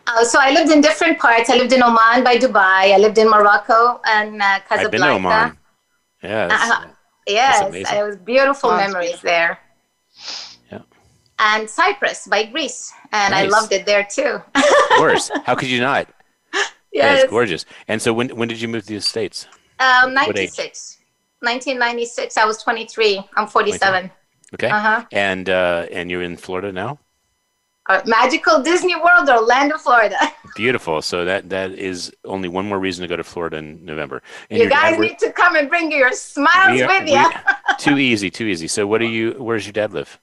Uh, 0.07 0.23
so 0.23 0.39
I 0.41 0.51
lived 0.51 0.71
in 0.71 0.81
different 0.81 1.19
parts. 1.19 1.49
I 1.49 1.55
lived 1.55 1.73
in 1.73 1.81
Oman 1.83 2.23
by 2.23 2.37
Dubai. 2.37 2.93
I 2.93 2.97
lived 2.97 3.17
in 3.17 3.29
Morocco 3.29 4.01
and 4.07 4.41
uh, 4.41 4.59
Casablanca. 4.67 4.85
I've 4.85 4.91
been 4.91 5.01
to 5.01 5.09
Oman. 5.09 5.57
Yeah. 6.23 6.47
Uh-huh. 6.51 6.87
Yes, 7.27 7.73
it 7.73 8.03
was 8.05 8.17
beautiful 8.17 8.71
memories 8.75 9.19
there. 9.21 9.57
Yeah. 10.71 10.81
And 11.39 11.67
Cyprus 11.69 12.27
by 12.27 12.43
Greece, 12.45 12.93
and 13.11 13.33
I 13.33 13.45
loved 13.45 13.71
it 13.71 13.85
there 13.85 14.07
too. 14.09 14.41
Of 14.53 14.63
course. 14.97 15.31
How 15.43 15.55
could 15.55 15.69
you 15.69 15.79
not? 15.79 16.07
Yeah, 16.53 16.61
yes, 16.93 17.23
it's 17.23 17.29
gorgeous. 17.29 17.65
And 17.87 18.01
so 18.01 18.13
when 18.13 18.29
when 18.29 18.47
did 18.47 18.61
you 18.61 18.67
move 18.67 18.85
to 18.85 18.93
the 18.93 19.01
States? 19.01 19.47
um, 19.79 20.13
96, 20.13 20.99
1996. 21.41 22.37
I 22.37 22.45
was 22.45 22.61
23. 22.61 23.27
I'm 23.35 23.47
47. 23.47 24.11
Okay. 24.53 24.69
Uh-huh. 24.69 25.05
And 25.11 25.49
uh, 25.49 25.87
and 25.91 26.09
you're 26.11 26.21
in 26.21 26.37
Florida 26.37 26.71
now. 26.71 26.99
Uh, 27.87 28.01
magical 28.07 28.63
Disney 28.63 28.95
World, 28.95 29.29
Orlando, 29.29 29.77
Florida. 29.77 30.17
Beautiful. 30.55 31.01
So 31.01 31.23
that 31.25 31.49
that 31.49 31.71
is 31.71 32.11
only 32.23 32.47
one 32.49 32.67
more 32.67 32.79
reason 32.79 33.01
to 33.03 33.07
go 33.07 33.15
to 33.15 33.23
Florida 33.23 33.57
in 33.57 33.85
November. 33.85 34.23
And 34.49 34.57
you 34.57 34.63
your 34.63 34.69
dad 34.71 34.91
guys 34.91 34.99
need 34.99 35.19
to 35.19 35.31
come 35.31 35.55
and 35.55 35.69
bring 35.69 35.91
your 35.91 36.11
smiles 36.13 36.81
are- 36.81 36.87
with 36.87 37.03
we- 37.05 37.13
you. 37.13 37.25
too 37.79 37.97
easy, 37.97 38.31
too 38.31 38.45
easy. 38.45 38.67
So 38.67 38.87
what 38.87 38.99
do 38.99 39.05
you? 39.07 39.31
Where's 39.33 39.65
your 39.65 39.73
dad 39.73 39.93
live? 39.93 40.19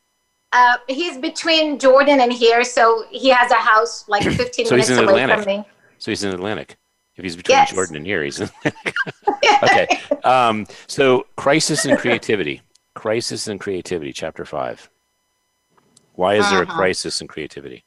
Uh, 0.55 0.77
he's 0.89 1.17
between 1.19 1.79
Jordan 1.79 2.21
and 2.21 2.31
here, 2.33 2.63
so 2.65 3.05
he 3.11 3.29
has 3.31 3.51
a 3.51 3.55
house 3.55 4.07
like 4.09 4.23
15 4.31 4.67
So 4.67 4.77
he's 4.77 4.89
minutes 4.89 5.03
in 5.03 5.09
away 5.09 5.23
Atlantic. 5.23 5.45
from 5.45 5.57
me. 5.63 5.65
So 5.99 6.11
he's 6.11 6.25
in 6.25 6.35
Atlantic. 6.35 6.77
If 7.17 7.23
he's 7.25 7.37
between 7.37 7.57
Yes. 7.59 7.73
Jordan 7.73 7.97
and 7.97 8.07
here, 8.07 8.23
he's 8.25 8.41
in 8.41 8.51
okay. 9.63 9.87
Um, 10.25 10.67
so 10.89 11.27
crisis 11.37 11.85
and 11.85 11.99
creativity. 11.99 12.61
Crisis 13.03 13.49
and 13.49 13.59
creativity, 13.59 14.13
chapter 14.13 14.45
five. 14.45 14.89
Why 16.15 16.35
is 16.35 16.49
there 16.51 16.61
a 16.61 16.63
Uh-huh. 16.67 16.77
crisis 16.77 17.21
in 17.23 17.27
creativity? 17.29 17.85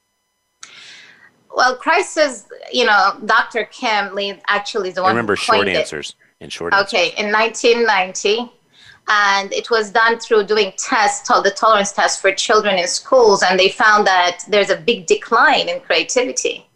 Well, 1.55 1.75
crisis, 1.75 2.45
you 2.71 2.85
know, 2.85 3.17
Dr. 3.25 3.65
Kim 3.65 4.13
Lee 4.15 4.41
actually 4.47 4.89
is 4.89 4.95
the 4.95 5.01
I 5.01 5.03
one. 5.03 5.11
remember 5.15 5.35
who 5.35 5.41
short 5.43 5.67
it. 5.67 5.75
answers 5.77 6.15
and 6.41 6.51
short 6.51 6.73
answers. 6.73 6.87
Okay, 6.93 7.13
in 7.17 7.31
1990, 7.31 8.51
and 9.07 9.53
it 9.53 9.69
was 9.69 9.91
done 9.91 10.17
through 10.19 10.45
doing 10.45 10.73
tests 10.77 11.27
the 11.29 11.51
Torrance 11.55 11.91
test 11.91 12.19
for 12.19 12.31
children 12.33 12.77
in 12.79 12.87
schools, 12.87 13.43
and 13.43 13.59
they 13.59 13.69
found 13.69 14.07
that 14.07 14.43
there's 14.49 14.71
a 14.71 14.75
big 14.75 15.05
decline 15.05 15.69
in 15.69 15.79
creativity. 15.81 16.67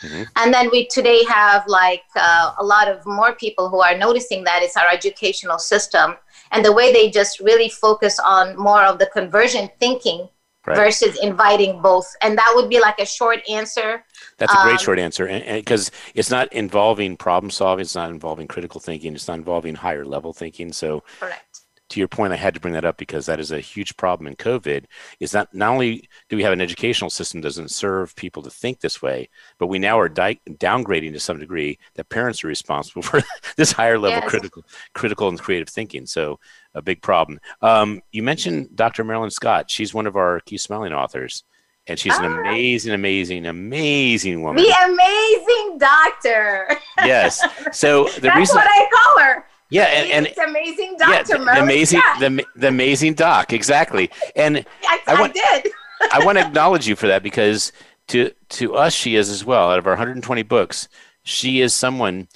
Mhm. 0.00 0.26
And 0.36 0.52
then 0.54 0.70
we 0.70 0.86
today 0.86 1.22
have 1.24 1.66
like 1.68 2.04
uh, 2.16 2.54
a 2.58 2.64
lot 2.64 2.88
of 2.88 3.04
more 3.04 3.34
people 3.34 3.68
who 3.68 3.80
are 3.82 3.96
noticing 3.96 4.42
that 4.44 4.62
it's 4.62 4.76
our 4.76 4.88
educational 4.88 5.58
system 5.58 6.16
and 6.54 6.64
the 6.64 6.72
way 6.72 6.92
they 6.92 7.10
just 7.10 7.40
really 7.40 7.68
focus 7.68 8.18
on 8.18 8.56
more 8.56 8.82
of 8.84 8.98
the 8.98 9.06
convergent 9.06 9.70
thinking 9.80 10.28
Right. 10.66 10.76
versus 10.76 11.18
inviting 11.22 11.82
both. 11.82 12.06
And 12.22 12.38
that 12.38 12.50
would 12.56 12.70
be 12.70 12.80
like 12.80 12.98
a 12.98 13.04
short 13.04 13.40
answer. 13.50 14.02
That's 14.38 14.54
a 14.54 14.56
great 14.62 14.80
Um, 14.80 14.84
short 14.84 14.98
answer, 14.98 15.26
and 15.26 15.44
because 15.62 15.90
it's 16.14 16.30
not 16.30 16.50
involving 16.54 17.18
problem 17.18 17.50
solving, 17.50 17.82
it's 17.82 17.94
not 17.94 18.08
involving 18.08 18.48
critical 18.48 18.80
thinking, 18.80 19.14
it's 19.14 19.28
not 19.28 19.36
involving 19.38 19.74
higher 19.74 20.06
level 20.06 20.32
thinking. 20.32 20.72
So, 20.72 21.02
Correct. 21.20 21.60
To 21.94 22.00
your 22.00 22.08
point, 22.08 22.32
I 22.32 22.36
had 22.36 22.54
to 22.54 22.60
bring 22.60 22.74
that 22.74 22.84
up 22.84 22.96
because 22.96 23.24
that 23.26 23.38
is 23.38 23.52
a 23.52 23.60
huge 23.60 23.96
problem 23.96 24.26
in 24.26 24.34
COVID. 24.34 24.86
Is 25.20 25.30
that 25.30 25.54
not 25.54 25.70
only 25.70 26.08
do 26.28 26.36
we 26.36 26.42
have 26.42 26.52
an 26.52 26.60
educational 26.60 27.08
system 27.08 27.40
that 27.40 27.46
doesn't 27.46 27.70
serve 27.70 28.16
people 28.16 28.42
to 28.42 28.50
think 28.50 28.80
this 28.80 29.00
way, 29.00 29.28
but 29.58 29.68
we 29.68 29.78
now 29.78 30.00
are 30.00 30.08
di- 30.08 30.40
downgrading 30.50 31.12
to 31.12 31.20
some 31.20 31.38
degree 31.38 31.78
that 31.94 32.08
parents 32.08 32.42
are 32.42 32.48
responsible 32.48 33.00
for 33.02 33.22
this 33.56 33.70
higher 33.70 33.96
level 33.96 34.18
Yes. 34.18 34.28
critical, 34.28 34.64
critical 34.94 35.28
and 35.28 35.38
creative 35.38 35.68
thinking. 35.68 36.04
So, 36.04 36.40
a 36.74 36.82
big 36.82 37.00
problem. 37.00 37.38
Um, 37.62 38.02
you 38.10 38.24
mentioned 38.24 38.74
Dr. 38.74 39.04
Marilyn 39.04 39.30
Scott. 39.30 39.70
She's 39.70 39.94
one 39.94 40.08
of 40.08 40.16
our 40.16 40.40
Keep 40.40 40.58
Smiling 40.58 40.92
authors, 40.92 41.44
and 41.86 41.96
she's 41.96 42.18
an 42.18 42.24
Ah. 42.24 42.40
amazing, 42.40 42.92
amazing, 42.92 43.46
amazing 43.46 44.42
woman. 44.42 44.64
The 44.64 44.74
amazing 44.84 45.78
doctor. 45.78 46.76
yes. 47.04 47.40
So 47.70 48.06
the 48.08 48.20
That's 48.22 48.36
reason, 48.36 48.56
what 48.56 48.66
I 48.68 48.88
call 48.92 49.22
her. 49.24 49.46
Yeah, 49.74 49.84
and, 49.84 50.10
and 50.10 50.26
it's 50.26 50.38
amazing 50.38 50.96
yeah, 51.00 51.22
the, 51.22 51.62
amazing, 51.62 52.00
Scott. 52.00 52.20
the, 52.20 52.44
the 52.56 52.68
amazing 52.68 53.14
doc, 53.14 53.52
exactly. 53.52 54.10
And 54.36 54.58
I, 54.86 55.00
I 55.06 55.14
I 55.14 55.20
want- 55.20 55.34
did. 55.34 55.72
I 56.12 56.24
want 56.24 56.38
to 56.38 56.46
acknowledge 56.46 56.86
you 56.86 56.96
for 56.96 57.06
that 57.08 57.22
because 57.22 57.72
to 58.08 58.30
to 58.50 58.74
us, 58.74 58.92
she 58.94 59.16
is 59.16 59.30
as 59.30 59.44
well. 59.44 59.70
Out 59.70 59.78
of 59.78 59.86
our 59.86 59.92
120 59.94 60.42
books, 60.42 60.88
she 61.22 61.60
is 61.60 61.74
someone. 61.74 62.28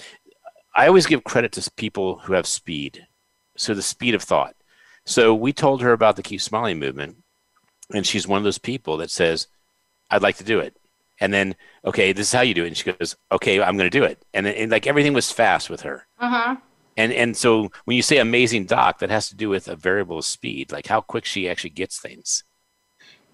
I 0.74 0.86
always 0.86 1.07
give 1.07 1.24
credit 1.24 1.53
to 1.53 1.70
people 1.72 2.18
who 2.20 2.32
have 2.34 2.47
speed, 2.47 3.07
so 3.57 3.74
the 3.74 3.82
speed 3.82 4.14
of 4.14 4.22
thought. 4.22 4.55
So 5.05 5.34
we 5.34 5.53
told 5.53 5.82
her 5.82 5.93
about 5.93 6.16
the 6.16 6.22
Keep 6.22 6.41
Smiling 6.41 6.78
movement, 6.78 7.16
and 7.93 8.07
she's 8.07 8.26
one 8.28 8.39
of 8.39 8.45
those 8.45 8.59
people 8.59 8.97
that 8.99 9.11
says, 9.11 9.49
"I'd 10.11 10.22
like 10.22 10.36
to 10.39 10.45
do 10.45 10.61
it," 10.61 10.76
and 11.20 11.32
then, 11.32 11.57
okay, 11.84 12.12
this 12.12 12.28
is 12.28 12.32
how 12.32 12.43
you 12.43 12.55
do 12.55 12.64
it, 12.64 12.68
and 12.68 12.76
she 12.76 12.91
goes, 12.93 13.16
"Okay, 13.32 13.61
I'm 13.61 13.76
going 13.76 13.91
to 13.91 13.99
do 13.99 14.05
it," 14.05 14.22
and, 14.32 14.47
and 14.47 14.70
like 14.70 14.86
everything 14.86 15.14
was 15.14 15.30
fast 15.32 15.68
with 15.70 15.82
her. 15.82 16.07
hmm 16.18 16.55
And 16.99 17.12
and 17.12 17.36
so 17.36 17.70
when 17.84 17.96
you 17.96 18.03
say 18.03 18.18
amazing 18.18 18.66
doc, 18.66 18.99
that 18.99 19.11
has 19.11 19.28
to 19.28 19.36
do 19.36 19.49
with 19.49 19.68
a 19.68 19.76
variable 19.76 20.20
speed, 20.20 20.72
like 20.72 20.88
how 20.88 21.01
quick 21.01 21.24
she 21.24 21.49
actually 21.49 21.70
gets 21.70 21.99
things. 22.01 22.44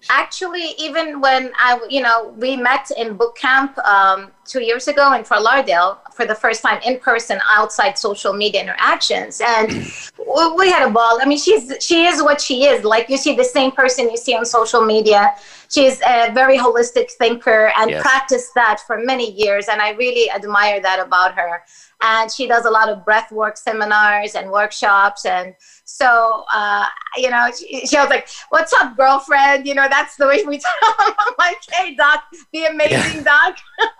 Actually, 0.07 0.75
even 0.77 1.19
when 1.19 1.51
I, 1.57 1.79
you 1.89 2.03
know, 2.03 2.31
we 2.37 2.55
met 2.55 2.91
in 2.95 3.17
boot 3.17 3.35
camp, 3.35 3.75
um, 3.79 4.29
two 4.45 4.61
years 4.61 4.87
ago 4.87 5.11
in 5.13 5.23
Fort 5.23 5.41
Lauderdale 5.41 5.99
for 6.13 6.27
the 6.27 6.35
first 6.35 6.61
time 6.61 6.79
in 6.85 6.99
person 6.99 7.39
outside 7.49 7.97
social 7.97 8.31
media 8.31 8.61
interactions, 8.61 9.41
and 9.43 9.71
we, 10.19 10.51
we 10.57 10.69
had 10.69 10.87
a 10.87 10.91
ball. 10.91 11.17
I 11.19 11.25
mean, 11.25 11.39
she's 11.39 11.73
she 11.79 12.05
is 12.05 12.21
what 12.21 12.39
she 12.39 12.65
is. 12.65 12.83
Like 12.83 13.09
you 13.09 13.17
see 13.17 13.35
the 13.35 13.43
same 13.43 13.71
person 13.71 14.11
you 14.11 14.17
see 14.17 14.35
on 14.35 14.45
social 14.45 14.85
media. 14.85 15.33
She's 15.71 15.99
a 16.01 16.31
very 16.33 16.59
holistic 16.59 17.09
thinker 17.13 17.73
and 17.75 17.89
Yes. 17.89 18.03
practiced 18.03 18.53
that 18.53 18.81
for 18.85 18.99
many 19.03 19.31
years, 19.31 19.67
and 19.69 19.81
I 19.81 19.89
really 19.93 20.29
admire 20.29 20.79
that 20.81 20.99
about 20.99 21.33
her. 21.33 21.63
And 22.01 22.31
she 22.31 22.47
does 22.47 22.65
a 22.65 22.69
lot 22.69 22.89
of 22.89 23.03
breath 23.05 23.31
work 23.31 23.57
seminars 23.57 24.35
and 24.35 24.51
workshops, 24.51 25.25
and 25.25 25.55
so 25.85 26.43
uh, 26.53 26.85
you 27.17 27.29
know, 27.29 27.49
she, 27.57 27.85
she 27.87 27.97
was 27.97 28.09
like, 28.09 28.27
"What's 28.49 28.73
up, 28.73 28.95
girlfriend?" 28.97 29.65
You 29.65 29.75
know, 29.75 29.87
that's 29.89 30.15
the 30.17 30.27
way 30.27 30.43
we 30.45 30.57
talk. 30.81 31.15
I'm 31.19 31.33
like, 31.39 31.57
"Hey, 31.71 31.95
doc, 31.95 32.23
the 32.53 32.65
amazing 32.65 33.23
doc." 33.23 33.57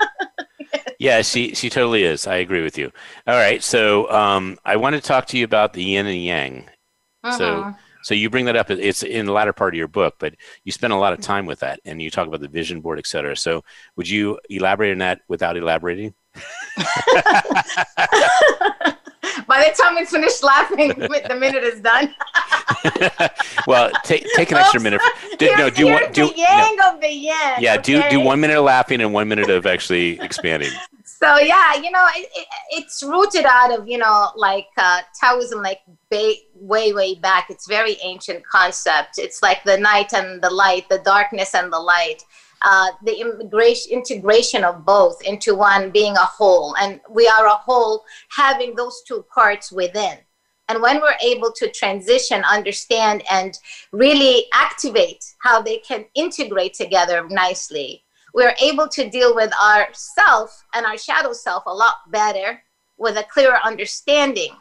Yeah, 0.97 1.21
she 1.23 1.53
she 1.55 1.69
totally 1.69 2.03
is. 2.03 2.25
I 2.25 2.35
agree 2.35 2.63
with 2.63 2.77
you. 2.77 2.91
All 3.27 3.35
right, 3.35 3.61
so 3.61 4.09
um, 4.11 4.57
I 4.63 4.77
want 4.77 4.95
to 4.95 5.01
talk 5.01 5.25
to 5.27 5.37
you 5.37 5.43
about 5.43 5.73
the 5.73 5.83
yin 5.83 6.05
and 6.05 6.23
yang. 6.23 6.69
So 7.31 7.63
Mhm. 7.63 7.75
so 8.03 8.13
you 8.13 8.29
bring 8.29 8.45
that 8.45 8.55
up. 8.55 8.69
It's 8.71 9.03
in 9.03 9.25
the 9.25 9.31
latter 9.33 9.51
part 9.53 9.73
of 9.73 9.77
your 9.77 9.87
book, 9.89 10.15
but 10.19 10.35
you 10.63 10.71
spend 10.71 10.93
a 10.93 10.97
lot 10.97 11.11
of 11.13 11.21
time 11.21 11.45
with 11.45 11.59
that, 11.59 11.79
and 11.85 12.01
you 12.01 12.09
talk 12.09 12.27
about 12.27 12.39
the 12.41 12.47
vision 12.47 12.81
board, 12.81 12.99
et 12.99 13.07
cetera. 13.07 13.35
So 13.35 13.63
would 13.97 14.07
you 14.07 14.39
elaborate 14.49 14.91
on 14.91 14.99
that 14.99 15.21
without 15.27 15.57
elaborating? 15.57 16.13
By 19.47 19.63
the 19.63 19.81
time 19.81 19.95
we 19.95 20.05
finish 20.05 20.43
laughing, 20.43 20.89
the 20.89 21.37
minute 21.39 21.63
is 21.63 21.81
done. 21.81 22.13
well, 23.67 23.91
take 24.03 24.25
take 24.35 24.51
an 24.51 24.57
extra 24.57 24.79
minute. 24.79 25.01
Do, 25.37 25.55
no, 25.57 25.69
do 25.69 25.87
one. 25.87 26.11
Do 26.11 26.31
yang 26.35 26.77
of 26.85 27.01
the 27.01 27.11
yeah. 27.11 27.77
Do 27.77 28.01
do 28.09 28.19
one 28.19 28.39
minute 28.39 28.57
of 28.57 28.65
laughing 28.65 29.01
and 29.01 29.13
one 29.13 29.27
minute 29.27 29.49
of 29.49 29.65
actually 29.65 30.19
expanding. 30.21 30.71
So 31.03 31.37
yeah, 31.37 31.75
you 31.75 31.91
know, 31.91 32.05
it, 32.15 32.29
it, 32.35 32.47
it's 32.71 33.01
rooted 33.01 33.45
out 33.45 33.77
of 33.77 33.87
you 33.87 33.97
know 33.97 34.31
like 34.35 34.67
uh, 34.77 35.01
Taoism, 35.19 35.61
like 35.61 35.81
ba- 36.09 36.33
way 36.55 36.93
way 36.93 37.15
back. 37.15 37.49
It's 37.49 37.67
very 37.67 37.97
ancient 38.03 38.45
concept. 38.45 39.17
It's 39.17 39.41
like 39.41 39.63
the 39.63 39.77
night 39.77 40.13
and 40.13 40.41
the 40.41 40.49
light, 40.49 40.87
the 40.89 40.99
darkness 40.99 41.55
and 41.55 41.71
the 41.71 41.79
light. 41.79 42.23
Uh, 42.67 42.89
the 43.03 43.15
immigration, 43.21 43.91
integration 43.91 44.63
of 44.63 44.83
both 44.83 45.21
into 45.21 45.53
one 45.53 45.91
being 45.91 46.15
a 46.17 46.25
whole, 46.37 46.75
and 46.77 46.99
we 47.11 47.27
are 47.27 47.45
a 47.45 47.61
whole 47.67 48.03
having 48.29 48.73
those 48.73 49.03
two 49.07 49.23
parts 49.31 49.71
within. 49.71 50.17
And 50.67 50.81
when 50.81 50.99
we're 50.99 51.21
able 51.21 51.51
to 51.57 51.71
transition, 51.71 52.43
understand, 52.43 53.21
and 53.29 53.55
really 53.91 54.47
activate 54.51 55.23
how 55.43 55.61
they 55.61 55.77
can 55.77 56.05
integrate 56.15 56.73
together 56.73 57.27
nicely, 57.29 58.03
we're 58.33 58.55
able 58.59 58.87
to 58.89 59.09
deal 59.11 59.35
with 59.35 59.51
our 59.61 59.87
self 59.93 60.65
and 60.73 60.87
our 60.87 60.97
shadow 60.97 61.33
self 61.33 61.63
a 61.67 61.73
lot 61.73 61.97
better 62.09 62.63
with 62.97 63.15
a 63.17 63.27
clearer 63.31 63.59
understanding. 63.63 64.53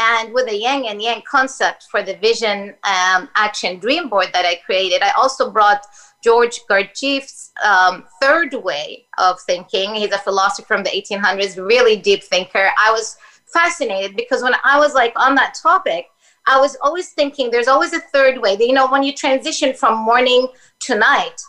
And 0.00 0.32
with 0.32 0.46
the 0.46 0.56
yang 0.56 0.88
and 0.88 1.00
yang 1.00 1.22
concept 1.28 1.86
for 1.90 2.02
the 2.02 2.16
vision 2.16 2.74
um, 2.84 3.28
action 3.34 3.78
dream 3.78 4.08
board 4.08 4.28
that 4.32 4.44
I 4.44 4.56
created, 4.66 5.02
I 5.02 5.10
also 5.10 5.50
brought 5.50 5.84
George 6.22 6.60
Gurdjieff's 6.68 7.52
um, 7.64 8.04
third 8.20 8.54
way 8.54 9.06
of 9.18 9.40
thinking. 9.42 9.94
He's 9.94 10.12
a 10.12 10.18
philosopher 10.18 10.66
from 10.66 10.82
the 10.82 10.90
1800s, 10.90 11.56
really 11.56 11.96
deep 11.96 12.24
thinker. 12.24 12.70
I 12.78 12.90
was 12.90 13.16
fascinated 13.52 14.16
because 14.16 14.42
when 14.42 14.54
I 14.64 14.78
was 14.78 14.94
like 14.94 15.12
on 15.16 15.34
that 15.36 15.56
topic, 15.62 16.06
I 16.46 16.58
was 16.58 16.76
always 16.82 17.10
thinking 17.10 17.50
there's 17.50 17.68
always 17.68 17.92
a 17.92 18.00
third 18.00 18.40
way. 18.40 18.56
You 18.58 18.72
know, 18.72 18.88
when 18.90 19.02
you 19.02 19.12
transition 19.12 19.74
from 19.74 19.98
morning 19.98 20.48
to 20.80 20.94
night, 20.96 21.40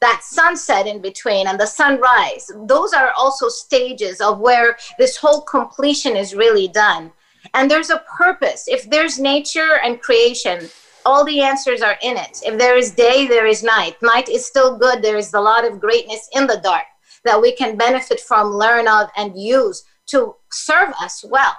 that 0.00 0.22
sunset 0.22 0.86
in 0.86 1.00
between 1.00 1.46
and 1.46 1.58
the 1.58 1.66
sunrise, 1.66 2.50
those 2.66 2.92
are 2.92 3.12
also 3.16 3.48
stages 3.48 4.20
of 4.20 4.38
where 4.38 4.76
this 4.98 5.16
whole 5.16 5.40
completion 5.42 6.16
is 6.16 6.34
really 6.34 6.68
done. 6.68 7.12
And 7.52 7.70
there's 7.70 7.90
a 7.90 8.04
purpose. 8.16 8.68
If 8.68 8.88
there's 8.88 9.18
nature 9.18 9.80
and 9.82 10.00
creation, 10.00 10.68
all 11.04 11.24
the 11.24 11.40
answers 11.40 11.82
are 11.82 11.98
in 12.02 12.16
it. 12.16 12.40
If 12.44 12.58
there 12.58 12.76
is 12.76 12.92
day, 12.92 13.26
there 13.26 13.46
is 13.46 13.62
night. 13.62 13.96
Night 14.02 14.28
is 14.28 14.46
still 14.46 14.76
good. 14.76 15.02
There 15.02 15.16
is 15.16 15.32
a 15.34 15.40
lot 15.40 15.64
of 15.64 15.80
greatness 15.80 16.28
in 16.34 16.46
the 16.46 16.60
dark 16.62 16.84
that 17.24 17.40
we 17.40 17.54
can 17.54 17.76
benefit 17.76 18.20
from, 18.20 18.48
learn 18.48 18.86
of, 18.88 19.08
and 19.16 19.38
use 19.38 19.84
to 20.06 20.34
serve 20.50 20.90
us 21.00 21.24
well. 21.28 21.56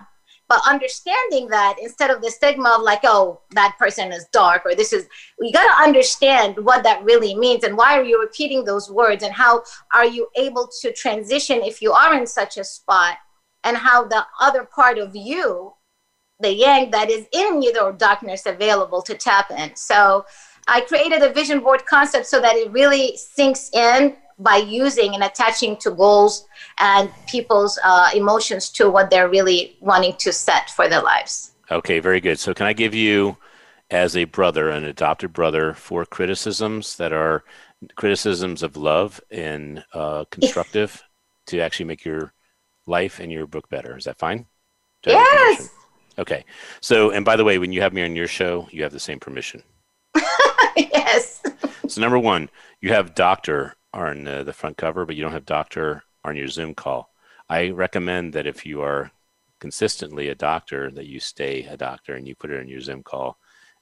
But 0.47 0.61
understanding 0.67 1.47
that 1.47 1.77
instead 1.81 2.11
of 2.11 2.21
the 2.21 2.29
stigma 2.29 2.75
of 2.77 2.83
like, 2.83 2.99
oh, 3.03 3.41
that 3.51 3.75
person 3.79 4.11
is 4.11 4.27
dark 4.31 4.61
or 4.63 4.75
this 4.75 4.93
is, 4.93 5.07
you 5.39 5.51
got 5.51 5.65
to 5.65 5.83
understand 5.83 6.63
what 6.63 6.83
that 6.83 7.03
really 7.03 7.33
means 7.33 7.63
and 7.63 7.75
why 7.75 7.97
are 7.97 8.03
you 8.03 8.21
repeating 8.21 8.63
those 8.63 8.91
words 8.91 9.23
and 9.23 9.33
how 9.33 9.63
are 9.91 10.05
you 10.05 10.27
able 10.35 10.69
to 10.81 10.93
transition 10.93 11.61
if 11.63 11.81
you 11.81 11.91
are 11.91 12.13
in 12.13 12.27
such 12.27 12.57
a 12.57 12.63
spot 12.63 13.17
and 13.63 13.75
how 13.75 14.05
the 14.05 14.23
other 14.39 14.65
part 14.65 14.99
of 14.99 15.15
you 15.15 15.73
the 16.39 16.53
yang 16.53 16.91
that 16.91 17.09
is 17.09 17.25
in 17.31 17.61
you 17.61 17.73
or 17.79 17.91
darkness 17.93 18.45
available 18.45 19.01
to 19.01 19.15
tap 19.15 19.51
in. 19.51 19.75
So 19.75 20.25
I 20.67 20.81
created 20.81 21.21
a 21.21 21.31
vision 21.31 21.59
board 21.59 21.85
concept 21.85 22.25
so 22.25 22.41
that 22.41 22.55
it 22.55 22.71
really 22.71 23.17
sinks 23.17 23.69
in 23.73 24.15
by 24.37 24.57
using 24.57 25.13
and 25.13 25.23
attaching 25.23 25.77
to 25.77 25.91
goals 25.91 26.45
and 26.79 27.09
people's 27.27 27.79
uh, 27.83 28.09
emotions 28.13 28.69
to 28.69 28.89
what 28.89 29.09
they're 29.09 29.29
really 29.29 29.77
wanting 29.79 30.13
to 30.17 30.33
set 30.33 30.69
for 30.71 30.89
their 30.89 31.01
lives. 31.01 31.53
Okay, 31.71 31.99
very 31.99 32.19
good. 32.19 32.37
So, 32.37 32.53
can 32.53 32.65
I 32.65 32.73
give 32.73 32.93
you, 32.93 33.37
as 33.89 34.17
a 34.17 34.25
brother, 34.25 34.69
an 34.69 34.83
adopted 34.83 35.33
brother, 35.33 35.73
four 35.73 36.05
criticisms 36.05 36.97
that 36.97 37.13
are 37.13 37.43
criticisms 37.95 38.61
of 38.61 38.75
love 38.75 39.21
and 39.31 39.83
uh, 39.93 40.25
constructive 40.31 41.03
to 41.47 41.59
actually 41.59 41.85
make 41.85 42.03
your 42.03 42.33
life 42.85 43.19
and 43.19 43.31
your 43.31 43.47
book 43.47 43.69
better? 43.69 43.97
Is 43.97 44.03
that 44.03 44.19
fine? 44.19 44.45
Yes. 45.05 45.69
Permission? 46.15 46.43
Okay. 46.43 46.45
So, 46.81 47.11
and 47.11 47.25
by 47.25 47.35
the 47.35 47.43
way, 47.43 47.57
when 47.57 47.71
you 47.71 47.81
have 47.81 47.93
me 47.93 48.03
on 48.03 48.15
your 48.15 48.27
show, 48.27 48.67
you 48.71 48.83
have 48.83 48.91
the 48.91 48.99
same 48.99 49.19
permission. 49.19 49.63
yes. 50.77 51.41
So, 51.87 52.01
number 52.01 52.19
one, 52.19 52.49
you 52.81 52.89
have 52.89 53.15
doctor 53.15 53.75
on 53.93 54.27
uh, 54.27 54.43
the 54.43 54.53
front 54.53 54.77
cover, 54.77 55.05
but 55.05 55.15
you 55.15 55.23
don't 55.23 55.31
have 55.31 55.45
doctor 55.45 56.03
on 56.23 56.35
your 56.35 56.47
Zoom 56.47 56.73
call. 56.73 57.11
I 57.49 57.69
recommend 57.69 58.33
that 58.33 58.47
if 58.47 58.65
you 58.65 58.81
are 58.81 59.11
consistently 59.59 60.29
a 60.29 60.35
doctor, 60.35 60.91
that 60.91 61.05
you 61.05 61.19
stay 61.19 61.63
a 61.65 61.77
doctor 61.77 62.15
and 62.15 62.27
you 62.27 62.35
put 62.35 62.51
it 62.51 62.59
on 62.59 62.67
your 62.67 62.81
Zoom 62.81 63.03
call. 63.03 63.37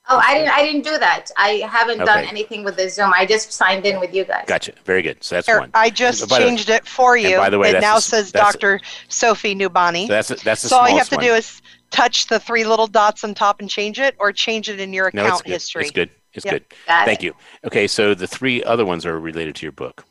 Oh, 0.09 0.17
I 0.21 0.33
didn't. 0.33 0.49
I 0.49 0.63
didn't 0.65 0.81
do 0.81 0.97
that. 0.97 1.31
I 1.37 1.49
haven't 1.65 1.99
done 1.99 2.25
anything 2.25 2.65
with 2.65 2.75
the 2.75 2.89
Zoom. 2.89 3.13
I 3.15 3.25
just 3.25 3.53
signed 3.53 3.85
in 3.85 4.01
with 4.01 4.13
you 4.13 4.25
guys. 4.25 4.43
Gotcha. 4.47 4.73
Very 4.83 5.01
good. 5.01 5.23
So 5.23 5.35
that's 5.35 5.47
Here, 5.47 5.61
one. 5.61 5.71
I 5.73 5.89
just 5.89 6.27
By 6.27 6.39
the- 6.39 6.45
changed 6.45 6.69
it 6.69 6.85
for 6.85 7.15
and 7.15 7.23
you. 7.23 7.37
by 7.37 7.49
the 7.49 7.57
way, 7.57 7.69
it 7.69 7.79
now 7.79 7.95
the- 7.95 8.01
says 8.01 8.29
that's- 8.33 8.53
Dr. 8.53 8.81
Sophie 9.07 9.55
Nubani. 9.55 10.07
So 10.07 10.13
that's 10.13 10.43
that's 10.43 10.61
the 10.63 10.67
so 10.67 10.77
all 10.77 10.89
you 10.89 10.97
have 10.97 11.07
smallest 11.07 11.11
to 11.11 11.17
do 11.25 11.33
is 11.35 11.61
touch 11.93 12.27
the 12.27 12.39
three 12.39 12.65
little 12.65 12.87
dots 12.87 13.23
on 13.23 13.33
top 13.33 13.61
and 13.61 13.69
change 13.69 13.99
it, 13.99 14.15
or 14.19 14.33
change 14.33 14.67
it 14.67 14.79
in 14.81 14.91
your 14.91 15.07
account 15.07 15.15
no, 15.15 15.25
account 15.25 15.41
it's 15.41 15.47
good. 15.47 15.53
history. 15.53 15.81
It's 15.83 15.91
good. 15.91 16.09
It's 16.33 16.45
Yep. 16.45 16.53
good. 16.53 16.65
Got 16.87 17.05
Thank 17.05 17.19
it. 17.21 17.25
you. 17.25 17.35
Okay, 17.63 17.87
so 17.87 18.13
the 18.13 18.27
three 18.27 18.63
other 18.63 18.83
ones 18.85 19.05
are 19.05 19.19
related 19.19 19.55
to 19.55 19.65
your 19.65 19.71
book. 19.71 20.03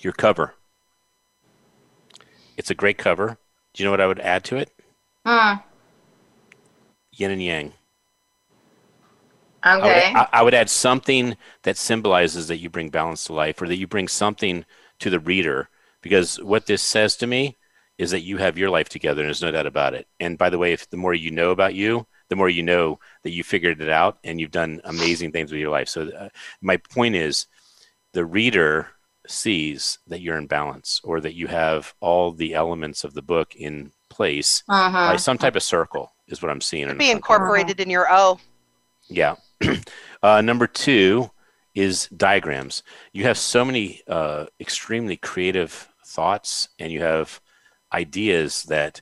Your 0.00 0.14
cover. 0.14 0.54
It's 2.56 2.70
a 2.70 2.74
great 2.74 2.98
cover. 2.98 3.36
Do 3.74 3.82
you 3.82 3.86
know 3.86 3.90
what 3.90 4.00
I 4.00 4.06
would 4.06 4.18
add 4.20 4.42
to 4.44 4.56
it? 4.56 4.72
Hmm. 5.24 5.56
Yin 7.12 7.30
and 7.30 7.42
yang. 7.42 7.72
I 9.62 9.76
would, 9.76 9.84
Okay. 9.86 10.12
I, 10.14 10.28
I 10.32 10.42
would 10.42 10.54
add 10.54 10.70
something 10.70 11.36
that 11.64 11.76
symbolizes 11.76 12.48
that 12.48 12.58
you 12.58 12.70
bring 12.70 12.88
balance 12.88 13.24
to 13.24 13.34
life 13.34 13.60
or 13.60 13.68
that 13.68 13.76
you 13.76 13.86
bring 13.86 14.08
something 14.08 14.64
to 15.00 15.10
the 15.10 15.20
reader 15.20 15.68
because 16.00 16.40
what 16.40 16.66
this 16.66 16.82
says 16.82 17.16
to 17.16 17.26
me 17.26 17.56
is 17.98 18.10
that 18.12 18.20
you 18.20 18.36
have 18.38 18.56
your 18.56 18.70
life 18.70 18.88
together 18.88 19.20
and 19.22 19.28
there's 19.28 19.42
no 19.42 19.50
doubt 19.50 19.66
about 19.66 19.92
it 19.94 20.06
and 20.20 20.38
by 20.38 20.48
the 20.48 20.58
way 20.58 20.72
if 20.72 20.88
the 20.90 20.96
more 20.96 21.14
you 21.14 21.30
know 21.30 21.50
about 21.50 21.74
you 21.74 22.06
the 22.28 22.36
more 22.36 22.48
you 22.48 22.62
know 22.62 22.98
that 23.22 23.30
you 23.32 23.42
figured 23.42 23.80
it 23.80 23.88
out 23.88 24.18
and 24.24 24.40
you've 24.40 24.50
done 24.50 24.80
amazing 24.84 25.32
things 25.32 25.50
with 25.50 25.60
your 25.60 25.70
life 25.70 25.88
so 25.88 26.08
uh, 26.10 26.28
my 26.60 26.76
point 26.76 27.14
is 27.14 27.46
the 28.12 28.24
reader 28.24 28.88
sees 29.26 29.98
that 30.06 30.20
you're 30.20 30.38
in 30.38 30.46
balance 30.46 31.00
or 31.04 31.20
that 31.20 31.34
you 31.34 31.46
have 31.48 31.94
all 32.00 32.32
the 32.32 32.54
elements 32.54 33.04
of 33.04 33.14
the 33.14 33.22
book 33.22 33.54
in 33.56 33.92
place 34.08 34.62
Uh-huh. 34.68 35.10
by 35.12 35.16
some 35.16 35.36
type 35.38 35.56
of 35.56 35.62
circle 35.62 36.12
is 36.28 36.40
what 36.42 36.50
i'm 36.50 36.60
seeing 36.60 36.84
It'd 36.86 36.98
be 36.98 37.10
incorporated 37.10 37.80
in 37.80 37.90
your 37.90 38.06
O. 38.10 38.38
Yeah. 39.08 39.36
uh, 40.22 40.40
number 40.42 40.66
two 40.66 41.30
is 41.74 42.08
diagrams. 42.08 42.82
You 43.12 43.24
have 43.24 43.38
so 43.38 43.64
many 43.64 44.02
uh, 44.06 44.44
extremely 44.60 45.16
creative 45.16 45.88
thoughts 46.04 46.68
and 46.78 46.92
you 46.92 47.00
have 47.00 47.40
ideas 47.92 48.64
that, 48.64 49.00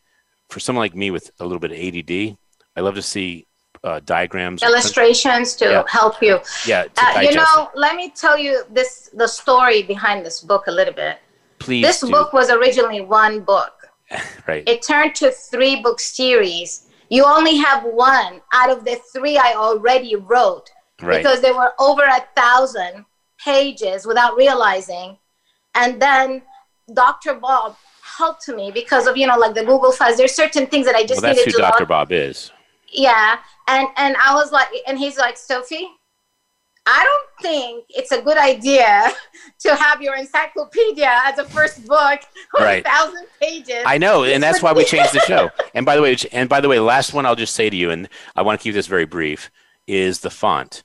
for 0.48 0.60
someone 0.60 0.82
like 0.82 0.94
me 0.94 1.10
with 1.10 1.30
a 1.40 1.44
little 1.44 1.58
bit 1.58 1.72
of 1.72 1.78
ADD, 1.78 2.36
I 2.76 2.80
love 2.80 2.94
to 2.94 3.02
see 3.02 3.46
uh, 3.84 4.00
diagrams. 4.04 4.62
Illustrations 4.62 5.54
to 5.56 5.64
Yeah. 5.64 5.82
help 5.88 6.20
you. 6.20 6.40
Yeah, 6.66 6.84
to 6.84 6.90
Uh, 7.04 7.20
you 7.20 7.34
know, 7.34 7.70
let 7.74 7.94
me 7.94 8.10
tell 8.10 8.36
you 8.36 8.64
this 8.70 9.10
the 9.12 9.28
story 9.28 9.82
behind 9.82 10.24
this 10.26 10.40
book 10.40 10.64
a 10.66 10.72
little 10.72 10.94
bit. 10.94 11.18
Please 11.58 11.86
this 11.86 12.00
do. 12.00 12.10
book 12.10 12.32
was 12.32 12.50
originally 12.50 13.00
one 13.00 13.40
book. 13.40 13.74
right. 14.48 14.64
It 14.66 14.82
turned 14.82 15.14
to 15.16 15.30
three 15.30 15.76
book 15.82 16.00
series. 16.00 16.86
You 17.10 17.24
only 17.24 17.56
have 17.58 17.84
one 17.84 18.40
out 18.52 18.70
of 18.70 18.84
the 18.84 18.96
three 19.12 19.36
I 19.38 19.54
already 19.54 20.16
wrote 20.16 20.68
right. 21.00 21.18
because 21.18 21.40
there 21.40 21.54
were 21.54 21.72
over 21.78 22.02
a 22.02 22.26
thousand 22.34 23.04
pages 23.44 24.06
without 24.06 24.36
realizing. 24.36 25.18
And 25.74 26.00
then 26.02 26.42
Dr. 26.92 27.34
Bob 27.34 27.76
helped 28.16 28.48
me 28.48 28.70
because 28.70 29.06
of 29.06 29.16
you 29.16 29.26
know 29.26 29.36
like 29.38 29.54
the 29.54 29.64
Google 29.64 29.92
Files. 29.92 30.16
There's 30.16 30.34
certain 30.34 30.66
things 30.66 30.86
that 30.86 30.94
I 30.94 31.02
just 31.02 31.22
well, 31.22 31.34
that's 31.34 31.38
needed 31.46 31.52
who 31.52 31.58
to. 31.58 31.62
Dr. 31.62 31.80
log- 31.80 31.88
Bob 31.88 32.12
is. 32.12 32.50
Yeah, 32.90 33.38
and 33.68 33.88
and 33.96 34.16
I 34.16 34.34
was 34.34 34.52
like, 34.52 34.68
and 34.86 34.98
he's 34.98 35.18
like, 35.18 35.36
Sophie, 35.36 35.88
I 36.86 37.02
don't 37.02 37.42
think 37.42 37.84
it's 37.90 38.12
a 38.12 38.22
good 38.22 38.38
idea 38.38 39.10
to 39.60 39.74
have 39.74 40.00
your 40.00 40.14
encyclopedia 40.16 41.10
as 41.24 41.38
a 41.38 41.44
first 41.44 41.84
book 41.86 42.20
Right. 42.54 42.86
a 42.86 42.88
thousand 42.88 43.26
pages. 43.40 43.82
I 43.84 43.98
know, 43.98 44.24
and 44.24 44.42
that's 44.42 44.62
why 44.62 44.72
we 44.72 44.84
changed 44.94 45.12
the 45.12 45.20
show. 45.20 45.50
And 45.74 45.84
by 45.84 45.96
the 45.96 46.02
way, 46.02 46.16
and 46.32 46.48
by 46.48 46.60
the 46.60 46.68
way, 46.68 46.78
last 46.78 47.12
one 47.12 47.26
I'll 47.26 47.34
just 47.34 47.54
say 47.54 47.68
to 47.68 47.76
you, 47.76 47.90
and 47.90 48.08
I 48.36 48.42
want 48.42 48.60
to 48.60 48.62
keep 48.62 48.74
this 48.74 48.86
very 48.86 49.04
brief, 49.04 49.50
is 49.86 50.20
the 50.20 50.30
font. 50.30 50.84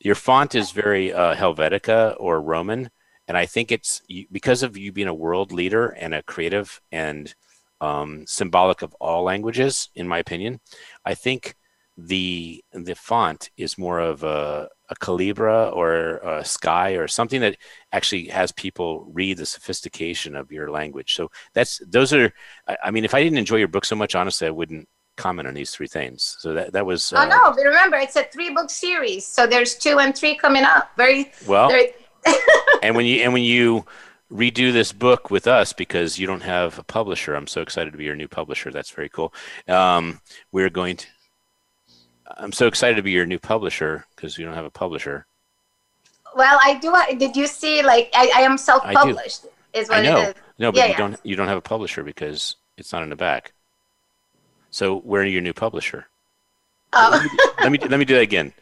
Your 0.00 0.14
font 0.14 0.54
is 0.54 0.72
very 0.72 1.12
uh, 1.12 1.36
Helvetica 1.36 2.16
or 2.18 2.40
Roman, 2.40 2.90
and 3.32 3.38
I 3.38 3.46
think 3.46 3.72
it's 3.72 4.02
because 4.30 4.62
of 4.62 4.76
you 4.76 4.92
being 4.92 5.08
a 5.08 5.14
world 5.14 5.52
leader 5.52 5.86
and 5.88 6.12
a 6.12 6.22
creative 6.22 6.82
and 6.92 7.34
um, 7.80 8.26
symbolic 8.26 8.82
of 8.82 8.92
all 9.00 9.22
languages, 9.22 9.88
in 9.94 10.06
my 10.06 10.18
opinion. 10.18 10.60
I 11.06 11.14
think 11.14 11.56
the 11.96 12.62
the 12.74 12.94
font 12.94 13.48
is 13.56 13.78
more 13.78 14.00
of 14.00 14.22
a, 14.22 14.68
a 14.90 14.94
Calibri 14.96 15.74
or 15.74 16.18
a 16.18 16.44
Sky 16.44 16.90
or 16.90 17.08
something 17.08 17.40
that 17.40 17.56
actually 17.92 18.26
has 18.26 18.52
people 18.52 19.06
read 19.10 19.38
the 19.38 19.46
sophistication 19.46 20.36
of 20.36 20.52
your 20.52 20.70
language. 20.70 21.14
So 21.14 21.30
that's 21.54 21.80
those 21.88 22.12
are. 22.12 22.34
I, 22.68 22.76
I 22.84 22.90
mean, 22.90 23.06
if 23.06 23.14
I 23.14 23.22
didn't 23.22 23.38
enjoy 23.38 23.56
your 23.56 23.68
book 23.68 23.86
so 23.86 23.96
much, 23.96 24.14
honestly, 24.14 24.46
I 24.46 24.50
wouldn't 24.50 24.86
comment 25.16 25.48
on 25.48 25.54
these 25.54 25.70
three 25.70 25.88
things. 25.88 26.36
So 26.38 26.52
that 26.52 26.74
that 26.74 26.84
was. 26.84 27.14
Oh 27.14 27.22
uh, 27.22 27.24
no! 27.24 27.50
But 27.56 27.64
remember, 27.64 27.96
it's 27.96 28.16
a 28.16 28.24
three-book 28.24 28.68
series, 28.68 29.26
so 29.26 29.46
there's 29.46 29.74
two 29.74 30.00
and 30.00 30.14
three 30.14 30.36
coming 30.36 30.64
up. 30.64 30.90
Very 30.98 31.32
Well, 31.46 31.70
and 32.82 32.94
when 32.96 33.06
you 33.06 33.22
and 33.22 33.32
when 33.32 33.42
you 33.42 33.84
redo 34.32 34.72
this 34.72 34.92
book 34.92 35.30
with 35.30 35.46
us 35.46 35.72
because 35.72 36.18
you 36.18 36.26
don't 36.26 36.42
have 36.42 36.78
a 36.78 36.82
publisher, 36.82 37.34
I'm 37.34 37.46
so 37.46 37.60
excited 37.60 37.90
to 37.92 37.98
be 37.98 38.04
your 38.04 38.16
new 38.16 38.28
publisher. 38.28 38.70
That's 38.70 38.90
very 38.90 39.08
cool. 39.08 39.32
Um, 39.68 40.20
we're 40.52 40.70
going 40.70 40.96
to. 40.96 41.06
I'm 42.38 42.52
so 42.52 42.66
excited 42.66 42.96
to 42.96 43.02
be 43.02 43.10
your 43.10 43.26
new 43.26 43.38
publisher 43.38 44.06
because 44.16 44.38
you 44.38 44.46
don't 44.46 44.54
have 44.54 44.64
a 44.64 44.70
publisher. 44.70 45.26
well, 46.34 46.58
I 46.64 46.74
do. 46.78 46.94
Did 47.18 47.36
you 47.36 47.46
see? 47.46 47.82
Like, 47.82 48.10
I, 48.14 48.32
I 48.36 48.40
am 48.40 48.56
self-published. 48.56 49.46
Is 49.74 49.88
what 49.88 49.98
I 49.98 50.02
know. 50.02 50.16
it 50.18 50.28
is. 50.28 50.34
No, 50.58 50.72
but 50.72 50.78
Yeah, 50.78 50.84
you 50.84 50.90
yeah. 50.92 50.98
don't. 50.98 51.20
You 51.24 51.36
don't 51.36 51.48
have 51.48 51.58
a 51.58 51.62
publisher 51.62 52.02
because 52.02 52.56
it's 52.78 52.92
not 52.92 53.02
in 53.02 53.10
the 53.10 53.16
back. 53.16 53.52
So 54.70 54.98
where 55.00 55.22
are 55.22 55.26
your 55.26 55.42
new 55.42 55.52
publisher? 55.52 56.06
Oh. 56.94 57.26
let 57.60 57.72
me 57.72 57.78
let 57.78 57.98
me 57.98 58.04
do 58.04 58.14
that 58.14 58.22
again. 58.22 58.52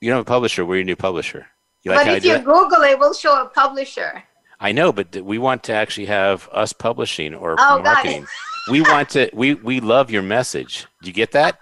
You 0.00 0.10
don't 0.10 0.18
have 0.18 0.26
a 0.26 0.28
publisher. 0.28 0.64
We're 0.66 0.76
your 0.76 0.84
new 0.84 0.96
publisher. 0.96 1.46
You 1.84 1.92
like 1.92 2.06
but 2.06 2.16
if 2.16 2.24
you? 2.24 2.38
Google 2.38 2.82
it, 2.82 2.98
will 2.98 3.12
show 3.12 3.42
a 3.42 3.46
publisher. 3.48 4.24
I 4.58 4.72
know, 4.72 4.92
but 4.92 5.14
we 5.22 5.36
want 5.38 5.62
to 5.64 5.74
actually 5.74 6.06
have 6.06 6.48
us 6.52 6.72
publishing 6.72 7.34
or 7.34 7.56
Oh, 7.58 7.82
marketing. 7.82 8.26
we 8.70 8.80
want 8.80 9.10
to. 9.10 9.28
We 9.34 9.54
we 9.54 9.80
love 9.80 10.10
your 10.10 10.22
message. 10.22 10.86
Do 11.02 11.08
you 11.08 11.12
get 11.12 11.32
that? 11.32 11.60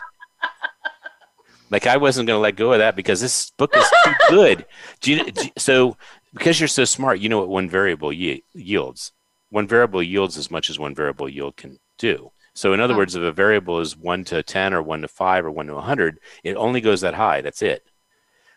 Like 1.70 1.86
I 1.86 1.96
wasn't 1.96 2.26
going 2.26 2.36
to 2.36 2.40
let 2.42 2.56
go 2.56 2.72
of 2.72 2.78
that 2.78 2.94
because 2.96 3.20
this 3.20 3.50
book 3.50 3.74
is 3.74 3.84
too 4.04 4.14
good. 4.28 4.66
Do 5.00 5.12
you, 5.14 5.30
do 5.32 5.48
so 5.56 5.96
because 6.34 6.60
you're 6.60 6.68
so 6.68 6.84
smart, 6.84 7.18
you 7.18 7.28
know 7.28 7.38
what 7.38 7.48
one 7.48 7.68
variable 7.68 8.12
ye- 8.12 8.44
yields. 8.52 9.12
One 9.50 9.66
variable 9.66 10.02
yields 10.02 10.36
as 10.38 10.50
much 10.50 10.70
as 10.70 10.78
one 10.78 10.94
variable 10.94 11.28
yield 11.28 11.56
can 11.56 11.78
do. 11.98 12.30
So 12.54 12.74
in 12.74 12.80
other 12.80 12.92
Hmm. 12.94 12.98
words, 12.98 13.16
if 13.16 13.22
a 13.22 13.32
variable 13.32 13.80
is 13.80 13.96
one 13.96 14.22
to 14.24 14.42
ten 14.42 14.74
or 14.74 14.82
one 14.82 15.00
to 15.00 15.08
five 15.08 15.44
or 15.46 15.50
one 15.50 15.66
to 15.66 15.74
a 15.76 15.80
hundred, 15.80 16.18
it 16.44 16.56
only 16.56 16.80
goes 16.82 17.00
that 17.00 17.14
high. 17.14 17.40
That's 17.40 17.62
it. 17.62 17.82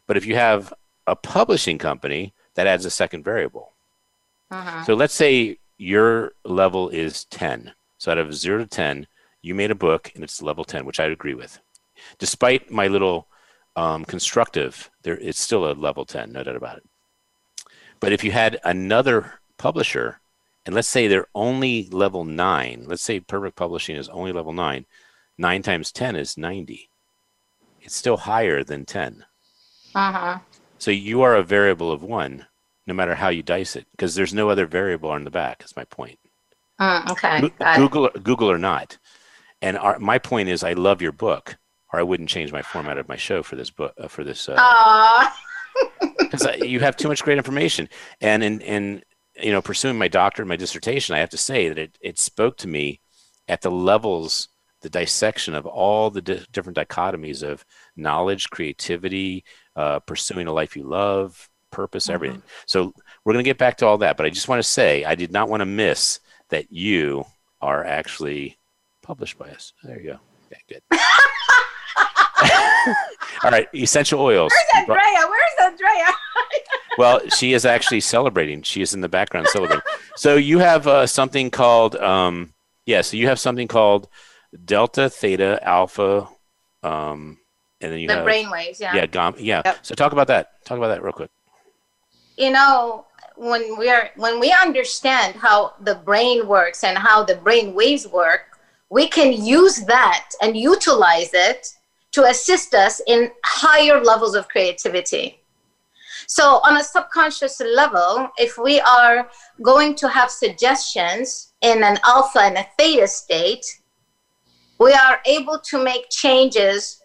But 0.07 0.17
if 0.17 0.25
you 0.25 0.35
have 0.35 0.73
a 1.07 1.15
publishing 1.15 1.77
company, 1.77 2.33
that 2.55 2.67
adds 2.67 2.85
a 2.85 2.89
second 2.89 3.23
variable. 3.23 3.73
Uh-huh. 4.51 4.83
So 4.85 4.93
let's 4.93 5.13
say 5.13 5.59
your 5.77 6.33
level 6.43 6.89
is 6.89 7.25
10. 7.25 7.73
So 7.97 8.11
out 8.11 8.17
of 8.17 8.33
0 8.33 8.59
to 8.59 8.67
10, 8.67 9.07
you 9.41 9.53
made 9.53 9.71
a 9.71 9.75
book 9.75 10.11
and 10.15 10.23
it's 10.23 10.41
level 10.41 10.63
10, 10.63 10.85
which 10.85 10.99
I'd 10.99 11.11
agree 11.11 11.33
with. 11.33 11.59
Despite 12.17 12.71
my 12.71 12.87
little 12.87 13.27
um, 13.75 14.05
constructive, 14.05 14.89
there 15.03 15.17
it's 15.17 15.39
still 15.39 15.71
a 15.71 15.73
level 15.73 16.05
10, 16.05 16.31
no 16.31 16.43
doubt 16.43 16.55
about 16.55 16.77
it. 16.77 16.83
But 17.99 18.13
if 18.13 18.23
you 18.23 18.31
had 18.31 18.59
another 18.63 19.39
publisher, 19.57 20.19
and 20.65 20.73
let's 20.73 20.87
say 20.87 21.07
they're 21.07 21.27
only 21.35 21.89
level 21.89 22.25
9, 22.25 22.85
let's 22.87 23.03
say 23.03 23.19
Perfect 23.19 23.55
Publishing 23.55 23.95
is 23.95 24.09
only 24.09 24.31
level 24.31 24.53
9, 24.53 24.85
9 25.37 25.61
times 25.61 25.91
10 25.91 26.15
is 26.15 26.37
90. 26.37 26.89
It's 27.81 27.95
still 27.95 28.17
higher 28.17 28.63
than 28.63 28.85
10. 28.85 29.25
Uh-huh. 29.93 30.39
So 30.85 30.91
you 30.91 31.23
are 31.23 31.35
a 31.35 31.41
variable 31.41 31.91
of 31.91 32.03
1, 32.03 32.45
no 32.85 32.93
matter 32.93 33.15
how 33.15 33.29
you 33.29 33.41
dice 33.41 33.75
it, 33.75 33.87
because 33.89 34.13
there's 34.13 34.35
no 34.35 34.51
other 34.51 34.67
variable 34.67 35.09
on 35.09 35.23
the 35.23 35.31
back, 35.31 35.63
is 35.65 35.75
my 35.75 35.83
point. 35.85 36.19
Mm, 36.79 37.09
okay. 37.09 37.41
Go- 37.41 37.49
got 37.49 37.75
it. 37.75 37.79
Google, 37.79 38.09
Google 38.21 38.51
or 38.51 38.59
not. 38.59 38.99
And 39.63 39.79
our, 39.79 39.97
my 39.97 40.19
point 40.19 40.47
is, 40.47 40.63
I 40.63 40.73
love 40.73 41.01
your 41.01 41.11
book, 41.11 41.57
or 41.91 41.99
I 41.99 42.03
wouldn't 42.03 42.29
change 42.29 42.51
my 42.51 42.61
format 42.61 42.99
of 42.99 43.09
my 43.09 43.15
show 43.15 43.41
for 43.41 43.55
this 43.55 43.71
book. 43.71 43.95
Uh, 43.99 44.07
for 44.07 44.23
this, 44.23 44.47
Aw. 44.47 45.35
because 46.19 46.45
you 46.59 46.81
have 46.81 46.95
too 46.95 47.07
much 47.07 47.23
great 47.23 47.39
information. 47.39 47.89
And 48.21 48.43
in, 48.43 48.61
in 48.61 49.03
you 49.41 49.53
know, 49.53 49.63
pursuing 49.63 49.97
my 49.97 50.07
doctorate, 50.07 50.47
my 50.47 50.55
dissertation, 50.55 51.15
I 51.15 51.19
have 51.19 51.31
to 51.31 51.37
say 51.37 51.67
that 51.67 51.79
it, 51.79 51.97
it 51.99 52.19
spoke 52.19 52.57
to 52.57 52.67
me 52.67 52.99
at 53.47 53.63
the 53.63 53.71
levels, 53.71 54.49
the 54.85 54.99
dissection 54.99 55.55
of 55.55 55.65
all 55.65 56.11
the 56.11 56.21
di- 56.21 56.45
different 56.51 56.77
dichotomies 56.77 57.41
of 57.41 57.65
knowledge, 57.95 58.51
creativity, 58.51 59.43
uh, 59.75 59.97
pursuing 59.97 60.45
a 60.45 60.53
life 60.53 60.77
you 60.77 60.83
love, 60.83 61.49
purpose, 61.71 62.07
everything. 62.07 62.43
So 62.67 62.93
we're 63.23 63.33
going 63.33 63.43
to 63.43 63.49
get 63.49 63.57
back 63.57 63.77
to 63.77 63.87
all 63.87 63.97
that, 63.97 64.15
but 64.15 64.27
I 64.27 64.29
just 64.29 64.47
want 64.47 64.59
to 64.59 64.69
say 64.69 65.03
I 65.03 65.15
did 65.15 65.31
not 65.31 65.49
want 65.49 65.61
to 65.61 65.65
miss 65.65 66.19
that 66.49 66.71
you 66.71 67.25
are 67.61 67.83
actually 67.83 68.59
published 69.01 69.39
by 69.39 69.49
us. 69.49 69.73
There 69.83 69.99
you 69.99 70.11
go. 70.11 70.19
Okay, 70.51 70.61
good. 70.69 70.83
all 73.43 73.49
right, 73.49 73.67
essential 73.73 74.21
oils. 74.21 74.53
Where's 74.53 74.87
Andrea? 74.87 75.27
Where's 75.27 75.73
Andrea? 75.73 76.09
Well, 76.97 77.27
she 77.27 77.51
is 77.51 77.65
actually 77.65 77.99
celebrating. 77.99 78.61
She 78.61 78.81
is 78.81 78.93
in 78.93 79.01
the 79.01 79.09
background 79.09 79.47
celebrating. 79.49 79.83
So 80.15 80.37
you 80.37 80.59
have 80.59 80.87
uh, 80.87 81.07
something 81.07 81.51
called, 81.51 81.97
um, 81.97 82.53
yeah. 82.85 83.01
So 83.01 83.17
you 83.17 83.27
have 83.27 83.37
something 83.37 83.67
called 83.67 84.07
delta, 84.65 85.09
theta, 85.09 85.59
alpha, 85.63 86.27
um, 86.83 87.37
and 87.81 87.91
then 87.91 87.99
you 87.99 88.07
the 88.07 88.15
have 88.15 88.25
brainwaves, 88.25 88.79
yeah. 88.79 88.95
yeah, 88.95 89.05
gamma, 89.05 89.37
yeah. 89.39 89.75
So 89.81 89.95
talk 89.95 90.11
about 90.13 90.27
that. 90.27 90.63
Talk 90.65 90.77
about 90.77 90.87
that 90.89 91.03
real 91.03 91.13
quick. 91.13 91.31
you 92.37 92.51
know 92.51 93.05
when 93.37 93.77
we 93.77 93.89
are 93.89 94.09
when 94.15 94.39
we 94.39 94.51
understand 94.51 95.35
how 95.35 95.73
the 95.81 95.95
brain 95.95 96.47
works 96.47 96.83
and 96.83 96.97
how 96.97 97.23
the 97.23 97.35
brain 97.35 97.73
waves 97.73 98.07
work 98.07 98.59
we 98.89 99.07
can 99.07 99.33
use 99.33 99.77
that 99.85 100.29
and 100.41 100.55
utilize 100.55 101.31
it 101.33 101.67
to 102.11 102.23
assist 102.25 102.73
us 102.73 103.01
in 103.07 103.29
higher 103.43 104.01
levels 104.03 104.35
of 104.35 104.47
creativity 104.47 105.39
so 106.27 106.59
on 106.63 106.77
a 106.77 106.83
subconscious 106.83 107.61
level 107.61 108.29
if 108.37 108.57
we 108.57 108.79
are 108.81 109.29
going 109.61 109.95
to 109.95 110.07
have 110.07 110.29
suggestions 110.31 111.53
in 111.61 111.83
an 111.83 111.97
alpha 112.05 112.39
and 112.39 112.57
a 112.57 112.65
theta 112.77 113.07
state 113.07 113.65
we 114.79 114.93
are 114.93 115.19
able 115.25 115.59
to 115.59 115.83
make 115.83 116.09
changes 116.09 117.01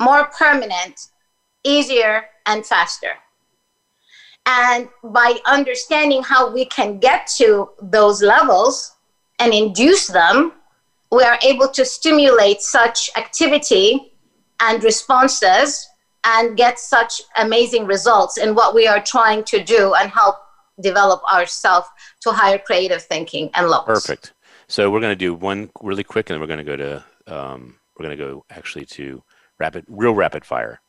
more 0.00 0.26
permanent 0.38 1.08
easier 1.64 2.24
and 2.46 2.64
faster 2.64 3.16
and 4.46 4.88
by 5.02 5.38
understanding 5.46 6.22
how 6.22 6.52
we 6.52 6.64
can 6.64 6.98
get 6.98 7.26
to 7.36 7.70
those 7.82 8.22
levels 8.22 8.96
and 9.38 9.52
induce 9.52 10.06
them, 10.06 10.52
we 11.12 11.22
are 11.22 11.38
able 11.42 11.68
to 11.68 11.84
stimulate 11.84 12.60
such 12.60 13.10
activity 13.16 14.12
and 14.60 14.82
responses 14.82 15.88
and 16.24 16.56
get 16.56 16.78
such 16.78 17.22
amazing 17.36 17.86
results 17.86 18.38
in 18.38 18.54
what 18.54 18.74
we 18.74 18.86
are 18.86 19.02
trying 19.02 19.42
to 19.44 19.62
do 19.62 19.94
and 19.94 20.10
help 20.10 20.36
develop 20.80 21.22
ourselves 21.32 21.86
to 22.20 22.32
higher 22.32 22.58
creative 22.58 23.02
thinking 23.02 23.50
and 23.54 23.68
levels. 23.68 24.06
Perfect. 24.06 24.32
So 24.70 24.88
we're 24.90 25.00
going 25.00 25.10
to 25.12 25.16
do 25.16 25.34
one 25.34 25.70
really 25.82 26.04
quick, 26.04 26.30
and 26.30 26.34
then 26.34 26.40
we're 26.40 26.46
going 26.54 26.64
to 26.64 26.76
go 26.76 26.76
to 26.76 27.04
um, 27.34 27.76
we're 27.98 28.06
going 28.06 28.16
to 28.16 28.24
go 28.24 28.44
actually 28.50 28.86
to 28.86 29.22
rapid, 29.58 29.84
real 29.88 30.14
rapid 30.14 30.44
fire. 30.44 30.80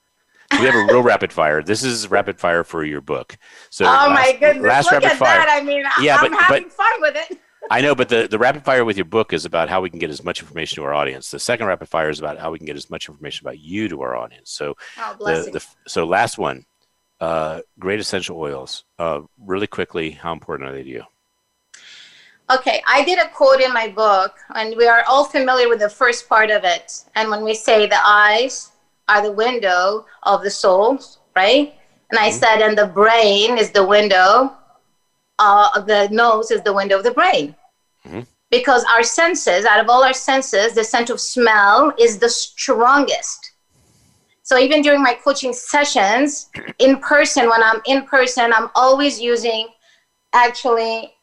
So 0.54 0.60
we 0.60 0.66
have 0.68 0.76
a 0.76 0.86
real 0.94 1.02
rapid 1.02 1.34
fire. 1.34 1.64
This 1.64 1.84
is 1.84 2.10
rapid 2.12 2.40
fire 2.40 2.64
for 2.64 2.84
your 2.84 3.02
book. 3.02 3.38
So 3.70 3.86
oh 3.86 3.88
last, 3.88 4.10
my 4.14 4.38
goodness! 4.40 4.66
last 4.66 4.86
Look 4.86 5.02
rapid 5.02 5.12
at 5.14 5.18
fire. 5.18 5.38
that. 5.40 5.50
I 5.62 5.64
mean, 5.64 5.84
Yeah, 6.00 6.18
I'm 6.18 6.32
but- 6.32 6.40
having 6.42 6.64
but- 6.64 6.74
fun 6.74 7.02
with 7.02 7.16
it. 7.16 7.40
I 7.70 7.80
know, 7.80 7.94
but 7.96 8.10
the, 8.10 8.28
the 8.28 8.40
rapid 8.40 8.66
fire 8.66 8.84
with 8.84 8.98
your 8.98 9.06
book 9.06 9.32
is 9.34 9.46
about 9.46 9.70
how 9.70 9.82
we 9.82 9.90
can 9.90 10.00
get 10.00 10.10
as 10.10 10.24
much 10.24 10.42
information 10.42 10.76
to 10.78 10.84
our 10.84 10.94
audience. 10.94 11.30
The 11.32 11.40
second 11.40 11.68
rapid 11.68 11.88
fire 11.90 12.10
is 12.10 12.20
about 12.20 12.38
how 12.40 12.52
we 12.52 12.58
can 12.58 12.66
get 12.66 12.76
as 12.76 12.90
much 12.90 13.08
information 13.08 13.46
about 13.48 13.60
you 13.60 13.88
to 13.88 14.02
our 14.02 14.16
audience. 14.16 14.52
So, 14.52 14.76
Oh, 14.98 15.16
the, 15.20 15.52
the 15.52 15.66
so 15.88 16.06
last 16.06 16.38
one, 16.40 16.66
uh, 17.22 17.62
great 17.80 18.00
essential 18.00 18.38
oils. 18.40 18.84
Uh, 19.00 19.22
really 19.40 19.68
quickly, 19.68 20.10
how 20.10 20.34
important 20.34 20.70
are 20.70 20.74
they 20.74 20.84
to 20.84 20.90
you? 20.90 21.04
Okay, 22.54 22.82
I 22.88 23.06
did 23.06 23.20
a 23.20 23.30
quote 23.30 23.62
in 23.62 23.74
my 23.74 23.88
book, 23.88 24.36
and 24.56 24.76
we 24.76 24.88
are 24.88 25.04
all 25.08 25.24
familiar 25.26 25.70
with 25.70 25.80
the 25.80 25.90
first 25.90 26.28
part 26.28 26.50
of 26.50 26.64
it. 26.64 27.04
And 27.16 27.30
when 27.30 27.44
we 27.44 27.54
say 27.54 27.88
the 27.88 28.00
eyes 28.04 28.72
are 29.08 29.22
the 29.22 29.32
window 29.32 30.06
of 30.24 30.44
the 30.44 30.50
soul, 30.50 31.00
right? 31.36 31.74
And 32.10 32.20
I 32.20 32.30
said, 32.30 32.62
and 32.62 32.78
the 32.78 32.88
brain 32.88 33.58
is 33.58 33.72
the 33.72 33.86
window 33.86 34.58
uh, 35.42 35.82
the 35.82 36.08
nose 36.12 36.52
is 36.52 36.62
the 36.62 36.74
window 36.74 36.98
of 36.98 37.04
the 37.04 37.12
brain. 37.12 37.56
Mhm. 38.06 38.28
Because 38.52 38.84
our 38.86 39.04
senses, 39.04 39.66
out 39.66 39.80
of 39.80 39.90
all 39.90 40.04
our 40.04 40.14
senses, 40.14 40.74
the 40.74 40.84
sense 40.84 41.10
of 41.10 41.20
smell 41.20 41.94
is 41.98 42.20
the 42.20 42.30
strongest. 42.30 43.52
So 44.44 44.58
even 44.58 44.82
during 44.82 45.02
my 45.02 45.14
coaching 45.14 45.54
sessions 45.54 46.50
in 46.80 47.00
person, 47.00 47.50
when 47.50 47.64
I'm 47.64 47.82
in 47.86 48.06
person, 48.06 48.52
I'm 48.54 48.70
always 48.76 49.22
using 49.22 49.70
actually 50.34 51.14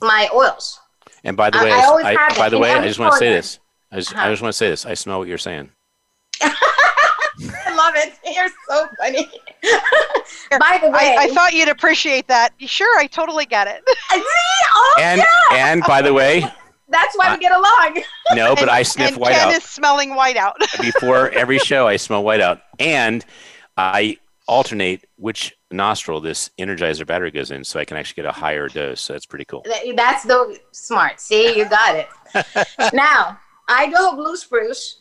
my 0.00 0.28
oils. 0.34 0.80
And 1.24 1.36
by 1.36 1.50
the 1.50 1.58
way, 1.58 1.72
I 1.72 1.80
I, 1.80 1.84
always 1.86 2.06
I- 2.06 2.12
have 2.12 2.36
by 2.36 2.46
it 2.46 2.50
the 2.50 2.58
way, 2.58 2.72
I 2.72 2.86
just 2.86 2.98
want 2.98 3.12
to 3.12 3.18
say 3.18 3.26
corner. 3.26 3.36
this. 3.36 3.58
I 3.92 3.96
just, 3.96 4.14
I 4.14 4.18
Uh-huh. 4.20 4.30
just 4.30 4.42
want 4.42 4.52
to 4.52 4.56
say 4.58 4.68
this. 4.68 4.84
I 4.86 4.94
smell 4.94 5.18
what 5.18 5.28
you're 5.28 5.38
saying. 5.38 5.70
I 6.42 7.74
love 7.74 7.94
it. 7.96 8.14
You're 8.34 8.48
so 8.68 8.88
funny. 8.98 9.28
By 10.58 10.78
the 10.82 10.90
way, 10.90 11.16
I, 11.18 11.24
I 11.24 11.28
thought 11.34 11.52
you'd 11.52 11.68
appreciate 11.68 12.26
that. 12.28 12.50
Sure, 12.60 12.98
I 12.98 13.06
totally 13.06 13.44
get 13.46 13.66
it. 13.68 13.82
See? 14.10 14.22
Oh, 14.72 14.96
And 15.00 15.18
yeah. 15.20 15.56
and 15.56 15.82
by 15.82 16.00
the 16.02 16.12
way, 16.14 16.40
That's 16.88 17.16
why 17.16 17.34
we 17.34 17.40
get 17.40 17.52
along. 17.52 18.02
no, 18.32 18.54
but 18.54 18.62
and, 18.62 18.70
I 18.70 18.82
sniff 18.82 19.10
and 19.12 19.16
white 19.18 19.34
Ken 19.34 19.54
is 19.54 19.64
smelling 19.64 20.14
white 20.14 20.36
out. 20.36 20.56
before 20.80 21.30
every 21.30 21.58
show. 21.58 21.86
I 21.86 21.96
smell 21.96 22.22
white 22.24 22.40
out, 22.40 22.60
and 22.78 23.24
I 23.76 24.18
alternate 24.48 25.04
which 25.16 25.54
nostril 25.70 26.20
this 26.20 26.50
Energizer 26.58 27.06
battery 27.06 27.30
goes 27.30 27.50
in, 27.50 27.64
so 27.64 27.80
I 27.80 27.84
can 27.84 27.96
actually 27.96 28.22
get 28.22 28.26
a 28.26 28.32
higher 28.32 28.68
dose. 28.68 29.00
So 29.00 29.12
that's 29.12 29.26
pretty 29.26 29.44
cool. 29.44 29.64
That's 29.96 30.24
the 30.24 30.58
smart. 30.72 31.20
See, 31.20 31.56
you 31.58 31.64
got 31.68 31.96
it. 31.96 32.08
now, 32.92 33.38
Idaho 33.68 34.14
blue 34.14 34.36
spruce 34.36 35.00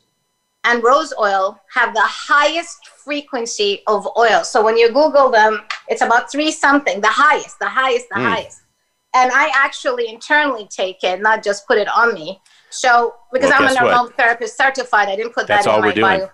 and 0.64 0.84
rose 0.84 1.14
oil 1.20 1.60
have 1.74 1.94
the 1.94 2.02
highest 2.02 2.88
frequency 2.88 3.84
of 3.88 4.08
oil. 4.18 4.44
So 4.44 4.64
when 4.64 4.78
you 4.78 4.88
Google 4.88 5.30
them, 5.30 5.62
it's 5.88 6.02
about 6.02 6.32
three 6.32 6.52
something, 6.52 7.00
the 7.02 7.08
highest, 7.08 7.60
the 7.60 7.68
highest, 7.70 8.10
the 8.10 8.16
Mm. 8.16 8.30
highest. 8.30 8.62
And 9.14 9.32
I 9.32 9.52
actually 9.56 10.10
internally 10.10 10.68
take 10.70 11.04
it, 11.04 11.22
not 11.22 11.44
just 11.44 11.68
put 11.68 11.78
it 11.78 11.88
on 11.96 12.14
me. 12.16 12.42
So 12.72 13.14
because 13.32 13.52
Well, 13.52 13.62
I'm 13.64 13.68
an 13.70 13.76
aromatherapist 13.78 14.56
certified, 14.58 15.08
I 15.08 15.16
didn't 15.16 15.34
put 15.34 15.48
That's 15.48 15.66
that 15.66 15.72
all 15.72 15.78
in 15.78 15.84
we're 15.84 15.90
my 15.90 15.94
doing. 15.94 16.20
bio. 16.20 16.30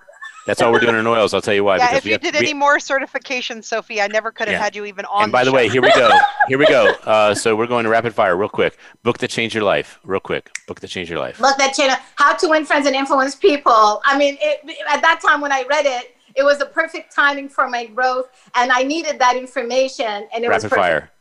That's 0.47 0.61
all 0.61 0.71
we're 0.71 0.79
doing 0.79 0.95
in 0.95 1.05
oils. 1.05 1.33
I'll 1.33 1.41
tell 1.41 1.53
you 1.53 1.63
why. 1.63 1.77
yeah, 1.77 1.85
because 1.87 1.97
if 1.99 2.03
we 2.03 2.09
you 2.09 2.13
have- 2.15 2.21
did 2.21 2.33
we- 2.33 2.39
any 2.39 2.53
more 2.53 2.77
certifications, 2.77 3.65
Sophie, 3.65 4.01
I 4.01 4.07
never 4.07 4.31
could 4.31 4.47
have 4.47 4.55
Yeah. 4.57 4.63
had 4.63 4.75
you 4.75 4.85
even 4.85 5.05
on. 5.05 5.23
and 5.23 5.31
by 5.31 5.43
the 5.43 5.51
show. 5.51 5.55
way, 5.55 5.69
here 5.69 5.81
we 5.81 5.91
go. 5.93 6.09
Here 6.47 6.57
we 6.57 6.65
go. 6.65 6.87
Uh, 7.05 7.33
so 7.35 7.55
we're 7.55 7.67
going 7.67 7.83
to 7.83 7.89
rapid 7.89 8.13
fire 8.15 8.35
real 8.35 8.49
quick. 8.49 8.77
Book 9.03 9.19
that 9.19 9.29
changed 9.29 9.53
your 9.55 9.63
life, 9.63 9.99
real 10.03 10.19
quick. 10.19 10.49
Book 10.67 10.79
that 10.81 10.87
changed 10.89 11.09
your 11.11 11.19
life. 11.19 11.39
Look 11.39 11.55
that 11.59 11.73
channel, 11.75 11.95
How 12.15 12.33
to 12.33 12.47
Win 12.49 12.65
Friends 12.65 12.87
and 12.87 12.95
Influence 12.95 13.35
People. 13.35 14.01
I 14.05 14.17
mean, 14.17 14.37
it, 14.41 14.59
at 14.89 15.01
that 15.01 15.21
time 15.25 15.39
when 15.39 15.51
I 15.51 15.63
read 15.69 15.85
it, 15.85 16.15
it 16.35 16.43
was 16.43 16.57
the 16.57 16.65
perfect 16.65 17.13
timing 17.15 17.47
for 17.47 17.69
my 17.69 17.85
growth, 17.85 18.29
and 18.55 18.71
I 18.71 18.83
needed 18.83 19.19
that 19.19 19.35
information, 19.37 20.27
and 20.33 20.43
it 20.43 20.49
was 20.49 20.63
Rapid 20.63 20.69
perfect. 20.69 20.81
fire. 20.81 21.11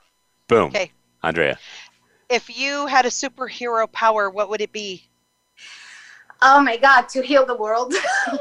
Boom. 0.49 0.69
Okay. 0.69 0.91
Andrea. 1.23 1.59
if 2.31 2.57
you 2.59 2.87
had 2.87 3.05
a 3.07 3.11
superhero 3.11 3.91
power, 3.93 4.31
what 4.31 4.49
would 4.49 4.61
it 4.63 4.73
be? 4.73 5.05
Oh 6.43 6.61
my 6.63 6.77
God, 6.79 7.09
to 7.11 7.23
heal 7.23 7.45
the 7.45 7.55
world. 7.57 7.93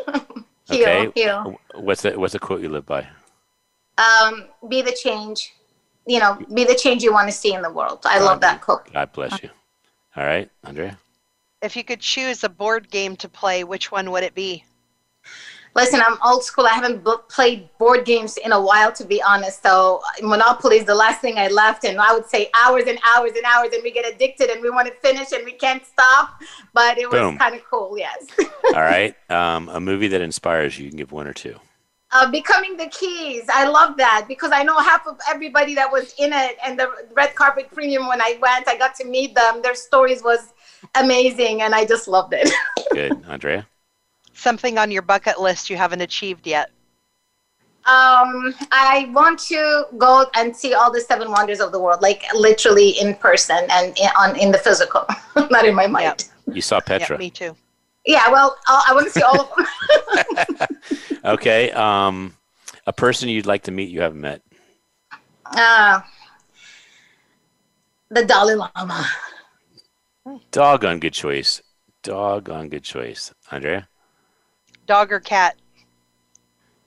heal, 0.70 0.90
Okay. 0.90 1.12
heal. 1.16 1.60
What's 1.76 2.02
the 2.04 2.20
what's 2.20 2.34
the 2.34 2.40
quote 2.40 2.62
you 2.62 2.70
live 2.70 2.86
by? 2.86 3.08
Um, 3.98 4.46
be 4.70 4.82
the 4.82 4.92
change. 4.92 5.54
You 6.06 6.20
know, 6.20 6.38
be 6.54 6.64
the 6.64 6.76
change 6.76 7.04
you 7.04 7.14
want 7.14 7.28
to 7.28 7.32
see 7.34 7.54
in 7.54 7.62
the 7.62 7.72
world. 7.72 8.00
I 8.06 8.20
love 8.20 8.42
that 8.42 8.62
quote. 8.62 8.92
God 8.92 9.12
bless 9.12 9.44
you. 9.44 9.50
All 10.16 10.26
right, 10.26 10.50
Andrea. 10.64 10.98
If 11.62 11.76
you 11.76 11.84
could 11.84 12.00
choose 12.00 12.44
a 12.44 12.50
board 12.50 12.90
game 12.90 13.16
to 13.18 13.30
play, 13.30 13.64
which 13.64 13.92
one 13.92 14.10
would 14.12 14.24
it 14.24 14.34
be? 14.34 14.64
Listen, 15.76 16.02
I'm 16.06 16.18
old 16.26 16.44
school. 16.44 16.66
I 16.66 16.74
haven't 16.74 17.04
b- 17.04 17.14
played 17.30 17.70
board 17.78 18.04
games 18.06 18.38
in 18.38 18.52
a 18.52 18.62
while, 18.62 18.92
to 18.94 19.06
be 19.06 19.22
honest. 19.22 19.64
So 19.64 20.02
Monopoly 20.22 20.78
is 20.78 20.86
the 20.86 20.96
last 20.96 21.22
thing 21.22 21.38
I 21.38 21.48
left, 21.48 21.84
and 21.86 22.00
I 22.00 22.12
would 22.14 22.26
say 22.26 22.50
hours 22.54 22.84
and 22.88 23.00
hours 23.16 23.32
and 23.36 23.46
hours, 23.46 23.70
and 23.74 23.82
we 23.84 23.92
get 23.92 24.12
addicted, 24.12 24.50
and 24.50 24.62
we 24.62 24.70
want 24.70 24.88
to 24.88 24.94
finish, 24.96 25.32
and 25.32 25.46
we 25.46 25.54
can't 25.54 25.86
stop. 25.86 26.42
But 26.74 26.98
it 26.98 27.10
was 27.10 27.38
kind 27.38 27.56
of 27.56 27.62
cool, 27.70 27.98
yes. 27.98 28.26
All 28.74 28.82
right. 28.82 29.16
Um, 29.30 29.70
a 29.70 29.80
movie 29.80 30.08
that 30.10 30.22
inspires 30.22 30.78
you. 30.78 30.86
You 30.86 30.92
can 30.92 30.98
give 30.98 31.12
one 31.12 31.28
or 31.28 31.34
two. 31.34 31.56
uh, 32.12 32.30
becoming 32.32 32.76
the 32.76 32.88
keys, 32.88 33.44
I 33.54 33.68
love 33.68 33.96
that 33.98 34.26
because 34.28 34.52
I 34.52 34.64
know 34.64 34.78
half 34.80 35.06
of 35.06 35.18
everybody 35.30 35.76
that 35.76 35.90
was 35.92 36.14
in 36.18 36.34
it, 36.34 36.58
and 36.66 36.78
the 36.80 36.92
red 37.14 37.36
carpet 37.36 37.70
premium 37.72 38.08
when 38.08 38.20
I 38.22 38.38
went, 38.42 38.68
I 38.68 38.76
got 38.78 38.96
to 38.96 39.06
meet 39.06 39.36
them. 39.36 39.62
Their 39.62 39.76
stories 39.76 40.24
was 40.24 40.52
amazing, 40.96 41.62
and 41.62 41.76
I 41.76 41.86
just 41.86 42.08
loved 42.08 42.34
it. 42.34 42.50
Good, 42.92 43.24
Andrea. 43.28 43.68
Something 44.40 44.78
on 44.78 44.90
your 44.90 45.02
bucket 45.02 45.40
list 45.40 45.70
you 45.70 45.76
haven't 45.76 46.00
achieved 46.02 46.48
yet. 46.48 46.72
Um, 47.86 48.54
I 48.72 49.10
want 49.14 49.40
to 49.48 49.86
go 49.98 50.26
and 50.36 50.56
see 50.56 50.74
all 50.74 50.92
the 50.92 51.02
seven 51.02 51.30
wonders 51.32 51.60
of 51.60 51.72
the 51.72 51.80
world, 51.80 52.02
like 52.02 52.24
literally 52.34 52.92
in 53.02 53.16
person 53.16 53.58
and 53.70 53.98
in, 53.98 54.10
on 54.18 54.38
in 54.38 54.52
the 54.52 54.58
physical, 54.58 55.06
not 55.52 55.66
in 55.66 55.76
my 55.76 55.88
mind. 55.88 56.30
You 56.52 56.62
saw 56.62 56.80
Petra. 56.80 57.16
Yeah, 57.16 57.20
me 57.20 57.30
too. 57.30 57.56
Yeah, 58.06 58.30
well, 58.32 58.56
i 58.68 58.86
I 58.90 58.94
want 58.94 59.08
to 59.08 59.12
see 59.12 59.22
all 59.22 59.42
of 59.42 59.50
them. 59.56 60.68
Okay. 61.26 61.72
Um, 61.72 62.34
a 62.88 62.94
person 62.94 63.28
you'd 63.28 63.46
like 63.46 63.64
to 63.64 63.72
meet 63.72 63.90
you 63.90 64.02
haven't 64.02 64.22
met. 64.22 64.42
uh, 65.46 66.00
the 68.10 68.24
Dalai 68.26 68.56
Lama. 68.56 69.06
Doggone 70.52 71.00
good 71.00 71.14
choice. 71.14 71.62
Doggone 72.04 72.70
good 72.70 72.84
choice. 72.84 73.34
Andrea. 73.52 73.90
Dog 74.90 75.12
or 75.12 75.20
cat? 75.20 75.56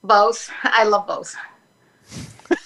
Both. 0.03 0.51
I 0.63 0.83
love 0.83 1.07
both. 1.07 1.37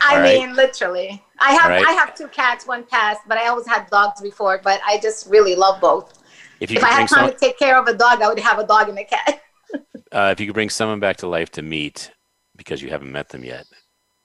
I 0.00 0.14
All 0.14 0.20
right. 0.20 0.36
mean, 0.36 0.54
literally. 0.54 1.20
I 1.40 1.50
have 1.54 1.64
All 1.64 1.70
right. 1.70 1.84
I 1.88 1.90
have 1.94 2.14
two 2.14 2.28
cats, 2.28 2.64
one 2.64 2.84
passed, 2.84 3.22
but 3.26 3.36
I 3.36 3.48
always 3.48 3.66
had 3.66 3.90
dogs 3.90 4.20
before. 4.20 4.60
But 4.62 4.80
I 4.86 5.00
just 5.00 5.26
really 5.28 5.56
love 5.56 5.80
both. 5.80 6.22
If 6.60 6.70
you 6.70 6.76
If 6.76 6.84
could 6.84 6.92
I 6.92 6.92
had 6.92 7.08
time 7.08 7.24
some, 7.24 7.30
to 7.32 7.36
take 7.36 7.58
care 7.58 7.76
of 7.76 7.88
a 7.88 7.94
dog, 7.94 8.22
I 8.22 8.28
would 8.28 8.38
have 8.38 8.60
a 8.60 8.66
dog 8.66 8.88
and 8.90 8.98
a 9.00 9.04
cat. 9.04 9.42
uh, 10.12 10.28
if 10.30 10.38
you 10.38 10.46
could 10.46 10.54
bring 10.54 10.70
someone 10.70 11.00
back 11.00 11.16
to 11.16 11.26
life 11.26 11.50
to 11.52 11.62
meet 11.62 12.12
because 12.54 12.80
you 12.80 12.90
haven't 12.90 13.10
met 13.10 13.28
them 13.30 13.42
yet. 13.42 13.66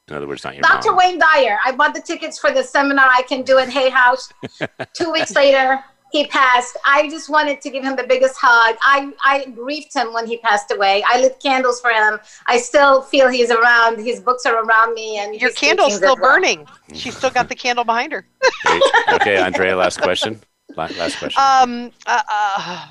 In 0.09 0.15
other 0.15 0.27
words, 0.27 0.43
not 0.43 0.53
your 0.55 0.61
Dr. 0.61 0.89
mom. 0.89 0.99
Wayne 0.99 1.17
Dyer. 1.17 1.57
I 1.65 1.71
bought 1.71 1.95
the 1.95 2.01
tickets 2.01 2.37
for 2.37 2.51
the 2.51 2.63
seminar 2.63 3.07
I 3.07 3.23
can 3.23 3.41
do 3.41 3.57
at 3.57 3.69
Hay 3.69 3.89
House. 3.89 4.31
Two 4.93 5.11
weeks 5.11 5.35
later, 5.35 5.83
he 6.11 6.25
passed. 6.27 6.77
I 6.85 7.09
just 7.09 7.29
wanted 7.29 7.59
to 7.61 7.69
give 7.69 7.83
him 7.83 7.95
the 7.95 8.05
biggest 8.05 8.35
hug. 8.39 8.77
I, 8.81 9.11
I 9.23 9.45
grieved 9.51 9.93
him 9.93 10.13
when 10.13 10.25
he 10.25 10.37
passed 10.37 10.71
away. 10.71 11.03
I 11.07 11.19
lit 11.19 11.39
candles 11.41 11.81
for 11.81 11.89
him. 11.91 12.19
I 12.45 12.57
still 12.59 13.01
feel 13.01 13.27
he's 13.27 13.51
around. 13.51 13.99
His 13.99 14.19
books 14.21 14.45
are 14.45 14.63
around 14.63 14.93
me, 14.93 15.17
and 15.17 15.35
Your 15.35 15.49
his 15.49 15.57
candle's 15.59 15.95
still 15.95 16.13
as 16.13 16.19
well. 16.19 16.31
burning. 16.31 16.65
She's 16.93 17.17
still 17.17 17.29
got 17.29 17.49
the 17.49 17.55
candle 17.55 17.83
behind 17.83 18.11
her. 18.13 18.25
Okay, 18.69 19.15
okay, 19.15 19.37
Andrea. 19.43 19.75
Last 19.75 20.01
question. 20.01 20.39
Last 20.75 21.17
question. 21.19 21.41
Um, 21.41 21.91
uh, 22.05 22.21
uh, 22.31 22.87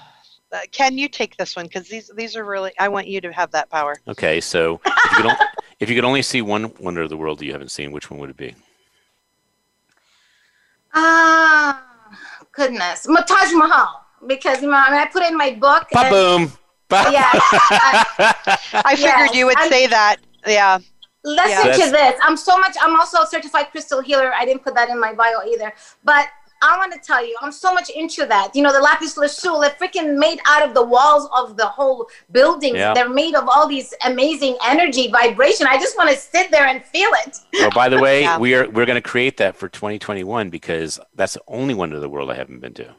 uh, 0.53 0.59
Ken, 0.73 0.97
you 0.99 1.09
take 1.09 1.37
this 1.37 1.55
one 1.57 1.67
because 1.67 1.89
these 1.89 2.11
these 2.17 2.35
are 2.37 2.45
really. 2.45 2.73
I 2.79 2.89
want 2.89 3.07
you 3.07 3.21
to 3.21 3.33
have 3.33 3.51
that 3.53 3.69
power. 3.71 3.95
Okay, 4.09 4.41
so 4.41 4.81
if 4.85 5.11
you, 5.11 5.17
could 5.17 5.27
on- 5.27 5.37
if 5.81 5.89
you 5.91 5.95
could 5.95 6.05
only 6.05 6.23
see 6.23 6.43
one 6.43 6.73
wonder 6.81 7.03
of 7.03 7.11
the 7.11 7.17
world 7.17 7.39
that 7.39 7.45
you 7.47 7.53
haven't 7.53 7.71
seen, 7.71 7.93
which 7.93 8.11
one 8.11 8.19
would 8.21 8.31
it 8.31 8.37
be? 8.37 8.55
Ah, 10.95 11.86
goodness. 12.57 13.07
Ma- 13.09 13.21
Taj 13.23 13.53
Mahal. 13.53 14.03
Because 14.27 14.63
you 14.63 14.69
know, 14.71 14.77
I, 14.87 14.91
mean, 14.91 15.01
I 15.01 15.07
put 15.07 15.23
it 15.23 15.31
in 15.31 15.37
my 15.39 15.53
book. 15.53 15.87
Ba 15.93 16.09
boom. 16.11 16.53
Ba- 16.89 17.09
Yeah. 17.13 17.31
I 18.91 18.95
figured 18.97 19.01
Yes, 19.31 19.35
you 19.35 19.47
would 19.47 19.59
I'm- 19.59 19.69
say 19.71 19.87
that. 19.87 20.17
Yeah. 20.47 20.79
Listen 21.25 21.67
Yeah. 21.67 21.85
to 21.85 21.91
this. 21.91 22.15
I'm 22.23 22.37
so 22.37 22.57
much. 22.59 22.77
I'm 22.81 22.95
also 22.99 23.23
a 23.23 23.27
certified 23.27 23.71
crystal 23.73 24.01
healer. 24.01 24.33
I 24.33 24.45
didn't 24.45 24.63
put 24.63 24.75
that 24.77 24.89
in 24.89 24.99
my 25.01 25.13
bio 25.13 25.43
either. 25.53 25.73
But 26.05 26.27
I 26.63 26.77
want 26.79 26.93
to 26.93 26.99
tell 26.99 27.25
you, 27.25 27.37
I'm 27.43 27.53
so 27.53 27.73
much 27.75 27.91
into 27.91 28.25
that. 28.27 28.55
You 28.55 28.63
know, 28.63 28.73
the 28.73 28.81
lapis 28.81 29.17
lazuli, 29.17 29.69
they're 29.69 29.89
freaking 29.89 30.17
made 30.19 30.39
out 30.47 30.67
of 30.67 30.75
the 30.75 30.85
walls 30.85 31.29
of 31.37 31.57
the 31.57 31.67
whole 31.67 32.09
building. 32.33 32.75
Yeah. 32.75 32.95
They're 32.95 33.09
made 33.09 33.35
of 33.35 33.49
all 33.49 33.69
these 33.69 33.93
amazing 34.05 34.57
energy, 34.67 35.09
vibration. 35.11 35.67
I 35.69 35.79
just 35.79 35.97
want 35.97 36.11
to 36.11 36.17
sit 36.17 36.51
there 36.51 36.67
and 36.67 36.83
feel 36.85 37.11
it. 37.27 37.39
Well, 37.55 37.71
by 37.75 37.89
the 37.89 37.99
way, 38.07 38.23
Yeah. 38.23 38.39
we 38.39 38.55
are 38.55 38.69
we're 38.71 38.87
going 38.87 39.01
to 39.01 39.09
create 39.09 39.37
that 39.39 39.57
for 39.57 39.69
2021 39.69 40.49
because 40.51 40.99
that's 41.15 41.35
the 41.35 41.43
only 41.49 41.75
one 41.75 41.93
in 41.93 42.01
the 42.01 42.09
world 42.09 42.31
I 42.31 42.35
haven't 42.35 42.61
been 42.61 42.75
to. 42.75 42.95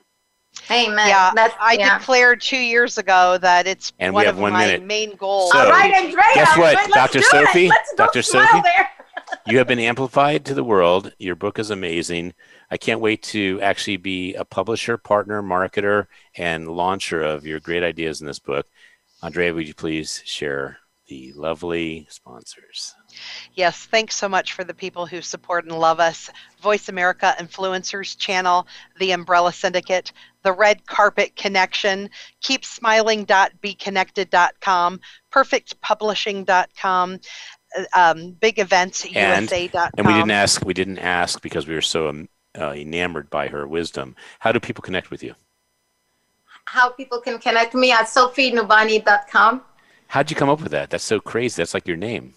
Amen. 0.71 1.07
Yeah, 1.07 1.31
That's, 1.35 1.53
I 1.61 1.73
yeah. 1.73 1.97
declared 1.99 2.41
two 2.41 2.57
years 2.57 2.97
ago 2.97 3.37
that 3.39 3.67
it's 3.67 3.93
And 3.99 4.11
we 4.13 4.15
one 4.15 4.25
have 4.25 4.35
of 4.35 4.41
one 4.41 4.53
my 4.53 4.65
minute. 4.65 4.83
main 4.85 5.15
goals. 5.15 5.51
So- 5.51 5.59
all 5.59 5.69
right, 5.69 5.93
Andrea. 5.93 6.23
Guess 6.33 6.57
what, 6.57 6.73
let's 6.75 6.87
Dr. 6.93 7.19
do 7.19 7.25
Sophie? 7.25 7.65
It. 7.67 7.69
Let's 7.69 7.91
go 7.91 8.05
Dr. 8.05 8.21
smile 8.23 8.47
Sophie? 8.51 8.69
You 9.45 9.57
have 9.57 9.67
been 9.67 9.79
amplified 9.79 10.45
to 10.45 10.53
the 10.53 10.63
world. 10.63 11.13
Your 11.19 11.35
book 11.35 11.59
is 11.59 11.69
amazing. 11.69 12.33
I 12.69 12.77
can't 12.77 12.99
wait 12.99 13.23
to 13.23 13.59
actually 13.61 13.97
be 13.97 14.35
a 14.35 14.45
publisher, 14.45 14.97
partner, 14.97 15.41
marketer, 15.41 16.07
and 16.35 16.67
launcher 16.67 17.21
of 17.21 17.45
your 17.45 17.59
great 17.59 17.83
ideas 17.83 18.21
in 18.21 18.27
this 18.27 18.39
book. 18.39 18.67
Andrea, 19.21 19.53
would 19.53 19.67
you 19.67 19.73
please 19.73 20.21
share 20.25 20.79
the 21.07 21.33
lovely 21.33 22.07
sponsors? 22.09 22.95
Yes, 23.53 23.85
thanks 23.85 24.15
so 24.15 24.27
much 24.29 24.53
for 24.53 24.63
the 24.63 24.73
people 24.73 25.05
who 25.05 25.21
support 25.21 25.65
and 25.65 25.77
love 25.79 25.99
us. 25.99 26.31
Voice 26.61 26.89
America 26.89 27.35
Influencers 27.39 28.17
Channel, 28.17 28.65
the 28.99 29.11
Umbrella 29.11 29.53
Syndicate, 29.53 30.11
the 30.43 30.51
Red 30.51 30.85
Carpet 30.85 31.35
Connection, 31.35 32.09
keepsmiling.beconnected.com, 32.43 34.99
perfectpublishing.com, 35.31 37.19
um, 37.95 38.31
big 38.31 38.59
events 38.59 39.05
And- 39.05 39.49
USA.com. 39.49 39.89
And 39.97 40.07
we 40.07 40.13
didn't 40.13 40.31
ask. 40.31 40.65
We 40.65 40.73
didn't 40.73 40.99
ask 40.99 41.41
because 41.41 41.67
we 41.67 41.73
were 41.75 41.81
so 41.81 42.07
um, 42.09 42.29
uh, 42.59 42.71
enamored 42.73 43.29
by 43.29 43.47
her 43.47 43.67
wisdom. 43.67 44.15
How 44.39 44.51
do 44.51 44.59
people 44.59 44.81
connect 44.81 45.11
with 45.11 45.23
you? 45.23 45.35
How 46.65 46.89
people 46.89 47.21
can 47.21 47.39
connect 47.39 47.73
me 47.75 47.91
at 47.91 48.05
sophienubani.com. 48.07 49.61
How'd 50.07 50.29
you 50.29 50.35
come 50.35 50.49
up 50.49 50.61
with 50.61 50.71
that? 50.71 50.89
That's 50.89 51.03
so 51.03 51.19
crazy. 51.19 51.61
That's 51.61 51.73
like 51.73 51.87
your 51.87 51.97
name. 51.97 52.33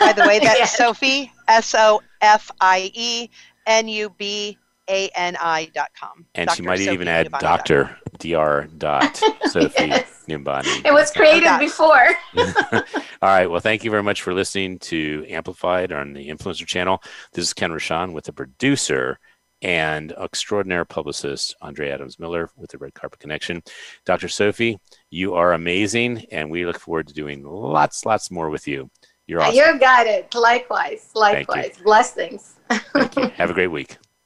By 0.00 0.12
the 0.12 0.24
way, 0.26 0.38
that's 0.42 0.58
Yes. 0.58 0.76
Sophie 0.76 1.32
S 1.48 1.74
O 1.76 2.00
F 2.20 2.50
I 2.60 2.90
E 2.94 3.28
N 3.66 3.88
U 3.88 4.10
B 4.18 4.56
A 4.88 5.08
N 5.14 5.36
I 5.40 5.70
dot 5.74 5.90
com. 5.98 6.26
And 6.34 6.50
she 6.50 6.62
might 6.62 6.78
Sophie 6.78 6.92
even 6.92 7.08
add 7.08 7.30
Nubani. 7.30 7.40
Doctor 7.40 7.96
Dr. 8.18 8.68
Dot 8.78 9.16
Sophie 9.46 9.86
Yes. 9.86 10.24
Nubani. 10.28 10.84
It 10.84 10.92
was 10.92 11.10
created 11.10 11.46
Okay. 11.48 11.58
before. 11.66 12.08
All 13.22 13.28
right. 13.28 13.46
Well, 13.46 13.60
thank 13.60 13.84
you 13.84 13.90
very 13.90 14.02
much 14.02 14.22
for 14.22 14.34
listening 14.34 14.78
to 14.80 15.24
Amplified 15.28 15.92
on 15.92 16.12
the 16.12 16.28
Influencer 16.28 16.66
Channel. 16.66 17.02
This 17.32 17.44
is 17.46 17.52
Ken 17.54 17.70
Rochon 17.70 18.12
with 18.12 18.24
the 18.24 18.32
producer 18.32 19.18
and 19.60 20.12
extraordinary 20.20 20.86
publicist 20.86 21.56
Andrea 21.62 21.94
Adams 21.94 22.18
Miller 22.20 22.48
with 22.56 22.70
the 22.70 22.78
Red 22.78 22.94
Carpet 22.94 23.18
Connection. 23.18 23.62
Dr. 24.04 24.28
Sophie, 24.28 24.78
you 25.10 25.34
are 25.34 25.52
amazing, 25.52 26.24
and 26.30 26.48
we 26.48 26.64
look 26.64 26.78
forward 26.78 27.08
to 27.08 27.14
doing 27.14 27.42
lots, 27.44 28.06
lots 28.06 28.30
more 28.30 28.50
with 28.50 28.68
you. 28.68 28.88
You're 29.26 29.42
awesome. 29.42 29.56
You 29.56 29.78
got 29.80 30.06
it. 30.06 30.32
Likewise. 30.34 31.10
Likewise. 31.14 31.76
Blessings. 31.82 32.54
Thank 32.70 33.16
you. 33.16 33.28
Have 33.30 33.50
a 33.50 33.54
great 33.54 33.66
week. 33.66 33.96